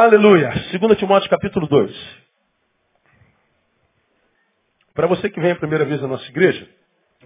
Aleluia. 0.00 0.52
2 0.78 0.96
Timóteo 0.96 1.28
capítulo 1.28 1.66
2. 1.66 1.92
Para 4.94 5.08
você 5.08 5.28
que 5.28 5.40
vem 5.40 5.50
a 5.50 5.56
primeira 5.56 5.84
vez 5.84 6.00
na 6.00 6.06
nossa 6.06 6.24
igreja, 6.28 6.68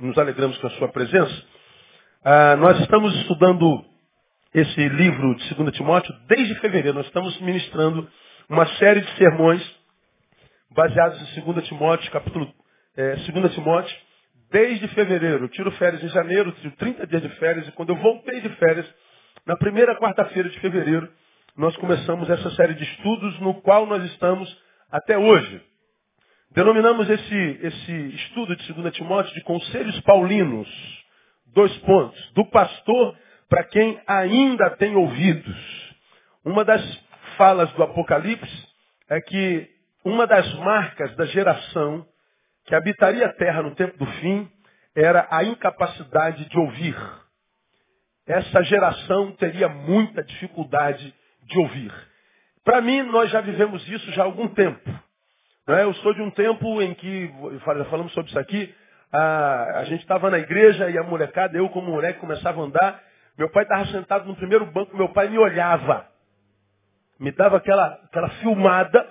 nos 0.01 0.17
alegramos 0.17 0.57
com 0.57 0.69
a 0.69 0.71
sua 0.71 0.89
presença. 0.89 1.45
Ah, 2.25 2.57
nós 2.57 2.81
estamos 2.81 3.15
estudando 3.17 3.85
esse 4.55 4.89
livro 4.89 5.35
de 5.35 5.55
2 5.55 5.77
Timóteo 5.77 6.15
desde 6.27 6.55
fevereiro. 6.61 6.97
Nós 6.97 7.05
estamos 7.09 7.39
ministrando 7.43 8.09
uma 8.49 8.65
série 8.79 9.03
de 9.03 9.17
sermões 9.19 9.63
baseados 10.71 11.21
em 11.37 11.43
2 11.43 11.69
Timóteo, 11.69 12.11
capítulo 12.11 12.51
é, 12.97 13.17
2 13.17 13.55
Timóteo, 13.55 13.95
desde 14.51 14.89
fevereiro. 14.89 15.45
Eu 15.45 15.49
tiro 15.51 15.71
férias 15.73 16.03
em 16.03 16.09
janeiro, 16.09 16.51
tiro 16.53 16.75
30 16.77 17.07
dias 17.07 17.21
de 17.21 17.29
férias, 17.37 17.69
e 17.69 17.73
quando 17.73 17.91
eu 17.91 17.97
voltei 17.97 18.41
de 18.41 18.49
férias, 18.57 18.87
na 19.45 19.59
primeira 19.59 19.95
quarta-feira 19.99 20.49
de 20.49 20.59
fevereiro, 20.59 21.07
nós 21.57 21.77
começamos 21.77 22.31
essa 22.31 22.51
série 22.53 22.75
de 22.75 22.83
estudos 22.83 23.39
no 23.41 23.61
qual 23.61 23.87
nós 23.87 24.03
estamos 24.05 24.49
até 24.91 25.19
hoje. 25.19 25.63
Denominamos 26.53 27.09
esse, 27.09 27.59
esse 27.63 27.93
estudo 28.15 28.57
de 28.57 28.73
2 28.73 28.95
Timóteo 28.95 29.35
de 29.35 29.43
conselhos 29.43 30.01
paulinos. 30.01 30.69
Dois 31.55 31.75
pontos. 31.79 32.33
Do 32.33 32.47
pastor 32.47 33.17
para 33.49 33.65
quem 33.65 34.01
ainda 34.07 34.71
tem 34.77 34.97
ouvidos. 34.97 35.95
Uma 36.43 36.65
das 36.65 36.83
falas 37.37 37.71
do 37.73 37.83
Apocalipse 37.83 38.69
é 39.11 39.21
que 39.21 39.69
uma 40.05 40.27
das 40.27 40.51
marcas 40.55 41.15
da 41.17 41.27
geração 41.27 42.07
que 42.65 42.75
habitaria 42.75 43.27
a 43.27 43.33
terra 43.35 43.63
no 43.63 43.75
tempo 43.75 43.99
do 43.99 44.07
fim 44.07 44.51
era 44.97 45.29
a 45.31 45.45
incapacidade 45.45 46.49
de 46.49 46.59
ouvir. 46.59 46.97
Essa 48.27 48.63
geração 48.63 49.33
teria 49.33 49.69
muita 49.69 50.23
dificuldade 50.23 51.15
de 51.43 51.59
ouvir. 51.59 51.93
Para 52.65 52.81
mim, 52.81 53.03
nós 53.03 53.31
já 53.31 53.41
vivemos 53.41 53.87
isso 53.89 54.11
já 54.13 54.23
há 54.23 54.25
algum 54.25 54.49
tempo. 54.49 54.89
É? 55.69 55.83
Eu 55.83 55.95
sou 55.95 56.15
de 56.15 56.23
um 56.23 56.31
tempo 56.31 56.83
em 56.83 56.95
que, 56.95 57.33
falamos 57.65 58.13
sobre 58.13 58.31
isso 58.31 58.39
aqui, 58.39 58.75
a, 59.13 59.81
a 59.81 59.85
gente 59.85 60.01
estava 60.01 60.31
na 60.31 60.39
igreja 60.39 60.91
e 60.91 60.99
a 60.99 61.03
molecada, 61.03 61.57
eu 61.57 61.69
como 61.69 61.91
moleque, 61.91 62.21
começava 62.21 62.61
a 62.61 62.65
andar. 62.65 63.03
Meu 63.39 63.51
pai 63.51 63.63
estava 63.63 63.87
sentado 63.87 64.27
no 64.27 64.37
primeiro 64.37 64.67
banco, 64.67 64.97
meu 64.97 65.09
pai 65.11 65.29
me 65.29 65.39
olhava. 65.39 66.09
Me 67.19 67.31
dava 67.31 67.59
aquela, 67.59 68.01
aquela 68.05 68.29
filmada 68.41 69.07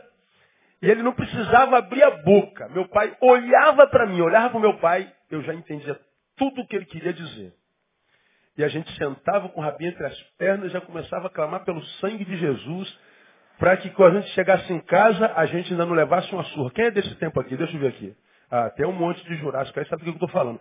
e 0.81 0.89
ele 0.89 1.03
não 1.03 1.13
precisava 1.13 1.77
abrir 1.77 2.03
a 2.03 2.11
boca. 2.11 2.67
Meu 2.69 2.87
pai 2.87 3.15
olhava 3.21 3.87
para 3.87 4.05
mim, 4.05 4.19
olhava 4.21 4.49
para 4.49 4.57
o 4.57 4.61
meu 4.61 4.77
pai, 4.79 5.11
eu 5.29 5.41
já 5.43 5.53
entendia 5.53 5.97
tudo 6.35 6.61
o 6.61 6.67
que 6.67 6.75
ele 6.75 6.85
queria 6.85 7.13
dizer. 7.13 7.53
E 8.57 8.63
a 8.63 8.67
gente 8.67 8.91
sentava 8.97 9.49
com 9.49 9.61
o 9.61 9.63
rabinho 9.63 9.91
entre 9.91 10.05
as 10.05 10.19
pernas 10.37 10.69
e 10.69 10.73
já 10.73 10.81
começava 10.81 11.27
a 11.27 11.29
clamar 11.29 11.63
pelo 11.63 11.81
sangue 11.99 12.25
de 12.25 12.37
Jesus, 12.37 12.99
para 13.57 13.77
que 13.77 13.89
quando 13.91 14.17
a 14.17 14.21
gente 14.21 14.33
chegasse 14.33 14.71
em 14.71 14.79
casa, 14.81 15.31
a 15.35 15.45
gente 15.45 15.71
ainda 15.71 15.85
não 15.85 15.93
levasse 15.93 16.31
uma 16.33 16.43
surra. 16.45 16.71
Quem 16.71 16.85
é 16.85 16.91
desse 16.91 17.15
tempo 17.15 17.39
aqui? 17.39 17.55
Deixa 17.55 17.75
eu 17.75 17.79
ver 17.79 17.87
aqui. 17.87 18.15
Ah, 18.49 18.69
tem 18.71 18.85
um 18.85 18.91
monte 18.91 19.23
de 19.23 19.35
jurássico 19.35 19.79
aí, 19.79 19.85
sabe 19.85 20.01
do 20.01 20.03
que 20.03 20.09
eu 20.09 20.13
estou 20.13 20.29
falando. 20.29 20.59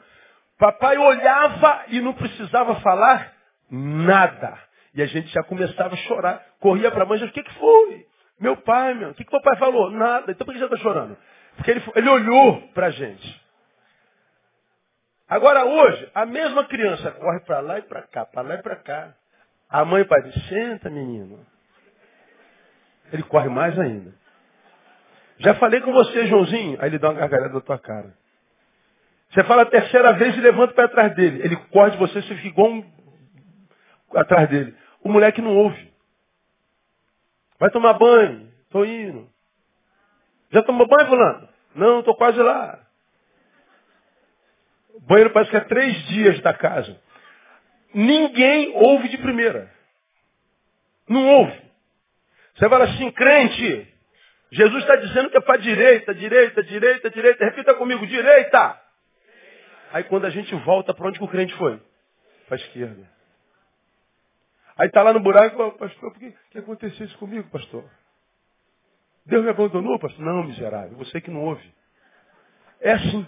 Papai 0.58 0.96
olhava 0.96 1.84
e 1.88 2.01
não 2.01 2.12
precisava 2.12 2.77
falar 2.77 3.33
nada. 3.70 4.57
E 4.95 5.02
a 5.02 5.07
gente 5.07 5.28
já 5.28 5.42
começava 5.42 5.95
a 5.95 5.96
chorar. 5.96 6.45
Corria 6.61 6.90
para 6.90 7.05
a 7.05 7.07
mãe, 7.07 7.22
o 7.24 7.33
que, 7.33 7.42
que 7.42 7.55
foi? 7.55 8.07
Meu 8.39 8.57
pai, 8.57 8.95
meu, 8.95 9.11
o 9.11 9.14
que, 9.14 9.24
que 9.24 9.33
meu 9.33 9.42
pai 9.42 9.57
falou? 9.58 9.90
Nada. 9.90 10.30
Então 10.30 10.45
por 10.45 10.52
que 10.52 10.58
já 10.58 10.67
está 10.67 10.77
chorando? 10.78 11.17
Porque 11.57 11.70
ele, 11.70 11.83
ele 11.95 12.08
olhou 12.08 12.62
para 12.74 12.86
a 12.86 12.90
gente. 12.90 13.42
Agora 15.30 15.64
hoje, 15.64 16.11
a 16.13 16.27
mesma 16.27 16.64
criança 16.64 17.13
corre 17.13 17.39
para 17.41 17.61
lá 17.61 17.79
e 17.79 17.83
para 17.83 18.02
cá, 18.02 18.27
para 18.27 18.42
lá 18.42 18.57
e 18.57 18.63
para 18.63 18.74
cá. 18.74 19.14
A 19.68 19.85
mãe 19.85 20.01
e 20.01 20.02
o 20.02 20.08
pai 20.08 20.23
diz, 20.23 20.48
senta 20.48 20.91
menino. 20.91 21.46
Ele 23.13 23.23
corre 23.23 23.48
mais 23.48 23.79
ainda. 23.79 24.13
Já 25.39 25.55
falei 25.55 25.80
com 25.83 25.92
você, 25.92 26.27
Joãozinho. 26.27 26.79
Aí 26.80 26.89
ele 26.89 26.98
dá 26.98 27.11
uma 27.11 27.20
gargalhada 27.20 27.55
na 27.55 27.61
tua 27.61 27.79
cara. 27.79 28.13
Você 29.30 29.45
fala 29.45 29.63
a 29.63 29.67
terceira 29.67 30.13
vez 30.14 30.36
e 30.36 30.40
levanta 30.40 30.74
para 30.74 30.89
trás 30.89 31.14
dele. 31.14 31.40
Ele 31.45 31.57
corre 31.70 31.92
de 31.92 31.98
você, 31.98 32.20
você 32.20 32.35
fica 32.35 32.48
igual 32.48 32.69
um... 32.69 32.85
atrás 34.17 34.48
dele. 34.48 34.77
O 35.01 35.08
moleque 35.08 35.40
não 35.40 35.57
ouve. 35.57 35.92
Vai 37.57 37.70
tomar 37.70 37.92
banho. 37.92 38.51
Estou 38.64 38.85
indo. 38.85 39.30
Já 40.51 40.61
tomou 40.64 40.89
banho, 40.89 41.07
fulano? 41.07 41.48
Não, 41.77 42.01
estou 42.01 42.17
quase 42.17 42.40
lá. 42.40 42.80
O 44.95 45.01
banheiro 45.01 45.30
parece 45.30 45.51
que 45.51 45.56
é 45.56 45.61
três 45.61 45.96
dias 46.08 46.40
da 46.40 46.52
casa. 46.52 47.01
Ninguém 47.95 48.73
ouve 48.74 49.08
de 49.08 49.18
primeira. 49.18 49.70
Não 51.08 51.27
ouve. 51.27 51.61
Você 52.55 52.68
fala 52.68 52.84
assim, 52.84 53.11
crente, 53.12 53.89
Jesus 54.52 54.83
está 54.83 54.96
dizendo 54.96 55.30
que 55.30 55.36
é 55.36 55.40
para 55.40 55.56
direita, 55.56 56.14
direita, 56.14 56.62
direita, 56.62 57.11
direita. 57.11 57.45
Repita 57.45 57.74
comigo, 57.74 58.06
direita. 58.06 58.80
Aí 59.92 60.05
quando 60.05 60.27
a 60.27 60.30
gente 60.30 60.55
volta, 60.56 60.95
para 60.95 61.08
onde 61.08 61.18
que 61.18 61.24
o 61.24 61.28
crente 61.28 61.55
foi? 61.55 61.80
Para 62.46 62.57
a 62.57 62.61
esquerda. 62.61 63.08
Aí 64.77 64.86
está 64.86 65.02
lá 65.02 65.12
no 65.12 65.20
buraco, 65.20 65.72
pastor, 65.72 66.12
por 66.12 66.18
que, 66.18 66.34
que 66.51 66.58
aconteceu 66.58 67.07
isso 67.07 67.18
comigo, 67.18 67.48
pastor? 67.51 67.84
Deus 69.27 69.45
me 69.45 69.51
abandonou, 69.51 69.98
pastor? 69.98 70.24
Não, 70.24 70.45
miserável, 70.45 70.96
você 70.96 71.20
que 71.20 71.30
não 71.30 71.45
ouve. 71.45 71.74
É 72.80 72.92
assim. 72.92 73.27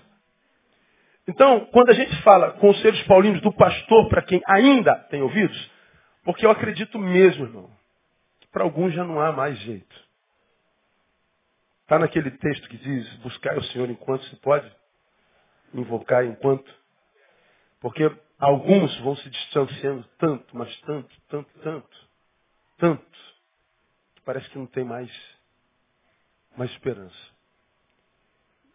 Então, 1.27 1.66
quando 1.66 1.91
a 1.91 1.94
gente 1.94 2.21
fala 2.22 2.53
conselhos 2.53 3.03
paulinos 3.05 3.41
do 3.43 3.53
pastor 3.53 4.09
para 4.09 4.22
quem 4.22 4.43
ainda 4.47 4.94
tem 5.09 5.22
ouvidos, 5.22 5.71
porque 6.25 6.44
eu 6.44 6.50
acredito 6.50 6.99
mesmo, 6.99 7.44
irmão, 7.44 7.71
que 8.41 8.49
para 8.49 8.65
alguns 8.65 8.93
já 8.93 9.05
não 9.05 9.21
há 9.21 9.32
mais 9.32 9.59
jeito. 9.61 10.03
Está 11.82 11.99
naquele 11.99 12.31
texto 12.31 12.69
que 12.69 12.77
diz, 12.77 13.16
buscar 13.16 13.56
o 13.56 13.65
Senhor 13.65 13.88
enquanto 13.91 14.25
se 14.25 14.37
pode, 14.37 14.71
invocar 15.75 16.25
enquanto. 16.25 16.72
Porque 17.81 18.11
alguns 18.38 18.97
vão 19.00 19.15
se 19.16 19.28
distanciando 19.28 20.05
tanto, 20.19 20.56
mas 20.56 20.75
tanto, 20.81 21.15
tanto, 21.28 21.50
tanto, 21.61 22.09
tanto, 22.78 23.19
que 24.15 24.22
parece 24.22 24.49
que 24.50 24.59
não 24.59 24.66
tem 24.66 24.84
mais, 24.84 25.11
mais 26.56 26.71
esperança. 26.71 27.31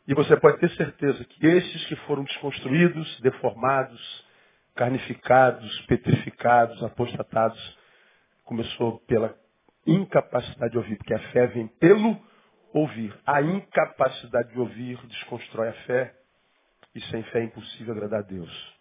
E 0.07 0.13
você 0.13 0.37
pode 0.37 0.59
ter 0.59 0.69
certeza 0.71 1.23
que 1.25 1.45
esses 1.45 1.85
que 1.87 1.95
foram 2.07 2.23
desconstruídos, 2.23 3.19
deformados, 3.19 4.25
carnificados, 4.73 5.81
petrificados, 5.81 6.81
apostatados, 6.81 7.77
começou 8.45 8.99
pela 9.01 9.35
incapacidade 9.85 10.71
de 10.71 10.77
ouvir, 10.77 10.97
porque 10.97 11.13
a 11.13 11.19
fé 11.31 11.47
vem 11.47 11.67
pelo 11.67 12.17
ouvir. 12.73 13.13
A 13.25 13.41
incapacidade 13.41 14.53
de 14.53 14.59
ouvir 14.59 14.97
desconstrói 15.07 15.69
a 15.69 15.73
fé, 15.73 16.13
e 16.95 17.01
sem 17.01 17.23
fé 17.23 17.39
é 17.39 17.43
impossível 17.43 17.93
agradar 17.93 18.19
a 18.19 18.27
Deus. 18.27 18.77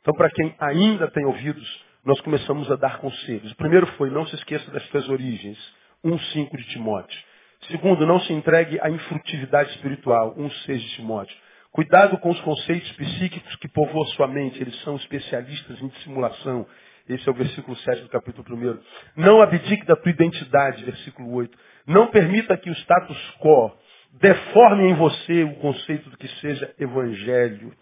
Então, 0.00 0.14
para 0.14 0.30
quem 0.30 0.54
ainda 0.58 1.10
tem 1.10 1.26
ouvidos, 1.26 1.84
nós 2.04 2.20
começamos 2.22 2.70
a 2.70 2.76
dar 2.76 2.98
conselhos. 2.98 3.52
O 3.52 3.56
primeiro 3.56 3.86
foi, 3.98 4.10
não 4.10 4.26
se 4.26 4.34
esqueça 4.34 4.70
das 4.70 4.82
suas 4.88 5.08
origens. 5.08 5.58
1,5 6.04 6.56
de 6.56 6.64
Timóteo. 6.70 7.31
Segundo, 7.70 8.06
não 8.06 8.18
se 8.20 8.32
entregue 8.32 8.78
à 8.80 8.90
infrutividade 8.90 9.70
espiritual. 9.70 10.34
1,6 10.36 10.78
de 10.78 10.88
Timóteo. 10.96 11.36
Cuidado 11.70 12.18
com 12.18 12.30
os 12.30 12.40
conceitos 12.40 12.90
psíquicos 12.92 13.56
que 13.56 13.68
povoam 13.68 14.04
sua 14.08 14.26
mente. 14.26 14.60
Eles 14.60 14.78
são 14.82 14.96
especialistas 14.96 15.80
em 15.80 15.88
dissimulação. 15.88 16.66
Esse 17.08 17.28
é 17.28 17.32
o 17.32 17.34
versículo 17.34 17.76
7 17.76 18.02
do 18.02 18.08
capítulo 18.08 18.56
1. 18.56 18.78
Não 19.16 19.40
abdique 19.40 19.86
da 19.86 19.96
tua 19.96 20.10
identidade, 20.10 20.84
versículo 20.84 21.32
8. 21.32 21.56
Não 21.86 22.08
permita 22.08 22.56
que 22.56 22.70
o 22.70 22.74
status 22.74 23.18
quo 23.40 23.72
deforme 24.20 24.90
em 24.90 24.94
você 24.94 25.44
o 25.44 25.54
conceito 25.54 26.10
do 26.10 26.16
que 26.16 26.28
seja 26.40 26.72
evangelho. 26.78 27.72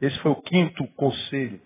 Esse 0.00 0.18
foi 0.20 0.32
o 0.32 0.42
quinto 0.42 0.86
conselho. 0.96 1.60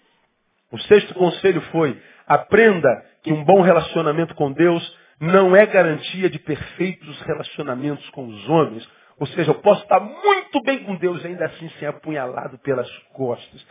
O 0.71 0.79
sexto 0.79 1.15
conselho 1.15 1.61
foi: 1.73 2.01
aprenda 2.27 2.89
que 3.23 3.33
um 3.33 3.45
bom 3.45 3.61
relacionamento 3.61 4.35
com 4.35 4.53
Deus 4.53 4.99
não 5.21 5.55
é 5.55 5.67
garantia 5.67 6.31
de 6.31 6.39
perfeitos 6.39 7.21
relacionamentos 7.23 8.09
com 8.11 8.27
os 8.27 8.49
homens. 8.49 8.89
Ou 9.19 9.27
seja, 9.27 9.51
eu 9.51 9.57
posso 9.57 9.83
estar 9.83 10.01
muito 10.01 10.63
bem 10.65 10.83
com 10.85 10.97
Deus 10.97 11.23
ainda 11.25 11.45
assim 11.45 11.69
ser 11.79 11.87
apunhalado 11.87 12.59
pelas 12.61 12.91
costas, 13.13 13.67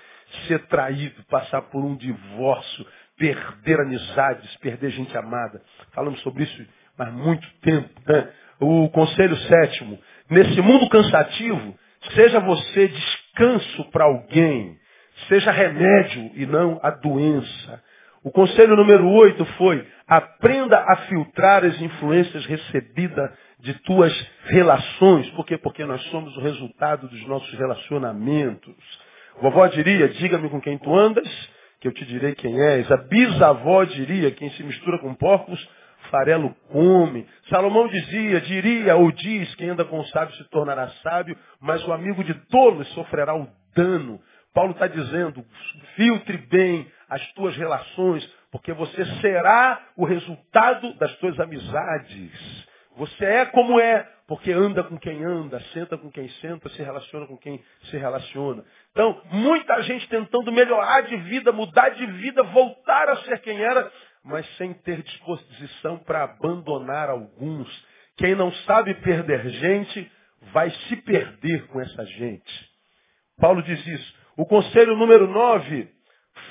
ser 0.48 0.60
traído, 0.68 1.24
passar 1.24 1.64
por 1.64 1.84
um 1.84 1.96
divórcio, 1.96 2.86
perder 3.18 3.82
amizades, 3.82 4.56
perder 4.58 4.92
gente 4.92 5.18
amada. 5.18 5.60
Falamos 5.92 6.22
sobre 6.22 6.44
isso 6.44 6.66
há 7.00 7.10
muito 7.10 7.48
tempo. 7.62 7.90
Né? 8.08 8.30
O 8.60 8.90
conselho 8.90 9.36
sétimo, 9.36 10.00
nesse 10.30 10.62
mundo 10.62 10.88
cansativo, 10.90 11.76
seja 12.14 12.40
você 12.40 12.88
descanso 12.88 13.86
para 13.86 14.06
alguém, 14.06 14.78
seja 15.28 15.50
remédio 15.50 16.32
e 16.36 16.46
não 16.46 16.80
a 16.84 16.92
doença. 16.92 17.84
O 18.24 18.32
conselho 18.32 18.76
número 18.76 19.08
oito 19.08 19.46
foi, 19.58 19.86
aprenda 20.08 20.78
a 20.78 20.96
filtrar 21.08 21.64
as 21.64 21.80
influências 21.82 22.46
recebidas 22.46 23.32
de 23.60 23.74
tuas 23.84 24.14
relações. 24.46 25.30
Por 25.32 25.46
quê? 25.46 25.58
Porque 25.58 25.86
nós 25.86 26.02
somos 26.06 26.36
o 26.36 26.42
resultado 26.42 27.08
dos 27.08 27.26
nossos 27.28 27.52
relacionamentos. 27.58 28.76
Vovó 29.42 29.68
diria, 29.68 30.10
diga-me 30.10 30.50
com 30.50 30.60
quem 30.60 30.78
tu 30.78 30.94
andas, 30.94 31.28
que 31.80 31.88
eu 31.88 31.94
te 31.94 32.06
direi 32.06 32.36
quem 32.36 32.60
és. 32.60 32.92
A 32.92 32.98
bisavó 32.98 33.86
diria, 33.86 34.32
quem 34.32 34.50
se 34.52 34.64
mistura 34.64 35.00
com 35.00 35.14
porcos, 35.16 35.66
farelo 36.12 36.54
come. 36.70 37.26
Salomão 37.50 37.88
dizia, 37.88 38.42
diria 38.42 38.96
ou 38.98 39.12
diz, 39.12 39.56
quem 39.56 39.70
anda 39.70 39.86
com 39.86 40.00
o 40.00 40.06
sábio 40.08 40.36
se 40.36 40.44
tornará 40.50 40.90
sábio, 41.04 41.38
mas 41.62 41.86
o 41.88 41.94
amigo 41.94 42.22
de 42.24 42.34
tolos 42.48 42.88
sofrerá 42.90 43.34
o 43.34 43.48
dano. 43.74 44.20
Paulo 44.54 44.72
está 44.72 44.88
dizendo, 44.88 45.46
filtre 45.96 46.38
bem 46.50 46.86
as 47.10 47.26
tuas 47.34 47.56
relações, 47.56 48.26
porque 48.52 48.72
você 48.74 49.06
será 49.22 49.82
o 49.98 50.06
resultado 50.06 50.94
das 50.96 51.14
tuas 51.18 51.40
amizades. 51.40 52.68
Você 52.98 53.26
é 53.26 53.46
como 53.46 53.80
é, 53.80 54.08
porque 54.28 54.52
anda 54.52 54.84
com 54.84 54.98
quem 54.98 55.24
anda, 55.24 55.60
senta 55.74 55.98
com 55.98 56.12
quem 56.12 56.30
senta, 56.42 56.70
se 56.70 56.84
relaciona 56.84 57.26
com 57.26 57.38
quem 57.38 57.64
se 57.84 57.98
relaciona. 57.98 58.64
Então, 58.92 59.22
muita 59.32 59.82
gente 59.84 60.08
tentando 60.10 60.52
melhorar 60.52 61.02
de 61.02 61.16
vida, 61.18 61.52
mudar 61.52 61.90
de 61.90 62.06
vida, 62.06 62.44
voltar 62.44 63.10
a 63.10 63.18
ser 63.24 63.40
quem 63.40 63.62
era, 63.62 63.92
mas 64.24 64.46
sem 64.58 64.74
ter 64.74 65.02
disposição 65.02 65.98
para 66.00 66.24
abandonar 66.24 67.10
alguns. 67.10 67.68
Quem 68.18 68.36
não 68.36 68.52
sabe 68.52 68.94
perder 68.96 69.48
gente, 69.50 70.12
vai 70.52 70.70
se 70.70 70.96
perder 70.98 71.68
com 71.68 71.80
essa 71.80 72.06
gente. 72.06 72.70
Paulo 73.40 73.64
diz 73.64 73.86
isso. 73.88 74.14
O 74.36 74.46
conselho 74.46 74.96
número 74.96 75.28
9 75.28 75.99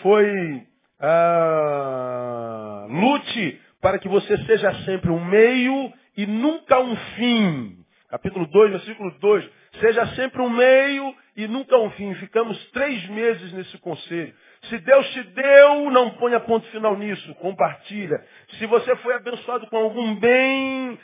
foi 0.03 0.67
ah, 1.01 2.87
lute 2.89 3.61
para 3.81 3.99
que 3.99 4.09
você 4.09 4.37
seja 4.45 4.75
sempre 4.85 5.11
um 5.11 5.25
meio 5.25 5.93
e 6.17 6.27
nunca 6.27 6.81
um 6.81 6.97
fim. 7.17 7.79
Capítulo 8.11 8.47
2, 8.47 8.71
versículo 8.73 9.11
2. 9.21 9.51
Seja 9.81 10.07
sempre 10.15 10.41
um 10.41 10.49
meio 10.49 11.15
e 11.37 11.47
nunca 11.47 11.77
um 11.77 11.91
fim. 11.91 12.15
Ficamos 12.15 12.59
três 12.71 13.07
meses 13.11 13.53
nesse 13.53 13.79
conselho. 13.79 14.35
Se 14.63 14.79
Deus 14.79 15.09
te 15.11 15.23
deu, 15.23 15.91
não 15.91 16.11
ponha 16.11 16.41
ponto 16.41 16.67
final 16.69 16.97
nisso. 16.97 17.35
Compartilha. 17.37 18.21
Se 18.59 18.67
você 18.67 18.97
foi 18.97 19.15
abençoado 19.15 19.67
com 19.69 19.77
algum 19.77 20.17
bem, 20.17 20.99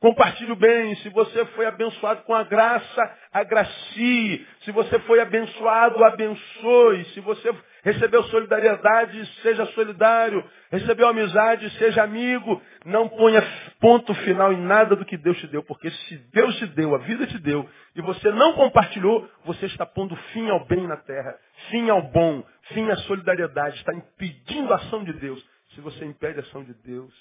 compartilhe 0.00 0.52
o 0.52 0.56
bem. 0.56 0.94
Se 0.96 1.08
você 1.08 1.46
foi 1.46 1.66
abençoado 1.66 2.22
com 2.24 2.34
a 2.34 2.42
graça, 2.42 3.16
agracie. 3.32 4.46
Se 4.64 4.72
você 4.72 4.98
foi 5.00 5.20
abençoado, 5.20 6.04
abençoe. 6.04 7.04
Se 7.14 7.20
você 7.20 7.54
recebeu 7.84 8.24
solidariedade, 8.24 9.24
seja 9.42 9.66
solidário. 9.66 10.42
Recebeu 10.70 11.06
amizade, 11.06 11.68
seja 11.78 12.02
amigo. 12.02 12.60
Não 12.86 13.08
ponha 13.08 13.42
ponto 13.78 14.12
final 14.14 14.52
em 14.52 14.60
nada 14.60 14.96
do 14.96 15.04
que 15.04 15.18
Deus 15.18 15.38
te 15.38 15.46
deu, 15.46 15.62
porque 15.62 15.90
se 15.90 16.16
Deus 16.32 16.56
te 16.56 16.66
deu, 16.68 16.94
a 16.94 16.98
vida 16.98 17.26
te 17.26 17.38
deu, 17.38 17.68
e 17.94 18.00
você 18.00 18.30
não 18.32 18.54
compartilhou, 18.54 19.28
você 19.44 19.66
está 19.66 19.84
pondo 19.84 20.16
fim 20.32 20.48
ao 20.48 20.64
bem 20.64 20.86
na 20.86 20.96
terra, 20.96 21.36
fim 21.70 21.90
ao 21.90 22.02
bom, 22.10 22.42
fim 22.72 22.90
à 22.90 22.96
solidariedade, 22.96 23.76
está 23.76 23.94
impedindo 23.94 24.72
a 24.72 24.76
ação 24.76 25.04
de 25.04 25.12
Deus. 25.12 25.44
Se 25.74 25.80
você 25.80 26.04
impede 26.04 26.38
a 26.38 26.42
ação 26.42 26.64
de 26.64 26.72
Deus, 26.72 27.12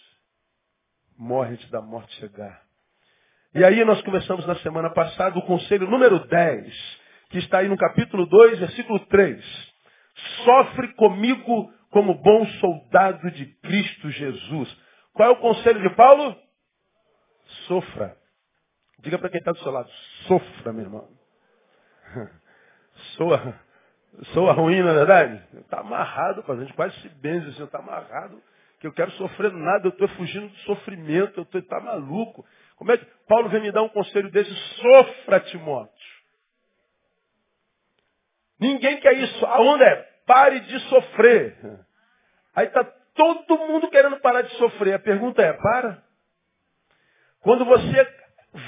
morre 1.17 1.53
antes 1.53 1.69
da 1.69 1.81
morte 1.81 2.15
chegar. 2.15 2.61
E 3.53 3.63
aí 3.63 3.83
nós 3.83 4.01
começamos 4.01 4.47
na 4.47 4.55
semana 4.55 4.89
passada 4.89 5.37
o 5.37 5.45
conselho 5.45 5.89
número 5.89 6.19
10, 6.19 6.99
que 7.29 7.39
está 7.39 7.59
aí 7.59 7.67
no 7.67 7.77
capítulo 7.77 8.25
2, 8.25 8.59
versículo 8.59 8.99
3. 9.07 9.72
Sofre 10.43 10.93
comigo 10.93 11.71
como 11.89 12.15
bom 12.15 12.45
soldado 12.59 13.31
de 13.31 13.45
Cristo 13.61 14.09
Jesus. 14.09 14.77
Qual 15.13 15.29
é 15.29 15.31
o 15.31 15.37
conselho 15.37 15.81
de 15.81 15.95
Paulo? 15.95 16.35
Sofra. 17.67 18.17
Diga 18.99 19.19
para 19.19 19.29
quem 19.29 19.39
está 19.39 19.51
do 19.51 19.59
seu 19.59 19.71
lado, 19.71 19.89
sofra, 20.27 20.71
meu 20.71 20.83
irmão. 20.85 21.07
Soa, 23.17 23.59
soa 24.33 24.53
ruim, 24.53 24.81
na 24.81 24.91
é 24.91 24.93
verdade? 24.93 25.43
Está 25.57 25.79
amarrado, 25.79 26.43
a 26.47 26.55
gente 26.55 26.73
quase 26.73 26.95
se 27.01 27.09
benze 27.09 27.49
assim, 27.49 27.63
está 27.63 27.79
amarrado, 27.79 28.41
que 28.79 28.85
eu 28.85 28.93
quero 28.93 29.11
sofrer 29.13 29.51
nada, 29.51 29.87
eu 29.87 29.89
estou 29.89 30.07
fugindo 30.09 30.47
do 30.47 30.57
sofrimento, 30.59 31.39
eu 31.39 31.43
estou 31.43 31.61
tá 31.63 31.79
maluco. 31.79 32.45
Como 32.75 32.91
é 32.91 32.97
que 32.97 33.05
Paulo 33.27 33.49
vem 33.49 33.61
me 33.61 33.71
dar 33.71 33.81
um 33.81 33.89
conselho 33.89 34.29
desse? 34.29 34.53
Sofra, 34.53 35.39
Timóteo. 35.39 35.92
Ninguém 38.63 38.97
quer 39.01 39.13
isso. 39.17 39.45
Aonde 39.45 39.83
é? 39.83 39.95
Pare 40.25 40.61
de 40.61 40.79
sofrer. 40.87 41.57
Aí 42.55 42.67
está 42.67 42.83
todo 43.13 43.57
mundo 43.57 43.89
querendo 43.89 44.17
parar 44.21 44.41
de 44.41 44.53
sofrer. 44.55 44.93
A 44.93 44.99
pergunta 44.99 45.41
é, 45.41 45.51
para? 45.51 46.01
Quando 47.41 47.65
você 47.65 48.07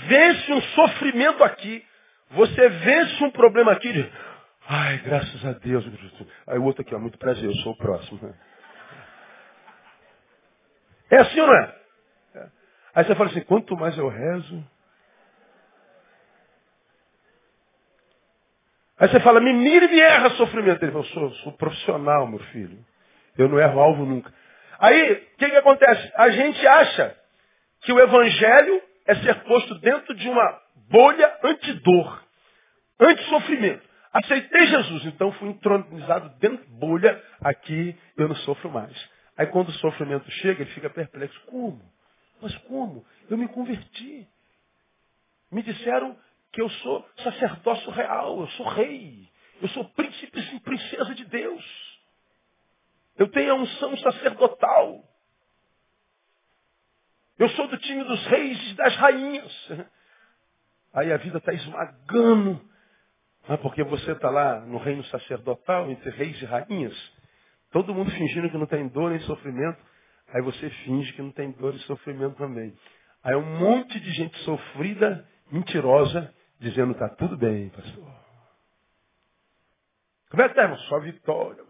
vence 0.08 0.52
um 0.52 0.62
sofrimento 0.62 1.42
aqui, 1.44 1.86
você 2.32 2.68
vence 2.68 3.24
um 3.24 3.32
problema 3.32 3.72
aqui, 3.72 3.94
de, 3.94 4.12
ai, 4.68 4.98
graças 4.98 5.46
a 5.46 5.54
Deus. 5.54 5.86
Aí 6.48 6.58
o 6.58 6.64
outro 6.64 6.82
aqui, 6.82 6.94
ó, 6.94 7.00
muito 7.00 7.18
prazer, 7.18 7.46
eu 7.46 7.56
sou 7.58 7.72
o 7.72 7.78
próximo. 7.78 8.36
É 11.10 11.18
assim 11.18 11.40
ou 11.40 11.48
não 11.48 11.56
é? 11.56 11.76
Aí 12.94 13.06
você 13.06 13.16
fala 13.16 13.30
assim, 13.30 13.42
quanto 13.42 13.78
mais 13.78 13.98
eu 13.98 14.10
rezo. 14.10 14.75
Aí 18.98 19.10
você 19.10 19.20
fala, 19.20 19.42
me 19.42 19.52
mire 19.52 19.94
e 19.94 20.02
erra 20.02 20.30
sofrimento. 20.32 20.82
Ele 20.84 20.92
fala, 20.92 21.04
sou, 21.06 21.32
sou 21.36 21.52
profissional, 21.54 22.28
meu 22.28 22.40
filho. 22.40 22.78
Eu 23.38 23.50
não 23.50 23.60
erro 23.60 23.80
alvo 23.80 24.06
nunca. 24.06 24.34
Aí, 24.80 25.14
o 25.14 25.38
que, 25.38 25.50
que 25.50 25.56
acontece? 25.56 26.12
A 26.16 26.30
gente 26.30 26.66
acha 26.66 27.16
que 27.82 27.92
o 27.92 28.00
evangelho 28.00 28.82
é 29.06 29.16
ser 29.16 29.36
posto 29.44 29.76
dentro 29.80 30.16
de 30.16 30.30
uma 30.30 30.62
bolha 30.90 31.38
antidor, 31.44 32.24
anti-sofrimento. 33.00 33.84
Aceitei 34.14 34.68
Jesus, 34.68 35.06
então 35.08 35.32
fui 35.34 35.50
entronizado 35.50 36.30
dentro 36.40 36.66
de 36.66 36.72
bolha, 36.72 37.22
aqui 37.42 37.96
eu 38.18 38.30
não 38.30 38.36
sofro 38.38 38.72
mais. 38.72 38.94
Aí 39.38 39.46
quando 39.48 39.70
o 39.70 39.74
sofrimento 39.74 40.30
chega, 40.32 40.64
ele 40.64 40.72
fica 40.72 40.90
perplexo. 40.90 41.38
Como? 41.48 41.82
Mas 42.42 42.56
como? 42.60 43.06
Eu 43.30 43.38
me 43.38 43.48
converti. 43.50 44.28
Me 45.52 45.62
disseram 45.62 46.16
que 46.56 46.62
eu 46.62 46.70
sou 46.70 47.06
sacerdócio 47.18 47.92
real, 47.92 48.40
eu 48.40 48.48
sou 48.52 48.66
rei, 48.70 49.30
eu 49.62 49.68
sou 49.70 49.84
príncipe 49.90 50.40
e 50.40 50.60
princesa 50.62 51.14
de 51.14 51.26
Deus. 51.26 52.00
Eu 53.18 53.28
tenho 53.28 53.52
a 53.52 53.56
unção 53.56 53.98
sacerdotal. 53.98 55.04
Eu 57.38 57.50
sou 57.50 57.68
do 57.68 57.78
time 57.78 58.06
dos 58.06 58.26
reis 58.28 58.72
e 58.72 58.74
das 58.76 58.96
rainhas. 58.96 59.70
Aí 60.94 61.12
a 61.12 61.18
vida 61.18 61.40
está 61.40 61.52
esmagando. 61.52 62.62
Ah, 63.50 63.58
porque 63.58 63.84
você 63.84 64.14
está 64.14 64.30
lá 64.30 64.62
no 64.62 64.78
reino 64.78 65.04
sacerdotal, 65.06 65.92
entre 65.92 66.10
reis 66.12 66.42
e 66.42 66.46
rainhas. 66.46 66.96
Todo 67.70 67.94
mundo 67.94 68.12
fingindo 68.12 68.50
que 68.50 68.58
não 68.58 68.66
tem 68.66 68.88
dor 68.88 69.10
nem 69.12 69.20
sofrimento. 69.22 69.80
Aí 70.30 70.42
você 70.42 70.70
finge 70.70 71.12
que 71.12 71.22
não 71.22 71.32
tem 71.32 71.52
dor 71.52 71.76
e 71.76 71.80
sofrimento 71.80 72.38
também. 72.38 72.74
Aí 73.22 73.36
um 73.36 73.60
monte 73.60 74.00
de 74.00 74.12
gente 74.12 74.38
sofrida, 74.40 75.28
mentirosa, 75.52 76.34
dizendo 76.60 76.94
está 76.94 77.10
tudo 77.10 77.38
bem, 77.38 77.70
pastor. 77.70 78.26
Como 80.30 80.42
é 80.42 80.46
que 80.46 80.52
está, 80.52 80.64
irmão? 80.64 80.80
Só 80.80 81.00
vitória. 81.00 81.64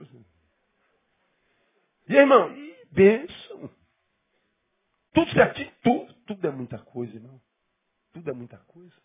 E 2.08 2.13
aí, 2.13 2.20
irmão, 2.20 2.56
e 2.56 2.86
bênção. 2.92 3.70
Tudo 5.13 5.32
certinho, 5.32 5.72
tudo. 5.84 6.13
Tudo 6.25 6.48
é 6.48 6.51
muita 6.51 6.80
coisa, 6.80 7.15
irmão. 7.15 7.39
Tudo 8.13 8.30
é 8.30 8.34
muita 8.34 8.58
coisa. 8.58 8.96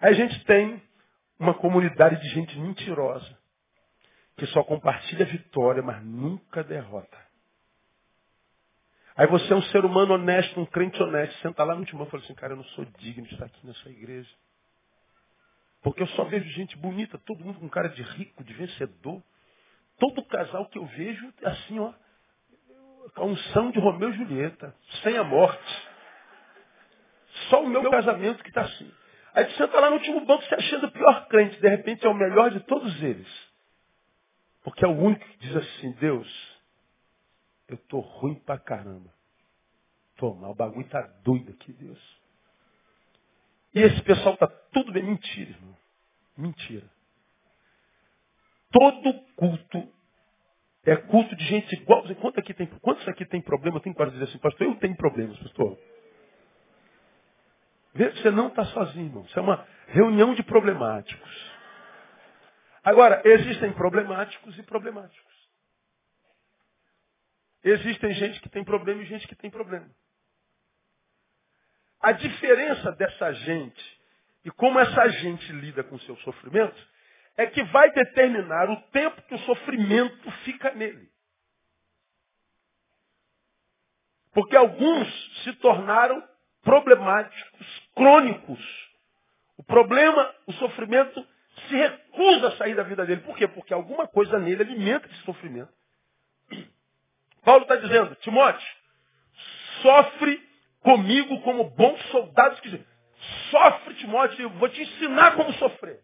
Aí 0.00 0.10
a 0.10 0.14
gente 0.14 0.44
tem 0.44 0.82
uma 1.38 1.54
comunidade 1.54 2.20
de 2.20 2.28
gente 2.30 2.58
mentirosa, 2.58 3.38
que 4.36 4.46
só 4.46 4.64
compartilha 4.64 5.24
vitória, 5.26 5.82
mas 5.82 6.02
nunca 6.04 6.64
derrota. 6.64 7.26
Aí 9.16 9.26
você 9.26 9.52
é 9.52 9.56
um 9.56 9.62
ser 9.62 9.84
humano 9.84 10.14
honesto, 10.14 10.60
um 10.60 10.66
crente 10.66 11.02
honesto, 11.02 11.40
senta 11.40 11.64
lá 11.64 11.74
no 11.74 11.84
timão 11.86 12.06
e 12.06 12.10
fala 12.10 12.22
assim, 12.22 12.34
cara, 12.34 12.52
eu 12.52 12.58
não 12.58 12.64
sou 12.64 12.84
digno 12.98 13.26
de 13.26 13.32
estar 13.32 13.46
aqui 13.46 13.66
nessa 13.66 13.88
igreja. 13.88 14.28
Porque 15.86 16.02
eu 16.02 16.08
só 16.08 16.24
vejo 16.24 16.44
gente 16.50 16.76
bonita, 16.78 17.16
todo 17.18 17.44
mundo 17.44 17.60
com 17.60 17.68
cara 17.68 17.88
de 17.88 18.02
rico, 18.02 18.42
de 18.42 18.52
vencedor. 18.54 19.22
Todo 20.00 20.24
casal 20.24 20.66
que 20.66 20.78
eu 20.78 20.84
vejo, 20.84 21.32
assim, 21.44 21.78
ó, 21.78 21.94
a 23.14 23.24
unção 23.24 23.70
de 23.70 23.78
Romeu 23.78 24.10
e 24.10 24.16
Julieta, 24.16 24.74
sem 25.04 25.16
a 25.16 25.22
morte. 25.22 25.88
Só 27.48 27.62
o 27.62 27.68
meu 27.68 27.88
casamento 27.88 28.42
que 28.42 28.48
está 28.48 28.62
assim. 28.62 28.92
Aí 29.32 29.44
você 29.44 29.58
senta 29.58 29.78
lá 29.78 29.90
no 29.90 29.98
último 29.98 30.24
banco 30.24 30.42
se 30.42 30.56
achando 30.56 30.88
o 30.88 30.90
pior 30.90 31.28
crente, 31.28 31.60
de 31.60 31.68
repente 31.68 32.04
é 32.04 32.08
o 32.08 32.14
melhor 32.14 32.50
de 32.50 32.58
todos 32.64 33.00
eles. 33.00 33.28
Porque 34.64 34.84
é 34.84 34.88
o 34.88 34.98
único 34.98 35.24
que 35.24 35.38
diz 35.38 35.54
assim, 35.54 35.92
Deus, 36.00 36.58
eu 37.68 37.78
tô 37.78 38.00
ruim 38.00 38.34
pra 38.34 38.58
caramba. 38.58 39.14
Tô 40.16 40.34
mal, 40.34 40.50
o 40.50 40.56
bagulho 40.56 40.88
tá 40.88 41.02
doido 41.22 41.52
aqui, 41.52 41.72
Deus. 41.74 42.18
E 43.72 43.82
esse 43.82 44.02
pessoal 44.02 44.36
tá 44.36 44.48
tudo 44.72 44.90
bem. 44.90 45.04
Mentira, 45.04 45.50
irmão. 45.50 45.75
Mentira. 46.36 46.88
Todo 48.70 49.12
culto 49.36 49.92
é 50.84 50.96
culto 50.96 51.34
de 51.34 51.44
gente 51.44 51.74
igual. 51.74 52.02
Quantos 52.16 52.38
aqui 52.38 52.54
tem, 52.54 52.66
quantos 52.66 53.06
aqui 53.08 53.24
tem 53.24 53.40
problema? 53.40 53.80
Tem 53.80 53.92
quase 53.92 54.12
dizer 54.12 54.24
assim, 54.24 54.38
pastor, 54.38 54.66
eu 54.66 54.76
tenho 54.76 54.96
problemas, 54.96 55.38
pastor. 55.38 55.78
Você 57.94 58.30
não 58.30 58.48
está 58.48 58.64
sozinho, 58.66 59.06
irmão. 59.06 59.24
Isso 59.24 59.38
é 59.38 59.42
uma 59.42 59.66
reunião 59.88 60.34
de 60.34 60.42
problemáticos. 60.42 61.56
Agora, 62.84 63.22
existem 63.24 63.72
problemáticos 63.72 64.56
e 64.58 64.62
problemáticos. 64.62 65.34
Existem 67.64 68.12
gente 68.14 68.40
que 68.40 68.48
tem 68.48 68.62
problema 68.62 69.02
e 69.02 69.06
gente 69.06 69.26
que 69.26 69.34
tem 69.34 69.50
problema. 69.50 69.90
A 72.00 72.12
diferença 72.12 72.92
dessa 72.92 73.32
gente 73.32 73.95
e 74.46 74.50
como 74.52 74.78
essa 74.78 75.08
gente 75.08 75.50
lida 75.54 75.82
com 75.82 75.96
o 75.96 76.00
seu 76.02 76.16
sofrimento 76.18 76.80
é 77.36 77.46
que 77.46 77.64
vai 77.64 77.90
determinar 77.90 78.70
o 78.70 78.80
tempo 78.92 79.20
que 79.22 79.34
o 79.34 79.40
sofrimento 79.40 80.30
fica 80.44 80.70
nele. 80.72 81.10
Porque 84.32 84.56
alguns 84.56 85.42
se 85.42 85.52
tornaram 85.54 86.22
problemáticos, 86.62 87.88
crônicos. 87.96 88.88
O 89.56 89.64
problema, 89.64 90.32
o 90.46 90.52
sofrimento, 90.52 91.26
se 91.68 91.74
recusa 91.74 92.46
a 92.46 92.56
sair 92.56 92.76
da 92.76 92.84
vida 92.84 93.04
dele. 93.04 93.22
Por 93.22 93.36
quê? 93.36 93.48
Porque 93.48 93.74
alguma 93.74 94.06
coisa 94.06 94.38
nele 94.38 94.62
alimenta 94.62 95.08
esse 95.08 95.22
sofrimento. 95.24 95.72
Paulo 97.42 97.62
está 97.62 97.74
dizendo, 97.74 98.14
Timóteo, 98.16 98.68
sofre 99.82 100.40
comigo 100.82 101.40
como 101.42 101.68
bom 101.70 101.98
soldado 102.12 102.60
que 102.60 102.95
sofre, 103.50 103.94
Timóteo, 103.94 104.42
eu 104.42 104.50
vou 104.50 104.68
te 104.68 104.82
ensinar 104.82 105.36
como 105.36 105.52
sofrer. 105.54 106.00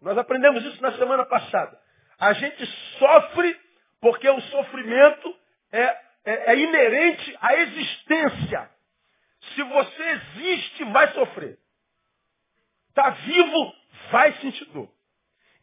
Nós 0.00 0.16
aprendemos 0.18 0.64
isso 0.64 0.80
na 0.82 0.92
semana 0.92 1.24
passada. 1.24 1.78
A 2.18 2.32
gente 2.32 2.66
sofre 2.98 3.58
porque 4.00 4.28
o 4.28 4.40
sofrimento 4.40 5.36
é, 5.72 5.82
é, 5.82 6.52
é 6.52 6.58
inerente 6.58 7.36
à 7.40 7.54
existência. 7.54 8.70
Se 9.54 9.62
você 9.62 10.02
existe, 10.02 10.84
vai 10.84 11.12
sofrer. 11.12 11.58
Está 12.88 13.10
vivo, 13.10 13.74
vai 14.10 14.32
sentir 14.34 14.64
dor. 14.66 14.90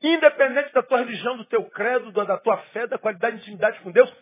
Independente 0.01 0.73
da 0.73 0.83
tua 0.83 0.99
religião, 0.99 1.37
do 1.37 1.45
teu 1.45 1.63
credo, 1.69 2.11
da 2.11 2.37
tua 2.37 2.57
fé, 2.73 2.85
da 2.87 2.97
qualidade 2.97 3.37
de 3.37 3.41
intimidade 3.43 3.79
com 3.79 3.91
Deus, 3.91 4.13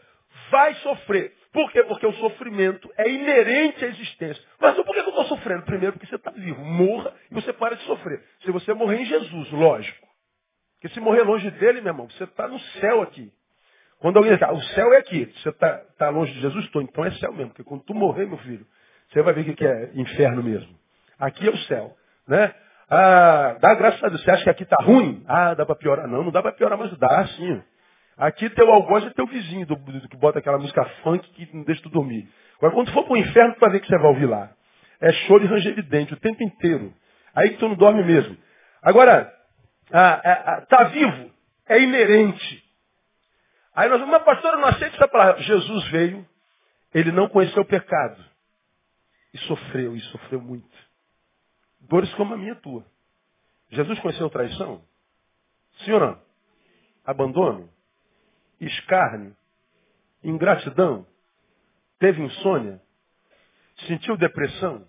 vai 0.50 0.76
sofrer. 0.76 1.36
Por 1.52 1.70
quê? 1.72 1.84
Porque 1.84 2.06
o 2.06 2.14
sofrimento 2.14 2.90
é 2.98 3.10
inerente 3.10 3.84
à 3.84 3.88
existência. 3.90 4.42
Mas 4.60 4.76
por 4.76 4.86
que 4.86 5.00
eu 5.00 5.10
estou 5.10 5.26
sofrendo? 5.26 5.64
Primeiro, 5.64 5.94
porque 5.94 6.08
você 6.08 6.16
está 6.16 6.32
vivo. 6.32 6.64
Morra 6.64 7.14
e 7.30 7.34
você 7.34 7.52
para 7.52 7.76
de 7.76 7.84
sofrer. 7.84 8.24
Se 8.44 8.52
você 8.52 8.74
morrer 8.74 9.02
em 9.02 9.06
Jesus, 9.06 9.52
lógico. 9.52 10.08
Porque 10.76 10.94
se 10.94 11.00
morrer 11.00 11.24
longe 11.24 11.52
dele, 11.52 11.82
meu 11.82 11.92
irmão, 11.92 12.10
você 12.10 12.24
está 12.24 12.48
no 12.48 12.60
céu 12.60 13.02
aqui. 13.02 13.32
Quando 14.00 14.18
alguém 14.18 14.34
diz, 14.34 14.42
ah, 14.42 14.54
o 14.54 14.62
céu 14.62 14.94
é 14.94 14.98
aqui. 14.98 15.26
Você 15.26 15.50
está 15.50 15.78
tá 15.98 16.10
longe 16.10 16.34
de 16.34 16.40
Jesus? 16.40 16.66
Estou. 16.66 16.82
Então 16.82 17.04
é 17.06 17.12
céu 17.12 17.34
mesmo. 17.34 17.50
Porque 17.50 17.64
quando 17.64 17.84
tu 17.84 17.94
morrer, 17.94 18.26
meu 18.26 18.38
filho, 18.40 18.66
você 19.10 19.22
vai 19.22 19.34
ver 19.34 19.42
o 19.42 19.56
que 19.56 19.66
é 19.66 19.92
inferno 19.94 20.42
mesmo. 20.42 20.74
Aqui 21.20 21.48
é 21.48 21.52
o 21.52 21.58
céu. 21.58 21.96
Né? 22.28 22.56
Ah, 22.90 23.58
dá 23.60 23.76
graças 23.76 24.04
a 24.04 24.08
Deus. 24.08 24.24
Você 24.24 24.32
acha 24.32 24.44
que 24.46 24.50
aqui 24.50 24.64
está 24.64 24.78
ruim? 24.82 25.24
Ah, 25.28 25.54
dá 25.54 25.66
para 25.66 25.76
piorar. 25.76 26.08
Não, 26.08 26.24
não 26.24 26.32
dá 26.32 26.42
para 26.42 26.54
piorar, 26.54 26.78
mas 26.78 26.98
dá 26.98 27.28
sim. 27.28 27.62
Aqui 28.22 28.52
teu 28.52 28.72
algoz 28.72 29.04
é 29.04 29.10
teu 29.10 29.26
vizinho, 29.26 29.66
do, 29.66 29.76
do, 29.76 30.08
que 30.08 30.16
bota 30.16 30.38
aquela 30.38 30.60
música 30.60 30.86
funk 31.02 31.28
que 31.32 31.58
não 31.58 31.64
deixa 31.64 31.82
tu 31.82 31.90
dormir. 31.90 32.30
Agora, 32.60 32.72
quando 32.76 32.86
tu 32.86 32.94
for 32.94 33.04
para 33.04 33.14
o 33.14 33.18
inferno, 33.18 33.56
tu 33.56 33.60
vai 33.60 33.72
ver 33.72 33.80
que 33.80 33.88
você 33.88 33.98
vai 33.98 34.10
ouvir 34.10 34.28
lá. 34.28 34.56
É 35.00 35.12
choro 35.12 35.44
e 35.44 35.48
ranger 35.48 35.74
de 35.74 35.82
dente 35.82 36.14
o 36.14 36.20
tempo 36.20 36.44
inteiro. 36.44 36.94
Aí 37.34 37.50
que 37.50 37.58
tu 37.58 37.68
não 37.68 37.74
dorme 37.74 38.04
mesmo. 38.04 38.38
Agora, 38.80 39.34
tá 40.70 40.84
vivo 40.92 41.32
é 41.68 41.82
inerente. 41.82 42.64
Aí 43.74 43.90
nós 43.90 44.00
vamos, 44.00 44.14
mas 44.14 44.24
pastor, 44.24 44.56
não 44.56 44.66
aceito 44.66 44.98
essa 44.98 45.08
palavra. 45.08 45.42
Jesus 45.42 45.88
veio, 45.88 46.24
ele 46.94 47.12
não 47.12 47.28
conheceu 47.28 47.64
o 47.64 47.68
pecado. 47.68 48.24
E 49.34 49.38
sofreu, 49.40 49.96
e 49.96 50.00
sofreu 50.00 50.40
muito. 50.40 50.70
Dores 51.80 52.14
como 52.14 52.36
a 52.36 52.38
minha 52.38 52.54
tua. 52.54 52.86
Jesus 53.70 53.98
conheceu 54.00 54.30
traição? 54.30 54.84
Ou 55.88 56.00
não? 56.00 56.22
Abandono? 57.04 57.81
Escárnio, 58.66 59.36
ingratidão, 60.24 61.06
teve 62.00 62.22
insônia, 62.22 62.82
sentiu 63.88 64.16
depressão. 64.18 64.88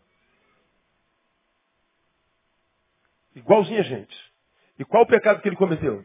Igualzinho 3.35 3.81
a 3.81 3.85
gente. 3.85 4.33
E 4.79 4.85
qual 4.85 5.05
o 5.05 5.07
pecado 5.07 5.41
que 5.41 5.49
ele 5.49 5.57
cometeu? 5.57 6.05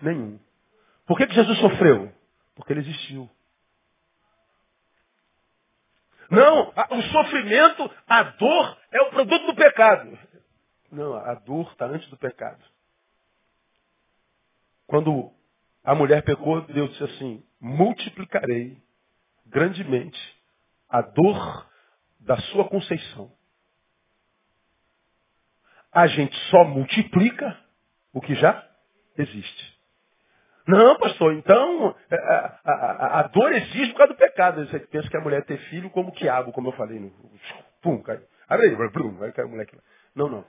Nenhum. 0.00 0.38
Por 1.06 1.18
que, 1.18 1.26
que 1.26 1.34
Jesus 1.34 1.58
sofreu? 1.58 2.12
Porque 2.54 2.72
ele 2.72 2.80
existiu. 2.80 3.28
Não, 6.30 6.72
o 6.90 7.02
sofrimento, 7.02 7.90
a 8.06 8.22
dor 8.22 8.78
é 8.90 9.02
o 9.02 9.10
produto 9.10 9.46
do 9.46 9.54
pecado. 9.54 10.18
Não, 10.90 11.14
a 11.14 11.34
dor 11.34 11.70
está 11.72 11.86
antes 11.86 12.08
do 12.08 12.16
pecado. 12.16 12.62
Quando 14.86 15.32
a 15.84 15.94
mulher 15.94 16.22
pecou, 16.22 16.62
Deus 16.62 16.90
disse 16.90 17.04
assim: 17.04 17.44
multiplicarei 17.60 18.78
grandemente 19.46 20.18
a 20.88 21.02
dor 21.02 21.70
da 22.20 22.36
sua 22.38 22.66
conceição. 22.68 23.30
A 25.92 26.06
gente 26.06 26.34
só 26.50 26.64
multiplica 26.64 27.56
o 28.12 28.20
que 28.20 28.34
já 28.34 28.66
existe. 29.16 29.74
Não, 30.66 30.96
pastor, 30.98 31.34
então 31.34 31.94
é, 32.10 32.16
a, 32.16 32.58
a, 32.64 33.20
a, 33.20 33.22
dor 33.24 33.52
existe 33.52 33.88
por 33.90 33.98
causa 33.98 34.14
do 34.14 34.18
pecado. 34.18 34.66
Você 34.66 34.80
pensa 34.80 35.08
que 35.10 35.16
a 35.16 35.20
mulher 35.20 35.44
ter 35.44 35.58
filho 35.68 35.90
como 35.90 36.10
quiabo, 36.12 36.52
como 36.52 36.68
eu 36.68 36.72
falei. 36.72 37.12
Pum. 37.82 38.02
Abre 38.48 38.68
aí. 38.68 38.76
Não, 40.16 40.28
não. 40.28 40.44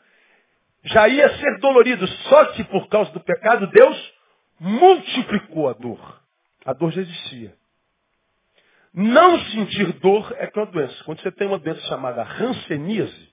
Já 0.83 1.09
ia 1.09 1.27
ser 1.37 1.59
dolorido, 1.59 2.07
só 2.07 2.45
que 2.53 2.63
por 2.63 2.87
causa 2.87 3.11
do 3.11 3.19
pecado, 3.19 3.67
Deus 3.67 4.14
multiplicou 4.59 5.69
a 5.69 5.73
dor. 5.73 6.21
A 6.65 6.73
dor 6.73 6.91
já 6.91 7.01
existia. 7.01 7.55
Não 8.93 9.39
sentir 9.39 9.91
dor 9.99 10.33
é 10.37 10.47
que 10.47 10.57
é 10.57 10.61
uma 10.61 10.71
doença. 10.71 11.03
Quando 11.03 11.21
você 11.21 11.31
tem 11.31 11.47
uma 11.47 11.59
doença 11.59 11.81
chamada 11.81 12.23
ranceníase, 12.23 13.29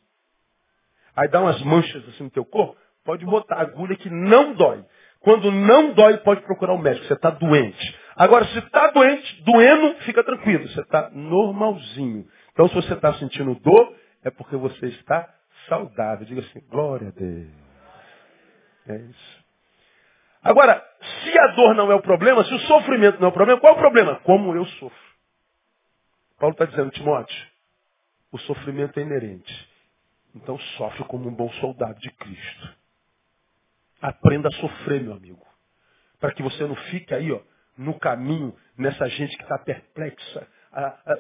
aí 1.14 1.28
dá 1.28 1.40
umas 1.40 1.62
manchas 1.62 2.06
assim 2.08 2.24
no 2.24 2.30
teu 2.30 2.44
corpo, 2.44 2.76
pode 3.04 3.24
botar 3.24 3.60
agulha 3.60 3.96
que 3.96 4.10
não 4.10 4.54
dói. 4.54 4.84
Quando 5.20 5.52
não 5.52 5.94
dói, 5.94 6.18
pode 6.18 6.42
procurar 6.42 6.72
o 6.72 6.76
um 6.76 6.80
médico. 6.80 7.06
Você 7.06 7.14
está 7.14 7.30
doente. 7.30 7.98
Agora, 8.16 8.44
se 8.46 8.58
está 8.58 8.88
doente, 8.90 9.42
doendo, 9.42 9.94
fica 10.00 10.24
tranquilo. 10.24 10.68
Você 10.68 10.80
está 10.80 11.10
normalzinho. 11.10 12.26
Então, 12.52 12.68
se 12.68 12.74
você 12.74 12.92
está 12.92 13.14
sentindo 13.14 13.54
dor, 13.54 13.94
é 14.24 14.30
porque 14.30 14.56
você 14.56 14.86
está 14.86 15.32
saudável. 15.68 16.26
Diga 16.26 16.40
assim, 16.40 16.60
glória 16.68 17.08
a 17.08 17.10
Deus. 17.12 17.48
É 18.88 18.96
isso. 18.96 19.44
Agora, 20.42 20.84
se 21.02 21.38
a 21.38 21.46
dor 21.48 21.74
não 21.74 21.90
é 21.90 21.94
o 21.94 22.02
problema, 22.02 22.44
se 22.44 22.54
o 22.54 22.58
sofrimento 22.60 23.18
não 23.20 23.28
é 23.28 23.30
o 23.30 23.34
problema, 23.34 23.60
qual 23.60 23.74
é 23.74 23.76
o 23.76 23.80
problema? 23.80 24.16
Como 24.20 24.54
eu 24.54 24.64
sofro. 24.64 25.12
Paulo 26.38 26.54
está 26.54 26.64
dizendo, 26.64 26.90
Timóteo, 26.90 27.46
o 28.32 28.38
sofrimento 28.38 28.98
é 28.98 29.02
inerente. 29.02 29.70
Então 30.34 30.58
sofre 30.76 31.04
como 31.04 31.28
um 31.28 31.34
bom 31.34 31.50
soldado 31.54 31.98
de 32.00 32.10
Cristo. 32.10 32.76
Aprenda 34.00 34.48
a 34.48 34.52
sofrer, 34.52 35.02
meu 35.02 35.12
amigo. 35.12 35.46
Para 36.18 36.32
que 36.32 36.42
você 36.42 36.66
não 36.66 36.74
fique 36.74 37.14
aí, 37.14 37.30
ó, 37.30 37.40
no 37.76 37.98
caminho, 37.98 38.54
nessa 38.76 39.08
gente 39.08 39.36
que 39.36 39.42
está 39.42 39.58
perplexa, 39.58 40.46
a, 40.72 40.86
a, 40.86 41.16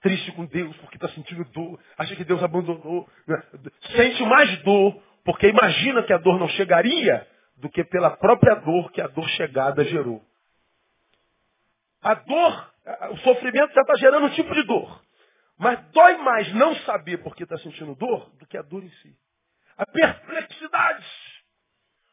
triste 0.00 0.32
com 0.32 0.46
Deus, 0.46 0.76
porque 0.78 0.96
está 0.96 1.08
sentindo 1.08 1.44
dor, 1.52 1.80
acha 1.98 2.14
que 2.14 2.24
Deus 2.24 2.42
abandonou. 2.42 3.08
Né? 3.26 3.42
Sente 3.94 4.22
mais 4.24 4.62
dor, 4.62 5.02
porque 5.24 5.48
imagina 5.48 6.02
que 6.04 6.12
a 6.12 6.18
dor 6.18 6.38
não 6.38 6.48
chegaria 6.50 7.26
do 7.56 7.70
que 7.70 7.84
pela 7.84 8.16
própria 8.16 8.54
dor 8.56 8.90
que 8.92 9.00
a 9.00 9.06
dor 9.06 9.28
chegada 9.30 9.84
gerou. 9.84 10.24
A 12.02 12.14
dor, 12.14 12.72
o 13.10 13.16
sofrimento 13.18 13.72
já 13.72 13.80
está 13.80 13.94
gerando 13.96 14.26
um 14.26 14.34
tipo 14.34 14.54
de 14.54 14.62
dor. 14.64 15.02
Mas 15.58 15.80
dói 15.90 16.16
mais 16.18 16.52
não 16.54 16.74
saber 16.76 17.18
porque 17.18 17.44
está 17.44 17.56
sentindo 17.58 17.94
dor 17.94 18.30
do 18.36 18.46
que 18.46 18.58
a 18.58 18.62
dor 18.62 18.84
em 18.84 18.90
si. 18.90 19.16
A 19.76 19.86
perplexidade. 19.86 21.06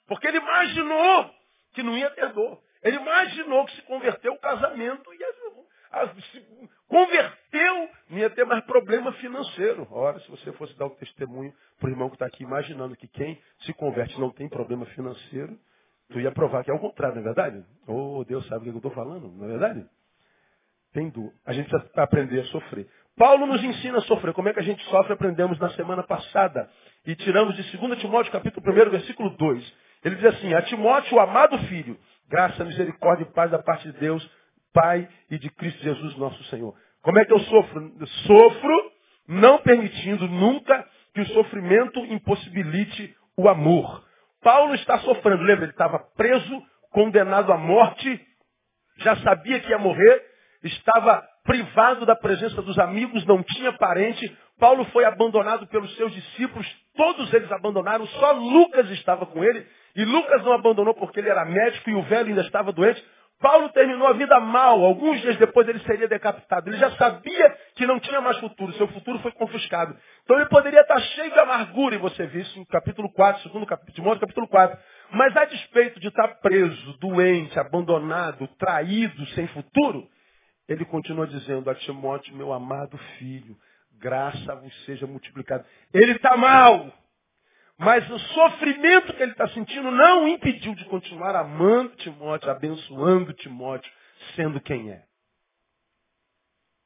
Porque 0.08 0.28
ele 0.28 0.38
imaginou 0.38 1.36
que 1.74 1.84
não 1.84 1.98
ia 1.98 2.10
ter 2.12 2.32
dor. 2.34 2.62
Ele 2.82 2.98
imaginou 2.98 3.66
que 3.66 3.76
se 3.76 3.82
converteu 3.84 4.34
o 4.34 4.40
casamento 4.40 5.14
ia 5.14 5.34
se 6.32 6.46
converteu, 6.88 7.90
não 8.10 8.18
ia 8.18 8.30
ter 8.30 8.46
mais 8.46 8.64
problema 8.66 9.12
financeiro. 9.14 9.88
Ora, 9.92 10.20
se 10.20 10.30
você 10.30 10.52
fosse 10.54 10.78
dar 10.78 10.86
o 10.86 10.90
um 10.90 10.96
testemunho 10.96 11.54
para 11.80 11.88
o 11.88 11.92
irmão 11.92 12.10
que 12.10 12.16
está 12.16 12.26
aqui 12.26 12.44
imaginando 12.44 12.96
que 12.96 13.08
quem 13.08 13.40
se 13.62 13.74
converte 13.74 14.20
não 14.20 14.32
tem 14.32 14.50
problema 14.50 14.86
financeiro, 14.88 15.58
tu 16.10 16.20
ia 16.20 16.32
provar 16.32 16.64
que 16.64 16.72
é 16.72 16.74
o 16.74 16.80
contrário, 16.80 17.16
não 17.16 17.22
é 17.22 17.26
verdade? 17.26 17.66
Oh, 17.88 18.24
Deus 18.26 18.46
sabe 18.48 18.62
o 18.62 18.64
que 18.64 18.70
eu 18.70 18.78
estou 18.78 18.92
falando, 18.92 19.28
não 19.30 19.46
é 19.46 19.48
verdade? 19.50 19.86
Tem 20.94 21.10
dor. 21.10 21.32
A 21.46 21.54
gente 21.54 21.70
precisa 21.70 21.92
aprender 21.96 22.40
a 22.42 22.46
sofrer. 22.46 22.88
Paulo 23.18 23.46
nos 23.46 23.64
ensina 23.64 24.00
a 24.00 24.02
sofrer. 24.02 24.34
Como 24.34 24.50
é 24.50 24.54
que 24.54 24.60
a 24.60 24.64
gente 24.64 24.84
sofre? 24.86 25.14
Aprendemos 25.14 25.60
na 25.60 25.70
semana 25.72 26.04
passada. 26.04 26.70
E 27.06 27.16
tiramos 27.16 27.56
de 27.56 27.78
2 27.78 28.00
Timóteo, 28.00 28.32
capítulo 28.32 28.72
1, 28.72 28.90
versículo 28.90 29.30
2. 29.32 29.74
Ele 30.04 30.16
diz 30.16 30.26
assim, 30.26 30.54
a 30.54 30.62
Timóteo, 30.64 31.18
o 31.18 31.20
amado 31.20 31.58
filho, 31.68 31.98
graça, 32.28 32.64
misericórdia 32.64 33.24
e 33.24 33.34
paz 33.34 33.50
da 33.50 33.60
parte 33.60 33.92
de 33.92 33.98
Deus, 34.00 34.30
Pai 34.74 35.08
e 35.30 35.38
de 35.38 35.50
Cristo 35.52 35.82
Jesus 35.84 36.18
nosso 36.18 36.44
Senhor. 36.46 36.76
Como 37.02 37.20
é 37.20 37.26
que 37.26 37.34
eu 37.34 37.40
sofro? 37.40 37.94
Eu 38.00 38.08
sofro 38.08 38.92
não 39.28 39.60
permitindo 39.60 40.28
nunca 40.28 40.86
que 41.14 41.22
o 41.22 41.28
sofrimento 41.28 42.00
impossibilite 42.06 43.16
o 43.38 43.48
amor. 43.48 44.04
Paulo 44.42 44.74
está 44.76 45.00
sofrendo, 45.00 45.44
lembra? 45.44 45.66
Ele 45.66 45.72
estava 45.72 46.00
preso, 46.16 46.62
condenado 46.92 47.52
à 47.54 47.58
morte, 47.58 48.22
já 48.98 49.16
sabia 49.18 49.60
que 49.60 49.70
ia 49.70 49.78
morrer, 49.78 50.22
estava 50.64 51.24
privado 51.44 52.06
da 52.06 52.16
presença 52.16 52.62
dos 52.62 52.78
amigos, 52.80 53.26
não 53.26 53.44
tinha 53.44 53.72
parente. 53.74 54.38
Paulo 54.60 54.86
foi 54.86 55.06
abandonado 55.06 55.68
pelos 55.68 55.96
seus 55.96 56.14
discípulos, 56.14 56.68
todos 56.96 57.34
eles 57.34 57.52
abandonaram, 57.52 58.06
só 58.08 58.32
Lucas 58.34 58.90
estava 58.92 59.26
com 59.26 59.44
ele. 59.44 59.66
E 59.96 60.06
Lucas 60.06 60.44
não 60.44 60.54
abandonou 60.54 60.94
porque 60.94 61.20
ele 61.20 61.30
era 61.30 61.46
médico 61.46 61.90
e 61.90 61.96
o 61.96 62.04
velho 62.04 62.30
ainda 62.30 62.42
estava 62.42 62.72
doente. 62.72 63.04
Paulo 63.44 63.68
terminou 63.74 64.08
a 64.08 64.14
vida 64.14 64.40
mal. 64.40 64.82
Alguns 64.86 65.20
dias 65.20 65.36
depois 65.36 65.68
ele 65.68 65.80
seria 65.80 66.08
decapitado. 66.08 66.70
Ele 66.70 66.78
já 66.78 66.92
sabia 66.92 67.58
que 67.76 67.86
não 67.86 68.00
tinha 68.00 68.22
mais 68.22 68.38
futuro. 68.38 68.72
Seu 68.74 68.88
futuro 68.88 69.20
foi 69.20 69.34
confiscado. 69.34 69.94
Então 70.24 70.38
ele 70.38 70.48
poderia 70.48 70.80
estar 70.80 70.98
cheio 70.98 71.30
de 71.30 71.38
amargura, 71.38 71.96
e 71.96 71.98
você 71.98 72.26
viu 72.26 72.40
isso 72.42 72.58
em 72.58 72.64
capítulo 72.64 73.12
4, 73.12 73.44
segundo 73.44 73.66
capítulo, 73.66 73.96
Timóteo, 73.96 74.22
capítulo 74.22 74.48
4. 74.48 74.80
Mas 75.12 75.36
a 75.36 75.44
despeito 75.44 76.00
de 76.00 76.08
estar 76.08 76.40
preso, 76.40 76.98
doente, 77.00 77.60
abandonado, 77.60 78.48
traído, 78.58 79.26
sem 79.32 79.46
futuro, 79.48 80.08
ele 80.70 80.86
continua 80.86 81.28
dizendo 81.28 81.70
a 81.70 81.76
Timóteo, 81.76 82.34
meu 82.34 82.54
amado 82.54 82.98
filho, 83.20 83.58
graça 84.00 84.56
vos 84.56 84.86
seja 84.86 85.06
multiplicada. 85.06 85.66
Ele 85.94 86.14
está 86.14 86.38
mal. 86.38 86.90
Mas 87.78 88.08
o 88.10 88.20
sofrimento 88.20 89.14
que 89.14 89.24
ele 89.24 89.32
está 89.32 89.48
sentindo 89.50 89.90
não 89.92 90.26
o 90.26 90.28
impediu 90.28 90.76
de 90.76 90.86
continuar 90.86 91.36
amando 91.36 91.96
Timóteo, 91.98 92.52
abençoando 92.52 93.34
Timóteo, 93.34 93.92
sendo 94.36 94.62
quem 94.62 94.92
é. 94.92 95.04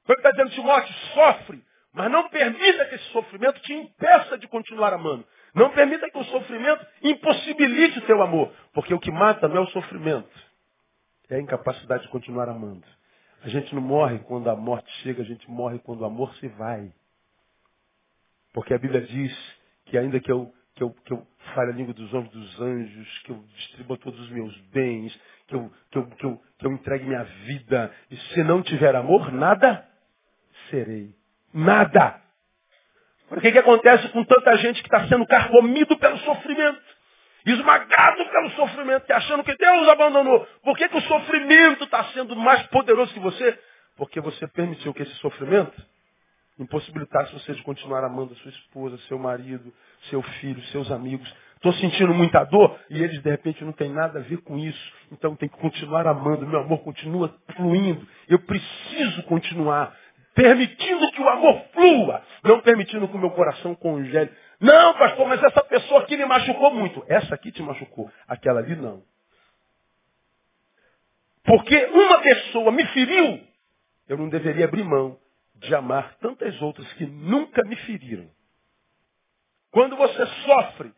Ele 0.08 0.18
está 0.18 0.32
dizendo, 0.32 0.52
Timóteo, 0.52 0.94
sofre, 1.14 1.64
mas 1.94 2.10
não 2.10 2.30
permita 2.30 2.86
que 2.86 2.96
esse 2.96 3.12
sofrimento 3.12 3.60
te 3.62 3.74
impeça 3.74 4.38
de 4.38 4.48
continuar 4.48 4.94
amando. 4.94 5.26
Não 5.54 5.72
permita 5.72 6.10
que 6.10 6.18
o 6.18 6.24
sofrimento 6.26 6.86
impossibilite 7.02 8.00
o 8.00 8.06
teu 8.06 8.22
amor. 8.22 8.54
Porque 8.74 8.94
o 8.94 9.00
que 9.00 9.12
mata 9.12 9.48
não 9.48 9.58
é 9.58 9.60
o 9.62 9.70
sofrimento, 9.72 10.30
é 11.30 11.36
a 11.36 11.42
incapacidade 11.42 12.04
de 12.04 12.10
continuar 12.10 12.48
amando. 12.48 12.86
A 13.44 13.50
gente 13.50 13.74
não 13.76 13.82
morre 13.82 14.20
quando 14.20 14.50
a 14.50 14.56
morte 14.56 14.90
chega, 15.02 15.22
a 15.22 15.26
gente 15.26 15.50
morre 15.50 15.80
quando 15.80 16.02
o 16.02 16.06
amor 16.06 16.34
se 16.36 16.48
vai. 16.50 16.94
Porque 18.54 18.74
a 18.74 18.80
Bíblia 18.80 19.02
diz 19.02 19.58
que 19.86 19.98
ainda 19.98 20.20
que 20.20 20.32
eu 20.32 20.54
que 20.78 20.84
eu, 20.84 20.92
que 21.06 21.12
eu 21.12 21.28
fale 21.56 21.72
a 21.72 21.76
língua 21.76 21.94
dos 21.94 22.14
homens 22.14 22.32
dos 22.32 22.62
anjos, 22.62 23.20
que 23.24 23.32
eu 23.32 23.44
distribua 23.56 23.98
todos 23.98 24.20
os 24.20 24.30
meus 24.30 24.56
bens, 24.70 25.20
que 25.48 25.56
eu, 25.56 25.72
que, 25.90 25.98
eu, 25.98 26.06
que, 26.06 26.26
eu, 26.26 26.42
que 26.60 26.66
eu 26.68 26.72
entregue 26.72 27.04
minha 27.04 27.24
vida. 27.24 27.92
E 28.12 28.16
se 28.16 28.44
não 28.44 28.62
tiver 28.62 28.96
amor, 28.96 29.32
nada 29.32 29.84
serei. 30.70 31.16
Nada. 31.52 32.22
O 33.32 33.42
que, 33.42 33.52
que 33.52 33.58
acontece 33.58 34.08
com 34.10 34.24
tanta 34.24 34.56
gente 34.58 34.82
que 34.82 34.88
está 34.88 35.08
sendo 35.08 35.26
carcomido 35.26 35.98
pelo 35.98 36.18
sofrimento? 36.20 36.82
Esmagado 37.44 38.26
pelo 38.30 38.50
sofrimento, 38.52 39.10
achando 39.12 39.44
que 39.44 39.56
Deus 39.56 39.88
abandonou. 39.88 40.46
Por 40.64 40.78
que, 40.78 40.88
que 40.88 40.98
o 40.98 41.02
sofrimento 41.02 41.86
está 41.86 42.04
sendo 42.06 42.36
mais 42.36 42.62
poderoso 42.68 43.14
que 43.14 43.20
você? 43.20 43.60
Porque 43.96 44.20
você 44.22 44.48
permitiu 44.48 44.94
que 44.94 45.02
esse 45.02 45.16
sofrimento 45.16 45.82
impossibilitasse 46.60 47.34
você 47.34 47.54
de 47.54 47.64
continuar 47.64 48.04
amando 48.04 48.34
a 48.34 48.36
sua 48.38 48.50
esposa, 48.50 48.98
seu 49.08 49.20
marido, 49.20 49.74
seu 50.10 50.22
filho, 50.22 50.62
seus 50.66 50.92
amigos. 50.92 51.32
Estou 51.56 51.74
sentindo 51.74 52.14
muita 52.14 52.44
dor 52.44 52.80
e 52.90 53.02
eles 53.02 53.22
de 53.22 53.30
repente 53.30 53.64
não 53.64 53.72
têm 53.72 53.90
nada 53.90 54.20
a 54.20 54.22
ver 54.22 54.38
com 54.38 54.58
isso. 54.58 54.94
Então 55.12 55.36
tem 55.36 55.50
que 55.50 55.58
continuar 55.58 56.08
amando. 56.08 56.46
Meu 56.46 56.60
amor 56.60 56.80
continua 56.80 57.34
fluindo. 57.56 58.08
Eu 58.28 58.40
preciso 58.40 59.24
continuar 59.24 59.96
permitindo 60.34 61.12
que 61.12 61.22
o 61.22 61.30
amor 61.30 61.64
flua, 61.74 62.22
não 62.44 62.62
permitindo 62.62 63.08
que 63.08 63.16
o 63.16 63.20
meu 63.20 63.32
coração 63.32 63.74
congele. 63.74 64.32
Não, 64.60 64.94
pastor, 64.94 65.28
mas 65.28 65.44
essa 65.44 65.64
pessoa 65.64 66.02
aqui 66.02 66.16
me 66.16 66.26
machucou 66.26 66.72
muito. 66.72 67.04
Essa 67.08 67.34
aqui 67.34 67.52
te 67.52 67.64
machucou, 67.64 68.12
aquela 68.28 68.60
ali 68.60 68.76
não. 68.76 69.02
Porque 71.44 71.76
uma 71.86 72.20
pessoa 72.20 72.72
me 72.72 72.86
feriu, 72.88 73.40
eu 74.08 74.18
não 74.18 74.30
deveria 74.30 74.66
abrir 74.66 74.84
mão 74.84 75.18
de 75.60 75.74
amar 75.76 76.16
tantas 76.16 76.60
outras 76.62 76.92
que 76.94 77.06
nunca 77.06 77.64
me 77.64 77.76
feriram. 77.78 78.30
Quando 79.72 79.96
você 79.96 80.26
sofre 80.46 80.94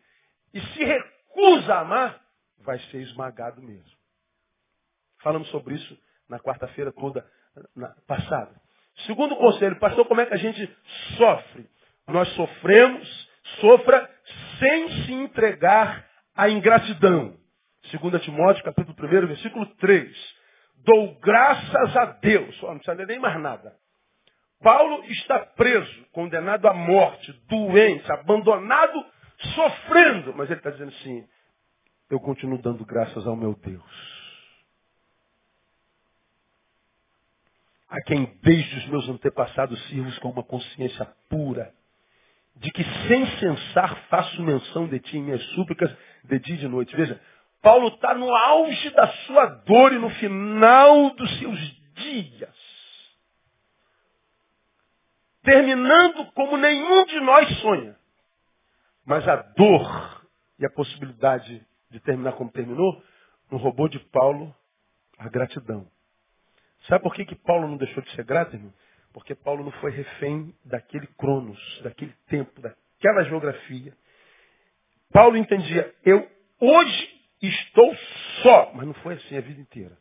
e 0.54 0.60
se 0.60 0.84
recusa 0.84 1.74
a 1.74 1.80
amar, 1.80 2.20
vai 2.58 2.78
ser 2.90 2.98
esmagado 2.98 3.62
mesmo. 3.62 3.98
Falamos 5.18 5.48
sobre 5.48 5.74
isso 5.74 5.98
na 6.28 6.38
quarta-feira 6.38 6.92
toda 6.92 7.26
passada. 8.06 8.60
Segundo 9.06 9.36
conselho, 9.36 9.78
pastor, 9.78 10.06
como 10.06 10.20
é 10.20 10.26
que 10.26 10.34
a 10.34 10.38
gente 10.38 10.76
sofre? 11.16 11.68
Nós 12.06 12.28
sofremos, 12.34 13.28
sofra 13.60 14.10
sem 14.58 15.04
se 15.04 15.12
entregar 15.12 16.06
à 16.34 16.48
ingratidão. 16.48 17.36
2 17.90 18.22
Timóteo, 18.22 18.64
capítulo 18.64 18.96
1, 18.98 19.26
versículo 19.26 19.66
3. 19.76 20.40
Dou 20.84 21.18
graças 21.20 21.96
a 21.96 22.04
Deus. 22.20 22.60
não 22.62 22.76
precisa 22.76 22.94
ler 22.94 23.06
nem 23.06 23.18
mais 23.18 23.40
nada. 23.40 23.74
Paulo 24.62 25.04
está 25.06 25.38
preso, 25.38 26.04
condenado 26.12 26.68
à 26.68 26.74
morte, 26.74 27.32
doente, 27.48 28.10
abandonado, 28.12 29.04
sofrendo. 29.54 30.34
Mas 30.34 30.50
ele 30.50 30.60
está 30.60 30.70
dizendo 30.70 30.90
assim, 30.90 31.26
eu 32.10 32.20
continuo 32.20 32.60
dando 32.60 32.84
graças 32.84 33.26
ao 33.26 33.34
meu 33.34 33.54
Deus. 33.54 34.20
A 37.88 38.00
quem 38.02 38.38
desde 38.42 38.76
os 38.78 38.86
meus 38.88 39.08
antepassados 39.08 39.82
sirvo 39.88 40.20
com 40.20 40.30
uma 40.30 40.44
consciência 40.44 41.06
pura, 41.28 41.72
de 42.56 42.70
que 42.70 42.84
sem 43.08 43.26
cessar 43.38 43.96
faço 44.08 44.42
menção 44.42 44.86
de 44.86 45.00
ti 45.00 45.16
em 45.16 45.22
minhas 45.22 45.42
súplicas 45.54 45.90
de 46.24 46.38
dia 46.38 46.54
e 46.56 46.58
de 46.58 46.68
noite. 46.68 46.94
Veja, 46.94 47.20
Paulo 47.62 47.88
está 47.88 48.14
no 48.14 48.32
auge 48.34 48.90
da 48.90 49.08
sua 49.08 49.46
dor 49.46 49.92
e 49.92 49.98
no 49.98 50.10
final 50.10 51.10
dos 51.14 51.38
seus 51.38 51.58
dias 51.94 52.59
terminando 55.50 56.30
como 56.32 56.56
nenhum 56.56 57.04
de 57.06 57.20
nós 57.20 57.60
sonha. 57.60 57.96
Mas 59.04 59.26
a 59.26 59.34
dor 59.34 60.24
e 60.60 60.64
a 60.64 60.70
possibilidade 60.70 61.66
de 61.90 61.98
terminar 61.98 62.34
como 62.34 62.52
terminou 62.52 63.02
não 63.50 63.58
roubou 63.58 63.88
de 63.88 63.98
Paulo 63.98 64.54
a 65.18 65.28
gratidão. 65.28 65.90
Sabe 66.86 67.02
por 67.02 67.12
que, 67.14 67.24
que 67.24 67.34
Paulo 67.34 67.66
não 67.66 67.76
deixou 67.76 68.00
de 68.00 68.12
ser 68.12 68.24
grato, 68.24 68.54
irmão? 68.54 68.72
Porque 69.12 69.34
Paulo 69.34 69.64
não 69.64 69.72
foi 69.72 69.90
refém 69.90 70.54
daquele 70.64 71.08
cronos, 71.18 71.58
daquele 71.82 72.14
tempo, 72.28 72.60
daquela 72.60 73.24
geografia. 73.24 73.92
Paulo 75.12 75.36
entendia, 75.36 75.92
eu 76.04 76.30
hoje 76.60 77.20
estou 77.42 77.92
só, 78.44 78.72
mas 78.74 78.86
não 78.86 78.94
foi 78.94 79.14
assim 79.14 79.36
a 79.36 79.40
vida 79.40 79.60
inteira. 79.60 79.98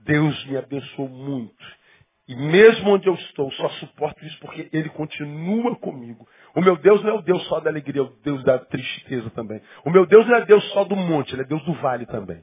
Deus 0.00 0.44
me 0.44 0.58
abençoou 0.58 1.08
muito. 1.08 1.83
E 2.26 2.34
mesmo 2.34 2.90
onde 2.90 3.06
eu 3.06 3.14
estou, 3.14 3.50
só 3.52 3.68
suporto 3.70 4.24
isso 4.24 4.38
porque 4.40 4.68
Ele 4.72 4.88
continua 4.90 5.76
comigo. 5.76 6.26
O 6.54 6.60
meu 6.62 6.76
Deus 6.76 7.02
não 7.02 7.10
é 7.10 7.14
o 7.14 7.22
Deus 7.22 7.46
só 7.48 7.60
da 7.60 7.68
alegria, 7.68 8.00
é 8.00 8.04
o 8.04 8.16
Deus 8.22 8.42
da 8.44 8.58
tristeza 8.58 9.28
também. 9.30 9.60
O 9.84 9.90
meu 9.90 10.06
Deus 10.06 10.26
não 10.26 10.36
é 10.36 10.44
Deus 10.46 10.64
só 10.72 10.84
do 10.84 10.96
monte, 10.96 11.34
Ele 11.34 11.42
é 11.42 11.46
Deus 11.46 11.62
do 11.64 11.74
vale 11.74 12.06
também. 12.06 12.42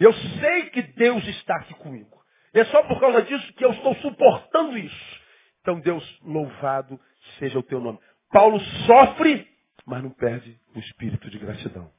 Eu 0.00 0.12
sei 0.12 0.70
que 0.70 0.82
Deus 0.82 1.24
está 1.28 1.56
aqui 1.56 1.74
comigo. 1.74 2.20
E 2.52 2.58
é 2.58 2.64
só 2.66 2.82
por 2.82 2.98
causa 2.98 3.22
disso 3.22 3.52
que 3.54 3.64
eu 3.64 3.70
estou 3.70 3.94
suportando 3.96 4.76
isso. 4.76 5.20
Então, 5.60 5.78
Deus, 5.78 6.20
louvado 6.22 7.00
seja 7.38 7.58
o 7.58 7.62
teu 7.62 7.80
nome. 7.80 8.00
Paulo 8.30 8.58
sofre, 8.86 9.46
mas 9.86 10.02
não 10.02 10.10
perde 10.10 10.58
o 10.74 10.78
espírito 10.80 11.30
de 11.30 11.38
gratidão. 11.38 11.90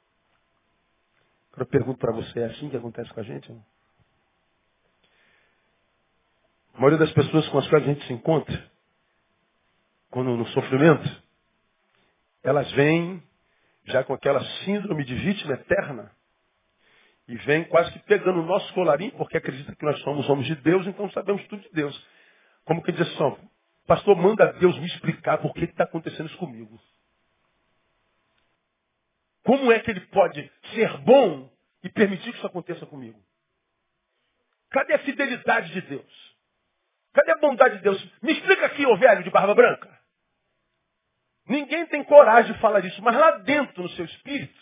Eu 1.56 1.66
pergunto 1.66 2.00
para 2.00 2.12
você, 2.12 2.42
é 2.42 2.46
assim 2.46 2.70
que 2.70 2.76
acontece 2.76 3.14
com 3.14 3.20
a 3.20 3.24
gente? 3.24 3.56
A 6.74 6.78
maioria 6.78 6.98
das 6.98 7.12
pessoas 7.14 7.48
com 7.50 7.60
as 7.60 7.68
quais 7.68 7.84
a 7.84 7.88
gente 7.88 8.06
se 8.08 8.14
encontra, 8.14 8.72
quando 10.10 10.36
no 10.36 10.46
sofrimento, 10.48 11.24
elas 12.44 12.72
vêm 12.74 13.22
já 13.86 14.04
com 14.04 14.14
aquela 14.14 14.44
síndrome 14.64 15.04
de 15.04 15.16
vítima 15.16 15.54
eterna. 15.54 16.12
E 17.28 17.36
vem 17.38 17.64
quase 17.66 17.92
que 17.92 18.00
pegando 18.00 18.42
o 18.42 18.46
nosso 18.46 18.74
colarinho, 18.74 19.12
porque 19.14 19.38
acredita 19.38 19.76
que 19.76 19.86
nós 19.86 20.00
somos 20.02 20.28
homens 20.30 20.48
de 20.48 20.56
Deus, 20.56 20.86
então 20.88 21.10
sabemos 21.12 21.46
tudo 21.48 21.62
de 21.62 21.72
Deus. 21.72 22.08
Como 22.66 22.84
que 22.84 22.92
diz 22.92 23.02
assim, 23.02 23.50
pastor, 23.88 24.16
manda 24.16 24.52
Deus 24.54 24.78
me 24.78 24.86
explicar 24.86 25.38
por 25.38 25.54
que 25.54 25.64
está 25.66 25.84
acontecendo 25.86 26.28
isso 26.28 26.38
comigo. 26.38 26.80
Como 29.44 29.72
é 29.72 29.80
que 29.80 29.92
ele 29.92 30.02
pode 30.08 30.52
ser 30.74 30.98
bom 31.00 31.52
e 31.84 31.90
permitir 31.90 32.32
que 32.32 32.38
isso 32.38 32.48
aconteça 32.48 32.86
comigo? 32.86 33.22
Cadê 34.70 34.94
a 34.94 35.00
fidelidade 35.00 35.72
de 35.74 35.82
Deus? 35.82 36.33
Cadê 37.14 37.32
a 37.32 37.38
bondade 37.38 37.78
de 37.78 37.84
Deus? 37.84 38.04
Me 38.22 38.34
explica 38.34 38.66
aqui, 38.66 38.86
ô 38.86 38.98
velho 38.98 39.24
de 39.24 39.30
barba 39.30 39.54
branca. 39.54 39.90
Ninguém 41.48 41.86
tem 41.88 42.04
coragem 42.04 42.54
de 42.54 42.60
falar 42.60 42.84
isso, 42.86 43.02
mas 43.02 43.16
lá 43.16 43.32
dentro, 43.40 43.84
no 43.84 43.90
seu 43.90 44.06
espírito, 44.06 44.60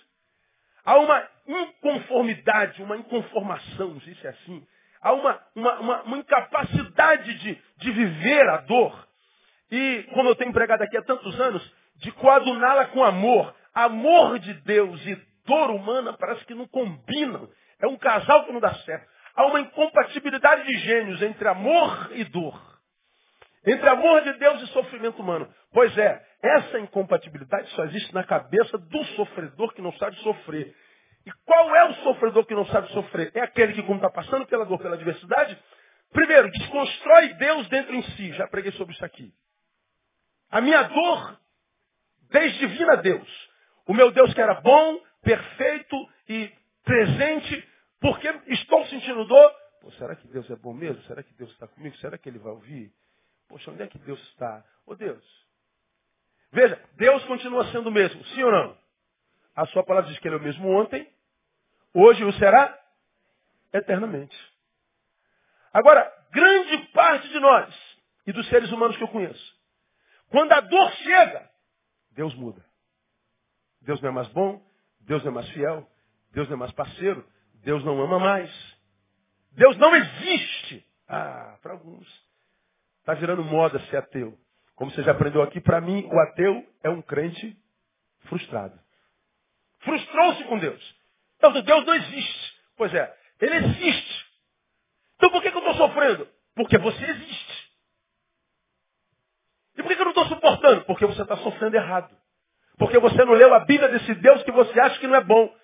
há 0.84 0.98
uma 0.98 1.28
inconformidade, 1.48 2.82
uma 2.82 2.98
inconformação, 2.98 3.90
não 3.90 4.02
se 4.02 4.18
é 4.26 4.30
assim. 4.30 4.68
Há 5.02 5.14
uma, 5.14 5.42
uma, 5.56 5.80
uma, 5.80 6.02
uma 6.04 6.18
incapacidade 6.18 7.34
de, 7.40 7.62
de 7.78 7.92
viver 7.92 8.50
a 8.50 8.58
dor. 8.58 9.08
E, 9.72 10.04
como 10.14 10.30
eu 10.30 10.36
tenho 10.36 10.52
pregado 10.52 10.84
aqui 10.84 10.98
há 10.98 11.02
tantos 11.02 11.40
anos, 11.40 11.74
de 12.02 12.12
coaduná-la 12.14 12.88
com 12.88 13.04
amor. 13.04 13.56
Amor 13.74 14.38
de 14.40 14.54
Deus 14.54 15.06
e 15.06 15.16
dor 15.46 15.72
humana 15.72 16.14
parece 16.14 16.44
que 16.46 16.54
não 16.54 16.68
combinam. 16.68 17.50
É 17.80 17.88
um 17.88 17.98
casal 17.98 18.46
que 18.46 18.52
não 18.52 18.60
dá 18.60 18.74
certo. 18.76 19.08
há 19.36 19.46
uma 19.46 19.62
incompatibilidade 19.62 20.11
de 20.40 20.78
gênios 20.80 21.22
entre 21.22 21.48
amor 21.48 22.10
e 22.14 22.24
dor. 22.26 22.60
Entre 23.66 23.88
amor 23.88 24.22
de 24.24 24.34
Deus 24.34 24.62
e 24.62 24.68
sofrimento 24.68 25.22
humano. 25.22 25.52
Pois 25.72 25.96
é, 25.98 26.26
essa 26.42 26.80
incompatibilidade 26.80 27.70
só 27.72 27.84
existe 27.86 28.14
na 28.14 28.24
cabeça 28.24 28.78
do 28.78 29.04
sofredor 29.16 29.74
que 29.74 29.82
não 29.82 29.94
sabe 29.94 30.16
sofrer. 30.18 30.76
E 31.26 31.32
qual 31.46 31.76
é 31.76 31.86
o 31.86 31.94
sofredor 31.96 32.46
que 32.46 32.56
não 32.56 32.66
sabe 32.68 32.92
sofrer? 32.92 33.32
É 33.36 33.42
aquele 33.42 33.74
que, 33.74 33.84
como 33.84 33.96
está 33.96 34.10
passando 34.10 34.46
pela 34.48 34.66
dor, 34.66 34.80
pela 34.80 34.96
adversidade, 34.96 35.58
primeiro, 36.12 36.50
desconstrói 36.50 37.34
Deus 37.36 37.68
dentro 37.70 37.96
em 37.96 38.02
si. 38.02 38.34
Já 38.34 38.48
preguei 38.48 38.72
sobre 38.72 38.96
isso 38.96 39.06
aqui. 39.06 39.32
A 40.50 40.60
minha 40.60 40.82
dor 40.84 41.40
desdivina 42.32 42.98
Deus. 42.98 43.50
O 43.88 43.94
meu 43.94 44.12
Deus 44.12 44.34
que 44.34 44.42
era 44.42 44.56
bom, 44.56 45.00
perfeito 45.22 45.96
e 46.28 46.52
presente, 46.84 47.70
porque 48.00 48.28
estou 48.48 48.86
sentindo 48.88 49.26
dor. 49.26 49.61
Pô, 49.82 49.92
será 49.94 50.16
que 50.16 50.28
Deus 50.28 50.50
é 50.50 50.56
bom 50.56 50.74
mesmo? 50.74 51.02
Será 51.04 51.22
que 51.24 51.34
Deus 51.34 51.52
está 51.52 51.68
comigo? 51.68 51.98
Será 51.98 52.18
que 52.18 52.30
Ele 52.30 52.40
vai 52.40 52.54
ouvir? 52.54 52.94
Poxa, 53.48 53.72
onde 53.72 53.84
é 53.84 53.88
que 53.88 54.00
Deus 54.00 54.22
está? 54.30 54.64
Ô 54.86 54.96
Deus. 54.96 55.24
Veja, 56.52 56.82
Deus 56.96 57.24
continua 57.26 57.70
sendo 57.72 57.88
o 57.88 57.92
mesmo, 57.92 58.24
sim 58.28 58.44
ou 58.44 58.52
não? 58.52 58.78
A 59.56 59.66
sua 59.68 59.84
palavra 59.84 60.10
diz 60.10 60.20
que 60.20 60.28
ele 60.28 60.36
é 60.36 60.38
o 60.38 60.42
mesmo 60.42 60.70
ontem, 60.70 61.10
hoje 61.94 62.24
o 62.24 62.34
será 62.34 62.78
eternamente. 63.74 64.38
Agora, 65.74 66.12
grande 66.32 66.78
parte 66.90 67.28
de 67.30 67.40
nós 67.40 67.98
e 68.28 68.34
dos 68.34 68.48
seres 68.50 68.72
humanos 68.72 68.98
que 68.98 69.04
eu 69.04 69.08
conheço, 69.08 69.56
quando 70.30 70.52
a 70.52 70.60
dor 70.62 70.92
chega, 70.94 71.50
Deus 72.12 72.34
muda. 72.36 72.64
Deus 73.82 74.02
não 74.02 74.10
é 74.10 74.14
mais 74.14 74.28
bom, 74.30 74.62
Deus 75.02 75.24
não 75.24 75.32
é 75.32 75.36
mais 75.36 75.50
fiel, 75.50 75.90
Deus 76.32 76.48
não 76.48 76.56
é 76.56 76.60
mais 76.60 76.72
parceiro, 76.74 77.26
Deus 77.56 77.84
não 77.84 78.02
ama 78.02 78.20
mais. 78.20 78.71
Deus 79.52 79.78
não 79.78 79.96
existe. 79.96 80.86
Ah, 81.08 81.58
para 81.62 81.74
alguns. 81.74 82.08
Está 83.00 83.14
virando 83.14 83.44
moda 83.44 83.80
ser 83.88 83.98
ateu. 83.98 84.38
Como 84.76 84.92
você 84.92 85.04
já 85.04 85.12
aprendeu 85.12 85.42
aqui, 85.42 85.60
para 85.60 85.82
mim, 85.82 86.08
o 86.12 86.20
ateu 86.20 86.66
é 86.84 86.90
um 86.90 87.02
crente 87.02 87.58
frustrado. 88.22 88.80
Frustrou-se 89.80 90.44
com 90.46 90.58
Deus. 90.58 90.96
Então, 91.38 91.52
Deus 91.62 91.86
não 91.86 91.94
existe. 91.96 92.62
Pois 92.78 92.94
é, 92.94 93.16
ele 93.40 93.56
existe. 93.58 94.32
Então 95.22 95.30
por 95.30 95.44
que, 95.44 95.52
que 95.52 95.58
eu 95.58 95.60
estou 95.60 95.76
sofrendo? 95.76 96.28
Porque 96.56 96.80
você 96.80 97.06
existe. 97.06 97.72
E 99.78 99.84
por 99.84 99.88
que, 99.88 99.96
que 99.96 100.02
eu 100.02 100.06
não 100.06 100.12
estou 100.14 100.26
suportando? 100.26 100.84
Porque 100.86 101.06
você 101.06 101.22
está 101.22 101.38
sofrendo 101.38 101.76
errado. 101.76 102.16
Porque 102.80 102.98
você 102.98 103.24
não 103.24 103.34
leu 103.34 103.54
a 103.54 103.60
Bíblia 103.60 103.90
desse 103.90 104.16
Deus 104.16 104.42
que 104.42 104.52
você 104.52 104.80
acha 104.80 105.00
que 105.00 105.06
não 105.06 105.16
é 105.16 105.24
bom. 105.24 105.56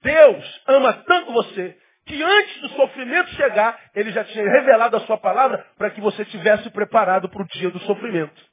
Deus 0.00 0.62
ama 0.66 0.94
tanto 0.94 1.30
você 1.32 1.78
que 2.04 2.22
antes 2.22 2.60
do 2.60 2.68
sofrimento 2.70 3.30
chegar, 3.30 3.78
ele 3.94 4.10
já 4.10 4.24
tinha 4.24 4.44
revelado 4.44 4.96
a 4.96 5.00
sua 5.00 5.18
palavra 5.18 5.64
para 5.78 5.90
que 5.90 6.00
você 6.00 6.24
tivesse 6.24 6.68
preparado 6.70 7.28
para 7.28 7.42
o 7.42 7.46
dia 7.46 7.70
do 7.70 7.78
sofrimento. 7.80 8.52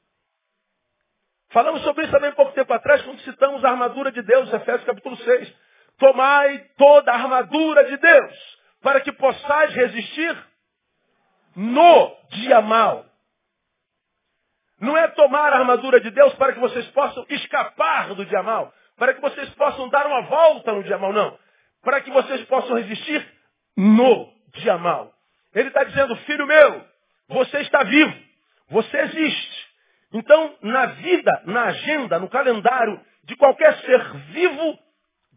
Falamos 1.52 1.82
sobre 1.82 2.04
isso 2.04 2.12
também 2.12 2.32
pouco 2.34 2.52
tempo 2.52 2.72
atrás, 2.72 3.02
quando 3.02 3.20
citamos 3.22 3.66
a 3.66 3.70
armadura 3.72 4.12
de 4.12 4.22
Deus, 4.22 4.54
Efésios 4.54 4.84
capítulo 4.84 5.18
6. 5.18 5.56
Tomai 5.98 6.60
toda 6.78 7.12
a 7.12 7.16
armadura 7.16 7.86
de 7.86 7.98
Deus, 7.98 8.58
para 8.82 9.02
que 9.02 9.12
possais 9.12 9.74
resistir 9.74 10.38
no 11.56 12.16
dia 12.30 12.62
mal. 12.62 13.06
Não 14.80 14.96
é 14.96 15.08
tomar 15.10 15.52
a 15.52 15.58
armadura 15.58 16.00
de 16.00 16.12
Deus 16.12 16.34
para 16.36 16.54
que 16.54 16.60
vocês 16.60 16.86
possam 16.92 17.26
escapar 17.30 18.14
do 18.14 18.26
dia 18.26 18.44
mal, 18.44 18.72
para 18.96 19.14
que 19.14 19.20
vocês 19.20 19.50
possam 19.56 19.90
dar 19.90 20.06
uma 20.06 20.22
volta 20.22 20.72
no 20.72 20.84
dia 20.84 20.98
mal, 21.00 21.12
não. 21.12 21.38
Para 21.82 22.00
que 22.02 22.12
vocês 22.12 22.46
possam 22.46 22.78
resistir 22.78 23.39
no 23.80 24.30
dia 24.56 24.78
mal. 24.78 25.14
Ele 25.56 25.70
está 25.70 25.86
dizendo, 25.86 26.14
filho 26.18 26.46
meu, 26.46 26.84
você 27.30 27.60
está 27.62 27.82
vivo, 27.84 28.14
você 28.70 28.98
existe. 28.98 29.70
Então, 30.12 30.56
na 30.62 30.88
vida, 30.88 31.44
na 31.46 31.64
agenda, 31.66 32.20
no 32.20 32.28
calendário 32.28 33.00
de 33.24 33.36
qualquer 33.38 33.78
ser 33.78 34.14
vivo, 34.32 34.78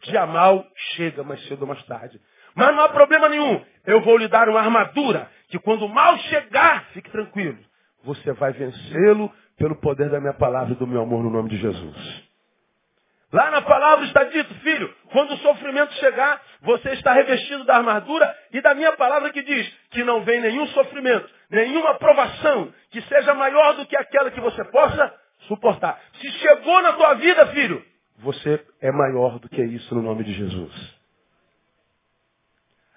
dia 0.02 0.26
mal 0.26 0.66
chega 0.96 1.22
mais 1.22 1.40
cedo 1.46 1.62
ou 1.62 1.68
mais 1.68 1.83
tarde. 1.85 2.20
Mas 2.55 2.74
não 2.74 2.83
há 2.83 2.88
problema 2.88 3.28
nenhum. 3.28 3.64
Eu 3.87 4.00
vou 4.00 4.16
lhe 4.16 4.26
dar 4.26 4.48
uma 4.48 4.61
armadura 4.61 5.31
que 5.48 5.59
quando 5.59 5.85
o 5.85 5.88
mal 5.88 6.18
chegar, 6.18 6.87
fique 6.92 7.11
tranquilo. 7.11 7.59
Você 8.05 8.33
vai 8.33 8.52
vencê-lo 8.52 9.33
pelo 9.57 9.76
poder 9.76 10.11
da 10.11 10.20
minha 10.20 10.35
palavra 10.35 10.72
e 10.72 10.76
do 10.76 10.87
meu 10.87 11.02
amor 11.02 11.22
no 11.22 11.31
nome 11.31 11.48
de 11.48 11.59
Jesus. 11.59 12.32
Lá 13.33 13.51
na 13.51 13.62
palavra 13.62 14.05
está 14.05 14.25
dito, 14.25 14.55
filho, 14.57 14.95
quando 15.11 15.33
o 15.33 15.38
sofrimento 15.38 15.95
chegar, 15.95 16.42
você 16.61 16.90
está 16.90 17.14
revestido 17.14 17.64
da 17.64 17.77
armadura 17.77 18.37
e 18.53 18.61
da 18.61 18.75
minha 18.75 18.95
palavra 18.95 19.31
que 19.31 19.42
diz 19.42 19.68
que 19.90 20.05
não 20.05 20.23
vem 20.23 20.38
nenhum 20.42 20.66
sofrimento, 20.68 21.31
nenhuma 21.49 21.95
provação 21.95 22.73
que 22.90 23.01
seja 23.01 23.33
maior 23.33 23.75
do 23.77 23.87
que 23.87 23.97
aquela 23.97 24.31
que 24.31 24.40
você 24.40 24.62
possa 24.66 25.18
suportar. 25.49 25.99
Se 26.21 26.31
chegou 26.31 26.83
na 26.83 26.92
tua 26.92 27.14
vida, 27.14 27.47
filho, 27.49 27.83
você 28.18 28.62
é 28.83 28.92
maior 28.92 29.38
do 29.38 29.49
que 29.49 29.62
isso 29.62 29.95
no 29.95 30.03
nome 30.03 30.25
de 30.25 30.35
Jesus. 30.35 31.03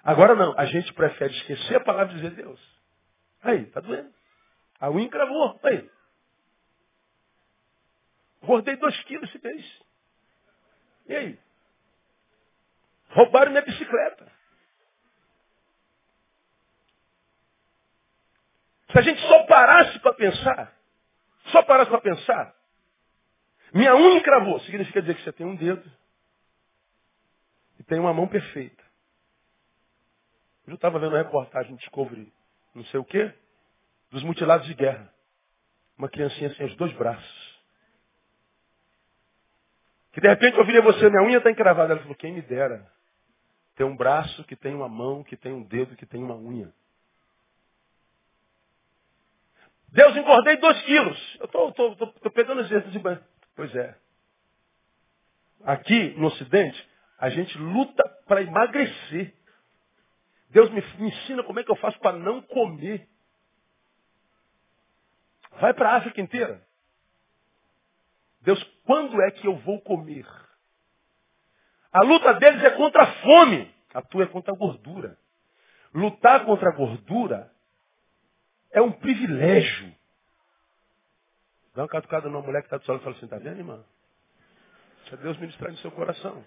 Agora 0.04 0.34
não, 0.34 0.54
a 0.58 0.66
gente 0.66 0.92
prefere 0.92 1.32
esquecer 1.32 1.76
a 1.76 1.80
palavra 1.80 2.12
e 2.12 2.16
dizer 2.16 2.30
Deus. 2.32 2.60
Aí, 3.42 3.64
tá 3.66 3.80
doendo. 3.80 4.10
A 4.78 4.90
unha 4.90 5.06
encravou. 5.06 5.58
Aí. 5.62 5.88
Gordei 8.42 8.76
dois 8.76 9.02
quilos 9.04 9.28
esse 9.30 9.42
mês. 9.42 9.85
E 11.08 11.14
aí? 11.14 11.38
Roubaram 13.10 13.50
minha 13.50 13.62
bicicleta. 13.62 14.30
Se 18.90 18.98
a 18.98 19.02
gente 19.02 19.20
só 19.20 19.44
parasse 19.46 19.98
para 20.00 20.14
pensar, 20.14 20.76
só 21.46 21.62
parasse 21.62 21.90
para 21.90 22.00
pensar, 22.00 22.54
minha 23.72 23.94
unha 23.94 24.18
encravou, 24.18 24.60
significa 24.60 25.00
dizer 25.00 25.16
que 25.16 25.22
você 25.22 25.32
tem 25.32 25.46
um 25.46 25.56
dedo 25.56 25.90
e 27.78 27.82
tem 27.84 27.98
uma 27.98 28.14
mão 28.14 28.28
perfeita. 28.28 28.82
Eu 30.66 30.74
estava 30.74 30.98
vendo 30.98 31.12
uma 31.12 31.22
reportagem 31.22 31.76
Discovery, 31.76 32.32
não 32.74 32.84
sei 32.86 32.98
o 32.98 33.04
quê, 33.04 33.32
dos 34.10 34.22
mutilados 34.22 34.66
de 34.66 34.74
guerra. 34.74 35.12
Uma 35.96 36.08
criancinha 36.08 36.54
sem 36.54 36.66
os 36.66 36.76
dois 36.76 36.92
braços. 36.94 37.45
Que 40.16 40.20
de 40.22 40.28
repente 40.28 40.56
eu 40.56 40.64
virei 40.64 40.80
você, 40.80 41.10
minha 41.10 41.22
unha 41.22 41.36
está 41.36 41.50
encravada. 41.50 41.92
Ela 41.92 42.00
falou, 42.00 42.16
quem 42.16 42.32
me 42.32 42.40
dera. 42.40 42.90
Ter 43.74 43.84
um 43.84 43.94
braço 43.94 44.42
que 44.44 44.56
tem 44.56 44.74
uma 44.74 44.88
mão, 44.88 45.22
que 45.22 45.36
tem 45.36 45.52
um 45.52 45.62
dedo, 45.62 45.94
que 45.94 46.06
tem 46.06 46.22
uma 46.22 46.34
unha. 46.34 46.72
Deus, 49.88 50.16
engordei 50.16 50.56
dois 50.56 50.80
quilos. 50.84 51.38
Eu 51.38 51.44
estou 51.44 52.32
pegando 52.32 52.62
exemplos 52.62 52.92
de 52.92 52.98
banho. 52.98 53.22
Pois 53.54 53.76
é. 53.76 53.94
Aqui 55.62 56.14
no 56.16 56.28
Ocidente, 56.28 56.88
a 57.18 57.28
gente 57.28 57.58
luta 57.58 58.02
para 58.26 58.40
emagrecer. 58.40 59.34
Deus 60.48 60.70
me, 60.70 60.80
me 60.98 61.08
ensina 61.08 61.42
como 61.42 61.60
é 61.60 61.62
que 61.62 61.70
eu 61.70 61.76
faço 61.76 62.00
para 62.00 62.16
não 62.16 62.40
comer. 62.40 63.06
Vai 65.60 65.74
para 65.74 65.90
a 65.90 65.96
África 65.96 66.22
inteira. 66.22 66.65
Deus, 68.46 68.62
quando 68.84 69.20
é 69.22 69.30
que 69.32 69.44
eu 69.44 69.56
vou 69.56 69.80
comer? 69.80 70.24
A 71.92 72.00
luta 72.04 72.32
deles 72.34 72.62
é 72.62 72.70
contra 72.70 73.02
a 73.02 73.12
fome. 73.14 73.74
A 73.92 74.00
tua 74.00 74.22
é 74.22 74.26
contra 74.26 74.54
a 74.54 74.56
gordura. 74.56 75.18
Lutar 75.92 76.44
contra 76.44 76.68
a 76.68 76.72
gordura 76.72 77.50
é 78.70 78.80
um 78.80 78.92
privilégio. 78.92 79.92
Dá 81.74 81.82
uma 81.82 81.88
catucada 81.88 82.28
numa 82.28 82.40
mulher 82.40 82.60
que 82.60 82.66
está 82.66 82.76
do 82.76 82.84
sol 82.84 82.96
e 82.96 83.00
fala 83.00 83.16
assim, 83.16 83.26
tá 83.26 83.36
vendo, 83.36 83.58
irmã? 83.58 83.84
Deixa 85.00 85.16
Deus 85.16 85.36
ministrar 85.38 85.72
no 85.72 85.78
seu 85.78 85.90
coração. 85.90 86.44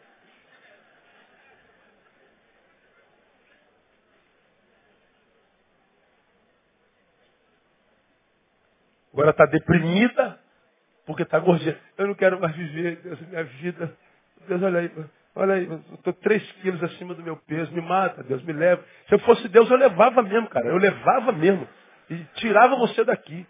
Agora 9.11 9.31
está 9.31 9.45
deprimida, 9.47 10.39
porque 11.09 11.23
está 11.23 11.39
gordinha. 11.39 11.75
Eu 11.97 12.05
não 12.05 12.13
quero 12.13 12.39
mais 12.39 12.55
viver, 12.55 12.97
Deus, 12.97 13.19
minha 13.21 13.43
vida. 13.43 13.97
Deus, 14.47 14.61
olha 14.61 14.79
aí, 14.81 14.91
olha 15.33 15.53
aí, 15.55 15.65
eu 15.65 15.81
estou 15.95 16.13
três 16.13 16.51
quilos 16.61 16.83
acima 16.83 17.15
do 17.15 17.23
meu 17.23 17.35
peso, 17.35 17.71
me 17.71 17.81
mata, 17.81 18.21
Deus, 18.21 18.43
me 18.43 18.53
leva. 18.53 18.85
Se 19.07 19.15
eu 19.15 19.19
fosse 19.21 19.47
Deus, 19.47 19.67
eu 19.71 19.75
levava 19.75 20.21
mesmo, 20.21 20.47
cara, 20.49 20.67
eu 20.67 20.77
levava 20.77 21.31
mesmo. 21.31 21.67
E 22.11 22.23
tirava 22.35 22.75
você 22.75 23.03
daqui. 23.03 23.43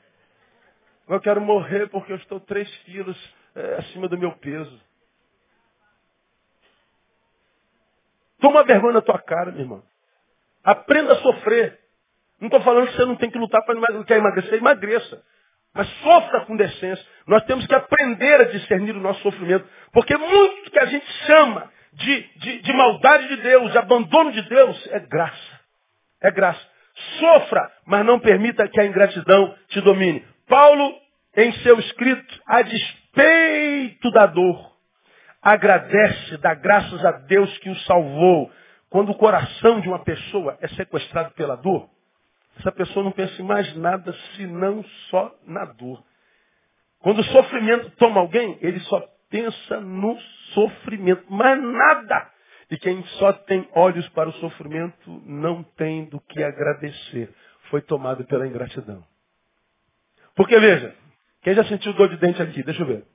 Eu 1.10 1.20
quero 1.20 1.42
morrer 1.42 1.90
porque 1.90 2.14
eu 2.14 2.16
estou 2.16 2.40
três 2.40 2.74
quilos 2.84 3.36
é, 3.54 3.74
acima 3.76 4.08
do 4.08 4.18
meu 4.18 4.32
peso. 4.38 4.82
Toma 8.40 8.64
vergonha 8.64 8.94
na 8.94 9.02
tua 9.02 9.20
cara, 9.20 9.52
meu 9.52 9.60
irmão. 9.60 9.84
Aprenda 10.64 11.12
a 11.12 11.18
sofrer. 11.18 11.78
Não 12.40 12.48
estou 12.48 12.62
falando 12.62 12.88
que 12.88 12.96
você 12.96 13.04
não 13.04 13.18
tem 13.18 13.30
que 13.30 13.38
lutar 13.38 13.62
para 13.66 13.76
emagrecer, 14.16 14.58
emagreça. 14.58 15.22
Mas 15.74 15.88
sofra 16.02 16.42
com 16.46 16.56
decência. 16.56 17.06
Nós 17.28 17.44
temos 17.46 17.66
que 17.68 17.76
aprender 17.76 18.42
a 18.42 18.46
discernir 18.46 18.96
o 18.96 19.02
nosso 19.02 19.22
sofrimento. 19.22 19.68
Porque 19.92 20.16
muito 20.18 20.72
que 20.72 20.80
a 20.80 20.86
gente 20.86 21.06
chama 21.26 21.72
de, 21.94 22.22
de, 22.38 22.62
de 22.62 22.74
maldade 22.74 23.28
de 23.28 23.38
Deus, 23.38 23.72
de 23.72 23.78
abandono 23.78 24.32
de 24.32 24.42
Deus, 24.44 24.88
é 24.92 25.00
graça. 25.00 25.60
É 26.22 26.32
graça. 26.32 26.60
Sofra, 27.20 27.72
mas 27.86 28.06
não 28.06 28.20
permita 28.20 28.68
que 28.68 28.80
a 28.80 28.86
ingratidão 28.86 29.56
te 29.70 29.80
domine. 29.82 30.26
Paulo, 30.48 30.94
em 31.36 31.52
seu 31.60 31.80
escrito, 31.80 32.42
a 32.46 32.62
despeito 32.62 34.12
da 34.12 34.26
dor, 34.26 34.74
agradece, 35.42 36.38
dá 36.38 36.54
graças 36.54 37.06
a 37.06 37.12
Deus 37.12 37.56
que 37.60 37.70
o 37.70 37.76
salvou. 37.82 38.52
Quando 38.90 39.12
o 39.12 39.18
coração 39.18 39.80
de 39.80 39.88
uma 39.88 40.04
pessoa 40.04 40.58
é 40.62 40.68
sequestrado 40.70 41.32
pela 41.36 41.56
dor, 41.56 41.88
essa 42.60 42.72
pessoa 42.72 43.04
não 43.04 43.12
pensa 43.12 43.42
em 43.42 43.46
mais 43.46 43.74
nada 43.76 44.14
senão 44.36 44.84
só 45.10 45.34
na 45.46 45.66
dor. 45.66 46.04
Quando 47.00 47.20
o 47.20 47.24
sofrimento 47.24 47.90
toma 47.92 48.20
alguém, 48.20 48.58
ele 48.62 48.80
só 48.82 49.00
pensa 49.30 49.80
no 49.80 50.20
sofrimento, 50.54 51.24
mas 51.30 51.62
nada. 51.62 52.32
E 52.70 52.78
quem 52.78 53.04
só 53.18 53.34
tem 53.34 53.68
olhos 53.74 54.08
para 54.10 54.30
o 54.30 54.34
sofrimento 54.34 55.10
não 55.26 55.64
tem 55.64 56.06
do 56.06 56.20
que 56.20 56.44
agradecer. 56.44 57.34
Foi 57.70 57.82
tomado 57.82 58.26
pela 58.26 58.48
ingratidão. 58.48 59.04
Porque 60.36 60.60
veja, 60.60 60.96
quem 61.42 61.54
já 61.54 61.64
sentiu 61.66 61.94
dor 61.94 62.10
de 62.10 62.18
dente 62.18 62.42
aqui? 62.42 62.62
Deixa 62.62 62.82
eu 62.82 62.88
ver. 62.88 63.06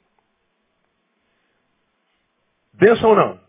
Benção 2.73 3.11
ou 3.11 3.17
não? 3.17 3.41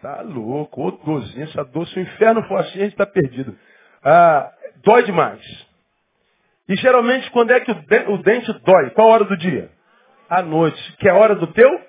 Tá 0.00 0.22
louco, 0.22 0.82
ô 0.82 0.90
dorzinho, 0.92 1.44
essa 1.44 1.62
dor, 1.62 1.86
se 1.88 1.98
o 1.98 2.02
inferno 2.02 2.42
for 2.44 2.58
assim, 2.58 2.78
a 2.78 2.84
gente 2.84 2.92
está 2.92 3.06
perdido. 3.06 3.56
Ah, 4.02 4.50
dói 4.82 5.02
demais. 5.04 5.66
E 6.68 6.76
geralmente 6.76 7.30
quando 7.30 7.50
é 7.50 7.60
que 7.60 7.70
o 7.70 8.18
dente 8.18 8.52
dói? 8.64 8.90
Qual 8.90 9.08
hora 9.08 9.24
do 9.24 9.36
dia? 9.36 9.70
À 10.28 10.42
noite, 10.42 10.96
que 10.98 11.08
é 11.08 11.10
a 11.10 11.16
hora 11.16 11.34
do 11.34 11.48
teu 11.48 11.84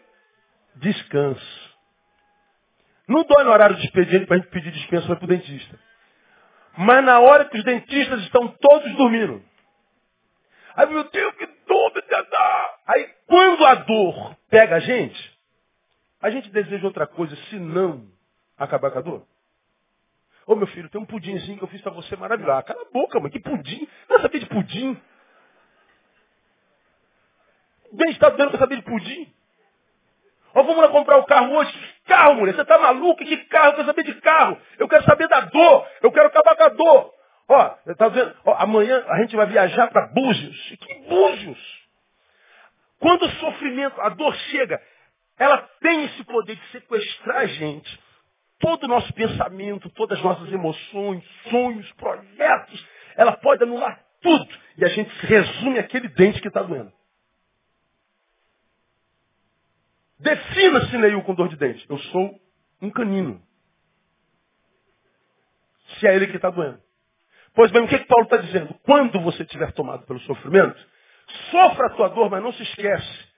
descanso. 0.76 1.72
Não 3.08 3.24
dói 3.24 3.44
no 3.44 3.52
horário 3.52 3.76
de 3.76 3.86
expediente 3.86 4.26
para 4.26 4.38
a 4.38 4.40
gente 4.40 4.50
pedir 4.50 4.72
dispensa 4.72 5.16
para 5.16 5.24
o 5.24 5.28
dentista. 5.28 5.78
Mas 6.78 7.04
na 7.04 7.20
hora 7.20 7.46
que 7.46 7.58
os 7.58 7.64
dentistas 7.64 8.22
estão 8.22 8.48
todos 8.48 8.96
dormindo. 8.96 9.44
Aí, 10.76 10.88
meu 10.88 11.04
Deus, 11.04 11.36
que 11.36 11.46
dor, 11.68 11.92
Aí, 12.88 13.10
quando 13.28 13.66
a 13.66 13.76
dor 13.76 14.36
pega 14.50 14.78
a 14.78 14.80
gente, 14.80 15.40
a 16.22 16.30
gente 16.30 16.50
deseja 16.50 16.86
outra 16.86 17.06
coisa, 17.06 17.36
senão 17.50 18.08
acabar 18.58 18.92
com 18.92 19.00
a 19.00 19.02
dor. 19.02 19.28
Ô 20.48 20.56
meu 20.56 20.68
filho, 20.68 20.90
tem 20.90 21.00
um 21.00 21.06
pudimzinho 21.06 21.58
que 21.58 21.64
eu 21.64 21.68
fiz 21.68 21.82
para 21.82 21.92
você 21.92 22.16
maravilhoso. 22.16 22.58
Ah, 22.58 22.64
cala 22.64 22.82
a 22.82 22.92
boca, 22.92 23.20
mãe, 23.20 23.32
que 23.32 23.40
pudim? 23.40 23.88
Não 24.10 24.20
saber 24.22 24.40
de 24.40 24.46
pudim. 24.48 25.00
Bem, 27.94 28.10
está 28.12 28.30
doendo 28.30 28.52
para 28.52 28.60
saber 28.60 28.78
de 28.78 28.84
pudim. 28.84 29.32
Ó, 30.54 30.64
vamos 30.64 30.82
lá 30.82 30.90
comprar 30.90 31.18
o 31.18 31.26
carro 31.26 31.56
hoje. 31.56 31.74
Carro, 32.06 32.36
mulher, 32.36 32.56
você 32.56 32.62
está 32.62 32.78
maluco? 32.78 33.24
Que 33.24 33.38
carro? 33.46 33.70
Eu 33.70 33.76
quero 33.76 33.86
saber 33.86 34.04
de 34.04 34.14
carro. 34.22 34.58
Eu 34.80 34.88
quero 34.88 35.04
saber 35.04 35.28
da 35.28 35.42
dor. 35.42 35.88
Eu 36.02 36.12
quero 36.12 36.28
acabar 36.28 36.56
com 36.56 36.64
a 36.64 36.70
dor. 36.70 37.14
Ó, 37.48 37.70
tá 37.96 38.08
vendo? 38.08 38.36
Ó, 38.46 38.56
amanhã 38.58 39.04
a 39.08 39.22
gente 39.22 39.36
vai 39.36 39.46
viajar 39.46 39.90
para 39.90 40.08
Búzios. 40.08 40.76
Que 40.80 40.96
Búzios? 41.08 41.82
Quando 43.00 43.24
o 43.26 43.32
sofrimento, 43.32 44.00
a 44.00 44.10
dor 44.10 44.34
chega, 44.36 44.82
ela 45.38 45.58
tem 45.82 46.06
esse 46.06 46.24
poder 46.24 46.56
de 46.56 46.68
sequestrar 46.68 47.38
a 47.38 47.46
gente. 47.48 48.00
Todo 48.62 48.84
o 48.84 48.88
nosso 48.88 49.12
pensamento, 49.14 49.90
todas 49.90 50.18
as 50.20 50.24
nossas 50.24 50.52
emoções, 50.52 51.24
sonhos, 51.50 51.92
projetos, 51.94 52.88
ela 53.18 53.34
pode 53.34 53.64
anular 53.64 54.00
tudo. 54.22 54.48
E 54.78 54.86
a 54.86 54.88
gente 54.88 55.10
resume 55.26 55.80
aquele 55.80 56.08
dente 56.10 56.40
que 56.40 56.48
está 56.48 56.62
doendo. 56.62 56.92
Defina-se, 60.20 60.98
Neil, 60.98 61.22
com 61.24 61.34
dor 61.34 61.50
de 61.50 61.58
dente. 61.58 61.86
Eu 61.90 61.98
sou 61.98 62.40
um 62.82 62.92
canino. 62.92 63.42
Se 66.00 66.08
é 66.08 66.16
ele 66.16 66.28
que 66.28 66.36
está 66.36 66.50
doendo. 66.50 66.80
Pois 67.54 67.72
bem, 67.72 67.84
o 67.84 67.88
que, 67.88 68.00
que 68.00 68.06
Paulo 68.06 68.26
está 68.26 68.38
dizendo? 68.38 68.74
Quando 68.84 69.20
você 69.20 69.44
estiver 69.44 69.72
tomado 69.74 70.06
pelo 70.06 70.20
sofrimento, 70.22 70.80
sofra 71.50 71.88
a 71.88 71.90
tua 71.90 72.10
dor, 72.10 72.30
mas 72.30 72.42
não 72.42 72.54
se 72.54 72.64
esquece 72.64 73.32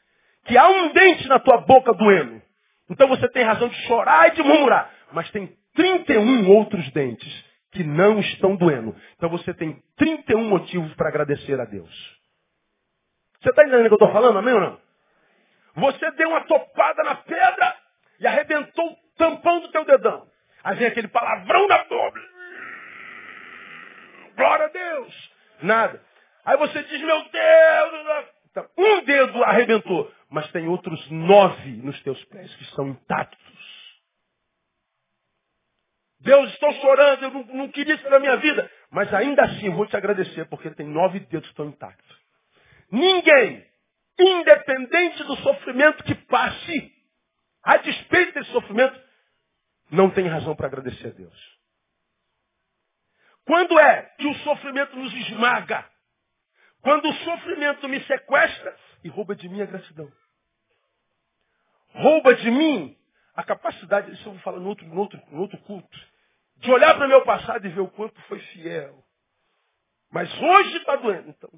que 0.46 0.58
há 0.58 0.68
um 0.68 0.92
dente 0.92 1.28
na 1.28 1.40
tua 1.40 1.62
boca 1.62 1.94
doendo. 1.94 2.42
Então 2.90 3.08
você 3.08 3.28
tem 3.30 3.44
razão 3.44 3.70
de 3.70 3.76
chorar 3.88 4.28
e 4.28 4.32
de 4.32 4.44
murmurar. 4.44 4.92
Mas 5.14 5.30
tem 5.32 5.56
31 5.76 6.50
outros 6.50 6.92
dentes 6.92 7.46
que 7.72 7.84
não 7.84 8.20
estão 8.20 8.56
doendo. 8.56 8.96
Então 9.16 9.30
você 9.30 9.54
tem 9.54 9.82
31 9.98 10.44
motivos 10.44 10.94
para 10.96 11.10
agradecer 11.10 11.60
a 11.60 11.66
Deus. 11.66 11.92
Você 13.42 13.50
está 13.50 13.64
entendendo 13.64 13.86
o 13.86 13.90
que 13.90 14.04
eu 14.04 14.08
estou 14.08 14.12
falando, 14.12 14.38
amém 14.38 14.54
ou 14.54 14.62
não? 14.62 14.82
Você 15.76 16.12
deu 16.12 16.30
uma 16.30 16.42
topada 16.42 17.04
na 17.04 17.16
pedra 17.16 17.76
e 18.20 18.28
arrebentou 18.28 18.92
o 18.92 18.98
tampão 19.18 19.60
do 19.62 19.70
teu 19.70 19.86
dedão. 19.86 20.28
Aí 20.64 20.76
vem 20.78 20.88
aquele 20.88 21.08
palavrão 21.08 21.68
da 21.68 21.84
dor. 21.84 22.14
Glória 24.36 24.66
a 24.66 24.70
Deus. 24.70 25.32
Nada. 25.62 26.02
Aí 26.46 26.58
você 26.58 26.84
diz, 26.84 27.02
meu 27.02 27.24
Deus. 27.24 28.26
Então, 28.52 28.68
um 28.78 29.04
dedo 29.04 29.44
arrebentou 29.44 30.12
mas 30.34 30.52
tem 30.52 30.68
outros 30.68 31.00
nove 31.12 31.74
nos 31.84 32.02
teus 32.02 32.22
pés 32.26 32.54
que 32.56 32.64
estão 32.64 32.88
intactos. 32.88 33.63
Deus, 36.24 36.52
estou 36.54 36.72
chorando, 36.74 37.24
eu 37.24 37.32
não, 37.32 37.44
não 37.46 37.70
queria 37.70 37.96
isso 37.96 38.10
na 38.10 38.20
minha 38.20 38.38
vida, 38.38 38.70
mas 38.90 39.14
ainda 39.14 39.44
assim 39.44 39.68
eu 39.68 39.74
vou 39.74 39.86
te 39.86 39.96
agradecer, 39.96 40.46
porque 40.46 40.70
tem 40.72 40.88
nove 40.88 41.20
dedos 41.22 41.48
estão 41.50 41.68
intactos. 41.68 42.18
Ninguém, 42.92 43.66
independente 44.18 45.24
do 45.24 45.36
sofrimento 45.38 46.04
que 46.04 46.16
passe, 46.16 46.92
a 47.64 47.78
despeito 47.78 48.34
desse 48.34 48.52
sofrimento, 48.52 49.00
não 49.92 50.10
tem 50.10 50.28
razão 50.28 50.56
para 50.56 50.68
agradecer 50.68 51.08
a 51.08 51.12
Deus. 51.12 51.54
Quando 53.46 53.78
é 53.78 54.04
que 54.18 54.28
o 54.28 54.36
sofrimento 54.36 54.96
nos 54.96 55.14
esmaga? 55.14 55.86
Quando 56.82 57.10
o 57.10 57.14
sofrimento 57.14 57.88
me 57.88 58.02
sequestra 58.06 58.76
e 59.04 59.10
rouba 59.10 59.36
de 59.36 59.48
mim 59.50 59.62
a 59.62 59.66
gratidão 59.66 60.12
rouba 61.94 62.36
de 62.36 62.50
mim 62.50 62.98
a 63.36 63.44
capacidade, 63.44 64.12
isso 64.12 64.28
eu 64.28 64.34
vou 64.34 64.42
falar 64.42 64.60
no 64.60 64.70
outro, 64.70 64.86
no 64.86 65.00
outro, 65.00 65.22
no 65.32 65.42
outro 65.42 65.58
culto, 65.60 66.00
de 66.64 66.72
olhar 66.72 66.96
para 66.96 67.06
o 67.06 67.10
meu 67.10 67.24
passado 67.24 67.66
e 67.66 67.70
ver 67.70 67.82
o 67.82 67.90
quanto 67.90 68.20
foi 68.24 68.40
fiel. 68.40 69.04
Mas 70.10 70.34
hoje 70.42 70.78
está 70.78 70.96
doendo. 70.96 71.30
Então, 71.30 71.50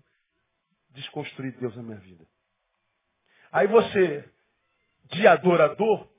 desconstruir 0.89 1.55
Deus 1.59 1.75
na 1.75 1.83
minha 1.83 1.97
vida. 1.97 2.25
Aí 3.51 3.67
você, 3.67 4.27
de 5.05 5.27
adorador, 5.27 6.09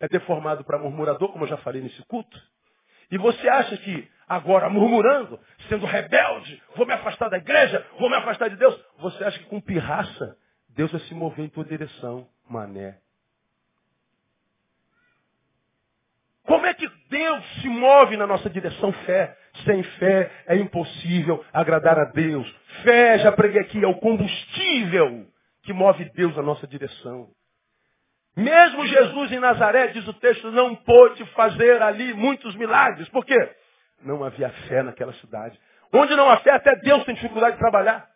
é 0.00 0.08
deformado 0.08 0.64
para 0.64 0.78
murmurador, 0.78 1.30
como 1.32 1.44
eu 1.44 1.48
já 1.48 1.58
falei 1.58 1.82
nesse 1.82 2.02
culto. 2.04 2.40
E 3.10 3.18
você 3.18 3.46
acha 3.48 3.76
que 3.76 4.10
agora, 4.26 4.70
murmurando, 4.70 5.38
sendo 5.68 5.84
rebelde, 5.84 6.62
vou 6.74 6.86
me 6.86 6.94
afastar 6.94 7.28
da 7.28 7.36
igreja, 7.36 7.86
vou 7.98 8.08
me 8.08 8.16
afastar 8.16 8.48
de 8.48 8.56
Deus. 8.56 8.74
Você 8.98 9.22
acha 9.22 9.38
que 9.38 9.46
com 9.46 9.60
pirraça, 9.60 10.38
Deus 10.70 10.90
vai 10.90 11.00
se 11.02 11.14
mover 11.14 11.44
em 11.44 11.48
tua 11.48 11.64
direção, 11.64 12.26
mané. 12.48 13.00
Como 16.44 16.64
é 16.66 16.74
que 16.74 16.89
Deus 17.10 17.44
se 17.60 17.68
move 17.68 18.16
na 18.16 18.26
nossa 18.26 18.48
direção? 18.48 18.92
Fé. 19.04 19.36
Sem 19.64 19.82
fé 19.82 20.30
é 20.46 20.56
impossível 20.56 21.44
agradar 21.52 21.98
a 21.98 22.04
Deus. 22.04 22.48
Fé, 22.84 23.18
já 23.18 23.32
preguei 23.32 23.60
aqui, 23.60 23.82
é 23.84 23.86
o 23.86 23.98
combustível 23.98 25.26
que 25.64 25.72
move 25.72 26.04
Deus 26.14 26.34
na 26.36 26.42
nossa 26.42 26.66
direção. 26.66 27.28
Mesmo 28.36 28.86
Jesus 28.86 29.32
em 29.32 29.40
Nazaré, 29.40 29.88
diz 29.88 30.06
o 30.06 30.14
texto, 30.14 30.52
não 30.52 30.74
pôde 30.76 31.24
fazer 31.32 31.82
ali 31.82 32.14
muitos 32.14 32.54
milagres. 32.54 33.08
Por 33.08 33.24
quê? 33.24 33.56
Não 34.02 34.22
havia 34.22 34.48
fé 34.68 34.82
naquela 34.82 35.12
cidade. 35.14 35.60
Onde 35.92 36.14
não 36.14 36.30
há 36.30 36.38
fé, 36.38 36.52
até 36.52 36.76
Deus 36.76 37.04
tem 37.04 37.16
dificuldade 37.16 37.56
de 37.56 37.60
trabalhar. 37.60 38.08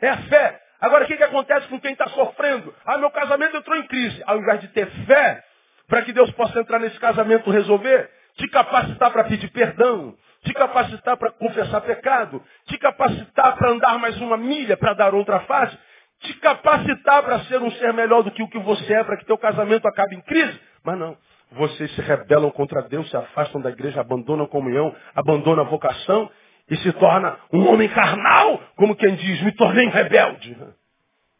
É 0.00 0.08
a 0.08 0.18
fé. 0.22 0.62
Agora, 0.80 1.04
o 1.04 1.06
que, 1.06 1.16
que 1.16 1.22
acontece 1.22 1.66
com 1.68 1.80
quem 1.80 1.92
está 1.92 2.08
sofrendo? 2.08 2.74
Ah, 2.86 2.96
meu 2.98 3.10
casamento 3.10 3.56
entrou 3.56 3.76
em 3.76 3.86
crise. 3.86 4.22
Ao 4.24 4.38
invés 4.38 4.60
de 4.60 4.68
ter 4.68 4.86
fé, 5.04 5.44
para 5.92 6.00
que 6.04 6.12
Deus 6.14 6.30
possa 6.30 6.58
entrar 6.58 6.78
nesse 6.78 6.98
casamento 6.98 7.50
resolver, 7.50 8.08
te 8.38 8.48
capacitar 8.48 9.10
para 9.10 9.24
pedir 9.24 9.50
perdão, 9.50 10.16
te 10.42 10.54
capacitar 10.54 11.18
para 11.18 11.30
confessar 11.32 11.82
pecado, 11.82 12.42
te 12.66 12.78
capacitar 12.78 13.58
para 13.58 13.72
andar 13.72 13.98
mais 13.98 14.18
uma 14.22 14.38
milha, 14.38 14.74
para 14.74 14.94
dar 14.94 15.14
outra 15.14 15.40
face, 15.40 15.76
te 16.20 16.32
capacitar 16.40 17.22
para 17.24 17.40
ser 17.40 17.60
um 17.60 17.70
ser 17.72 17.92
melhor 17.92 18.22
do 18.22 18.30
que 18.30 18.42
o 18.42 18.48
que 18.48 18.58
você 18.60 18.94
é, 18.94 19.04
para 19.04 19.18
que 19.18 19.26
teu 19.26 19.36
casamento 19.36 19.86
acabe 19.86 20.16
em 20.16 20.22
crise. 20.22 20.58
Mas 20.82 20.98
não. 20.98 21.14
Vocês 21.50 21.94
se 21.94 22.00
rebelam 22.00 22.50
contra 22.50 22.80
Deus, 22.80 23.10
se 23.10 23.16
afastam 23.18 23.60
da 23.60 23.68
igreja, 23.68 24.00
abandonam 24.00 24.46
a 24.46 24.48
comunhão, 24.48 24.96
abandonam 25.14 25.62
a 25.62 25.68
vocação 25.68 26.30
e 26.70 26.76
se 26.78 26.90
torna 26.94 27.36
um 27.52 27.68
homem 27.68 27.90
carnal, 27.90 28.62
como 28.76 28.96
quem 28.96 29.14
diz, 29.14 29.42
me 29.42 29.52
tornei 29.52 29.86
um 29.86 29.90
rebelde. 29.90 30.56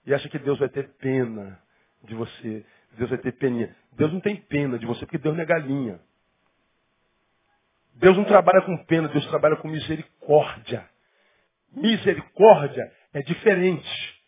E 0.04 0.12
acha 0.12 0.28
que 0.28 0.38
Deus 0.38 0.58
vai 0.58 0.68
ter 0.68 0.90
pena 0.98 1.58
de 2.04 2.14
você. 2.14 2.66
Deus 2.96 3.10
vai 3.10 3.18
ter 3.18 3.32
peninha. 3.32 3.74
Deus 3.92 4.12
não 4.12 4.20
tem 4.20 4.36
pena 4.36 4.78
de 4.78 4.86
você, 4.86 5.04
porque 5.04 5.18
Deus 5.18 5.34
não 5.34 5.42
é 5.42 5.46
galinha. 5.46 6.00
Deus 7.94 8.16
não 8.16 8.24
trabalha 8.24 8.62
com 8.62 8.76
pena, 8.84 9.08
Deus 9.08 9.26
trabalha 9.26 9.56
com 9.56 9.68
misericórdia. 9.68 10.88
Misericórdia 11.72 12.90
é 13.12 13.22
diferente. 13.22 14.22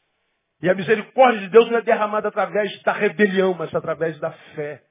E 0.63 0.69
a 0.69 0.75
misericórdia 0.75 1.41
de 1.41 1.49
Deus 1.49 1.71
não 1.71 1.79
é 1.79 1.83
derramada 1.83 2.29
através 2.29 2.81
da 2.83 2.93
rebelião, 2.93 3.55
mas 3.55 3.75
através 3.75 4.19
da 4.19 4.31
fé. 4.55 4.83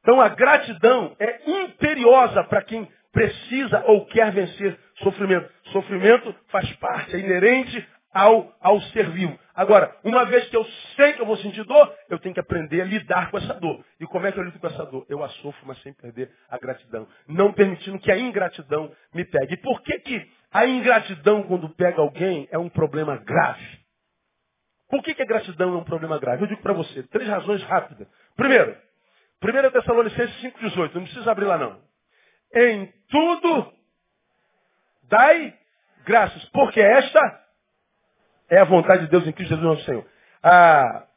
Então 0.00 0.20
a 0.20 0.28
gratidão 0.28 1.16
é 1.18 1.50
imperiosa 1.50 2.44
para 2.44 2.62
quem 2.62 2.88
precisa 3.12 3.84
ou 3.86 4.06
quer 4.06 4.32
vencer 4.32 4.78
sofrimento. 4.96 5.50
Sofrimento 5.66 6.34
faz 6.48 6.70
parte, 6.76 7.14
é 7.14 7.20
inerente 7.20 7.88
ao, 8.12 8.54
ao 8.60 8.80
ser 8.82 9.08
vivo. 9.10 9.38
Agora, 9.54 9.96
uma 10.02 10.24
vez 10.24 10.48
que 10.48 10.56
eu 10.56 10.64
sei 10.96 11.12
que 11.12 11.22
eu 11.22 11.26
vou 11.26 11.36
sentir 11.36 11.62
dor, 11.64 11.94
eu 12.08 12.18
tenho 12.18 12.34
que 12.34 12.40
aprender 12.40 12.80
a 12.80 12.84
lidar 12.84 13.30
com 13.30 13.38
essa 13.38 13.54
dor. 13.54 13.84
E 14.00 14.06
como 14.06 14.26
é 14.26 14.32
que 14.32 14.38
eu 14.38 14.42
lido 14.42 14.58
com 14.58 14.66
essa 14.66 14.84
dor? 14.84 15.06
Eu 15.08 15.22
a 15.22 15.28
sofro, 15.28 15.64
mas 15.64 15.80
sem 15.82 15.92
perder 15.92 16.28
a 16.50 16.58
gratidão. 16.58 17.06
Não 17.28 17.52
permitindo 17.52 17.98
que 18.00 18.10
a 18.10 18.18
ingratidão 18.18 18.92
me 19.14 19.24
pegue. 19.24 19.54
E 19.54 19.56
por 19.58 19.80
que, 19.82 20.00
que 20.00 20.30
a 20.50 20.66
ingratidão, 20.66 21.44
quando 21.44 21.68
pega 21.68 22.00
alguém, 22.00 22.48
é 22.50 22.58
um 22.58 22.68
problema 22.68 23.16
grave? 23.16 23.78
Por 24.88 25.02
que, 25.04 25.14
que 25.14 25.22
a 25.22 25.26
gratidão 25.26 25.74
é 25.74 25.76
um 25.78 25.84
problema 25.84 26.18
grave? 26.18 26.42
Eu 26.42 26.48
digo 26.48 26.62
para 26.62 26.72
você, 26.72 27.04
três 27.04 27.28
razões 27.28 27.62
rápidas. 27.62 28.08
Primeiro, 28.36 28.76
1 29.42 29.70
Tessalonicenses 29.70 30.42
5,18, 30.42 30.94
não 30.94 31.02
precisa 31.04 31.30
abrir 31.30 31.44
lá 31.44 31.58
não. 31.58 31.80
Em 32.52 32.92
tudo 33.08 33.72
dai 35.04 35.54
graças, 36.04 36.44
porque 36.46 36.80
esta 36.80 37.43
é 38.48 38.58
a 38.60 38.64
vontade 38.64 39.04
de 39.04 39.10
Deus 39.10 39.26
em 39.26 39.32
Cristo 39.32 39.50
Jesus 39.50 39.66
nosso 39.66 39.84
Senhor. 39.84 40.06
Ah, 40.42 41.08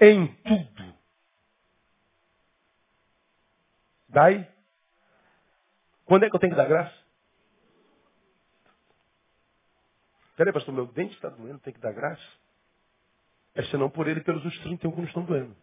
em 0.00 0.28
tudo. 0.42 0.94
Dai. 4.08 4.50
Quando 6.04 6.24
é 6.24 6.30
que 6.30 6.36
eu 6.36 6.40
tenho 6.40 6.52
que 6.52 6.58
dar 6.58 6.68
graça? 6.68 6.94
Peraí, 10.36 10.52
pastor, 10.52 10.74
meu 10.74 10.86
dente 10.86 11.14
está 11.14 11.28
doendo, 11.28 11.60
tem 11.60 11.72
que 11.72 11.80
dar 11.80 11.92
graça? 11.92 12.22
É 13.54 13.62
senão 13.64 13.90
por 13.90 14.08
ele 14.08 14.22
pelos 14.22 14.44
outros 14.44 14.62
31 14.62 14.90
que 14.92 14.98
não 14.98 15.06
estão 15.06 15.24
doendo. 15.24 15.56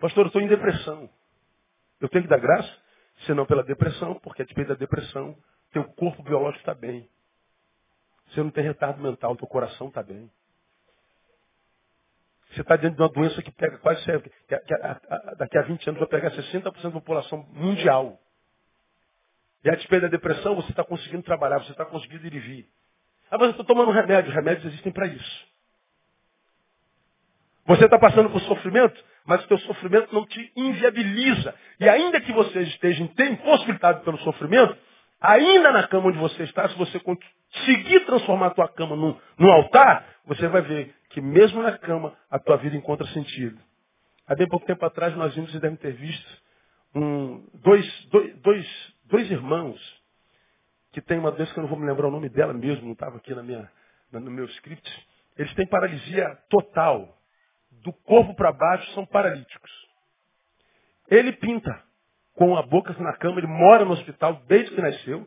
Pastor, 0.00 0.24
eu 0.24 0.26
estou 0.28 0.42
em 0.42 0.48
depressão. 0.48 1.10
Eu 2.00 2.08
tenho 2.08 2.24
que 2.24 2.30
dar 2.30 2.40
graça? 2.40 2.70
Senão 3.26 3.46
pela 3.46 3.64
depressão, 3.64 4.18
porque 4.20 4.42
a 4.42 4.44
despeito 4.44 4.68
da 4.68 4.74
depressão, 4.76 5.36
teu 5.84 5.92
corpo 5.94 6.22
biológico 6.22 6.60
está 6.60 6.74
bem. 6.74 7.08
Você 8.28 8.42
não 8.42 8.50
tem 8.50 8.64
retardo 8.64 9.02
mental, 9.02 9.36
teu 9.36 9.46
coração 9.46 9.88
está 9.88 10.02
bem. 10.02 10.30
Você 12.50 12.62
está 12.62 12.76
diante 12.76 12.96
de 12.96 13.02
uma 13.02 13.08
doença 13.08 13.42
que 13.42 13.50
pega 13.50 13.78
quase 13.78 14.02
que, 14.46 14.58
que 14.58 14.74
a, 14.74 15.00
a, 15.08 15.34
daqui 15.34 15.58
a 15.58 15.62
20 15.62 15.88
anos 15.88 16.00
vai 16.00 16.08
pegar 16.08 16.30
60% 16.30 16.62
da 16.62 16.90
população 16.90 17.46
mundial. 17.52 18.18
E 19.64 19.70
a 19.70 19.74
despeito 19.74 20.02
da 20.02 20.08
depressão, 20.08 20.54
você 20.54 20.70
está 20.70 20.84
conseguindo 20.84 21.22
trabalhar, 21.22 21.58
você 21.58 21.72
está 21.72 21.84
conseguindo 21.84 22.26
ir 22.26 22.38
vir. 22.40 22.68
Ah, 23.30 23.36
mas 23.36 23.48
eu 23.48 23.50
estou 23.50 23.66
tomando 23.66 23.90
remédio. 23.90 24.32
Remédios 24.32 24.66
existem 24.66 24.92
para 24.92 25.06
isso. 25.06 25.48
Você 27.66 27.84
está 27.84 27.98
passando 27.98 28.30
por 28.30 28.40
sofrimento, 28.42 29.04
mas 29.26 29.44
o 29.44 29.48
teu 29.48 29.58
sofrimento 29.58 30.14
não 30.14 30.24
te 30.24 30.52
inviabiliza. 30.56 31.54
E 31.78 31.86
ainda 31.86 32.18
que 32.18 32.32
você 32.32 32.60
esteja 32.62 33.02
impossibilitado 33.02 34.02
pelo 34.04 34.16
sofrimento, 34.20 34.74
ainda 35.20 35.72
na 35.72 35.86
cama 35.88 36.08
onde 36.08 36.18
você 36.18 36.44
está, 36.44 36.68
se 36.68 36.76
você 36.76 37.00
conseguir 37.00 38.04
transformar 38.06 38.48
a 38.48 38.50
tua 38.50 38.68
cama 38.68 38.96
num, 38.96 39.18
num 39.38 39.50
altar, 39.50 40.06
você 40.24 40.46
vai 40.48 40.62
ver 40.62 40.94
que 41.10 41.20
mesmo 41.20 41.62
na 41.62 41.76
cama 41.78 42.16
a 42.30 42.38
tua 42.38 42.56
vida 42.56 42.76
encontra 42.76 43.06
sentido. 43.08 43.60
Há 44.26 44.34
bem 44.34 44.46
pouco 44.46 44.66
tempo 44.66 44.84
atrás 44.84 45.16
nós 45.16 45.34
vimos, 45.34 45.50
vocês 45.50 45.60
devem 45.60 45.76
ter 45.76 45.92
visto, 45.92 46.42
um, 46.94 47.46
dois, 47.54 48.04
dois, 48.06 48.36
dois, 48.40 48.94
dois 49.04 49.30
irmãos 49.30 49.98
que 50.92 51.00
têm 51.00 51.18
uma 51.18 51.30
doença 51.30 51.52
que 51.52 51.58
eu 51.58 51.62
não 51.62 51.68
vou 51.68 51.78
me 51.78 51.86
lembrar 51.86 52.08
o 52.08 52.10
nome 52.10 52.28
dela 52.28 52.52
mesmo, 52.52 52.84
não 52.84 52.92
estava 52.92 53.16
aqui 53.16 53.34
na 53.34 53.42
minha, 53.42 53.70
no 54.12 54.30
meu 54.30 54.44
script. 54.46 55.06
Eles 55.36 55.52
têm 55.54 55.66
paralisia 55.66 56.36
total. 56.48 57.16
Do 57.70 57.92
corpo 57.92 58.34
para 58.34 58.52
baixo 58.52 58.90
são 58.92 59.06
paralíticos. 59.06 59.70
Ele 61.08 61.32
pinta 61.32 61.87
com 62.38 62.56
a 62.56 62.62
boca 62.62 62.94
na 63.00 63.12
cama, 63.14 63.40
ele 63.40 63.48
mora 63.48 63.84
no 63.84 63.90
hospital 63.90 64.40
desde 64.46 64.72
que 64.72 64.80
nasceu. 64.80 65.26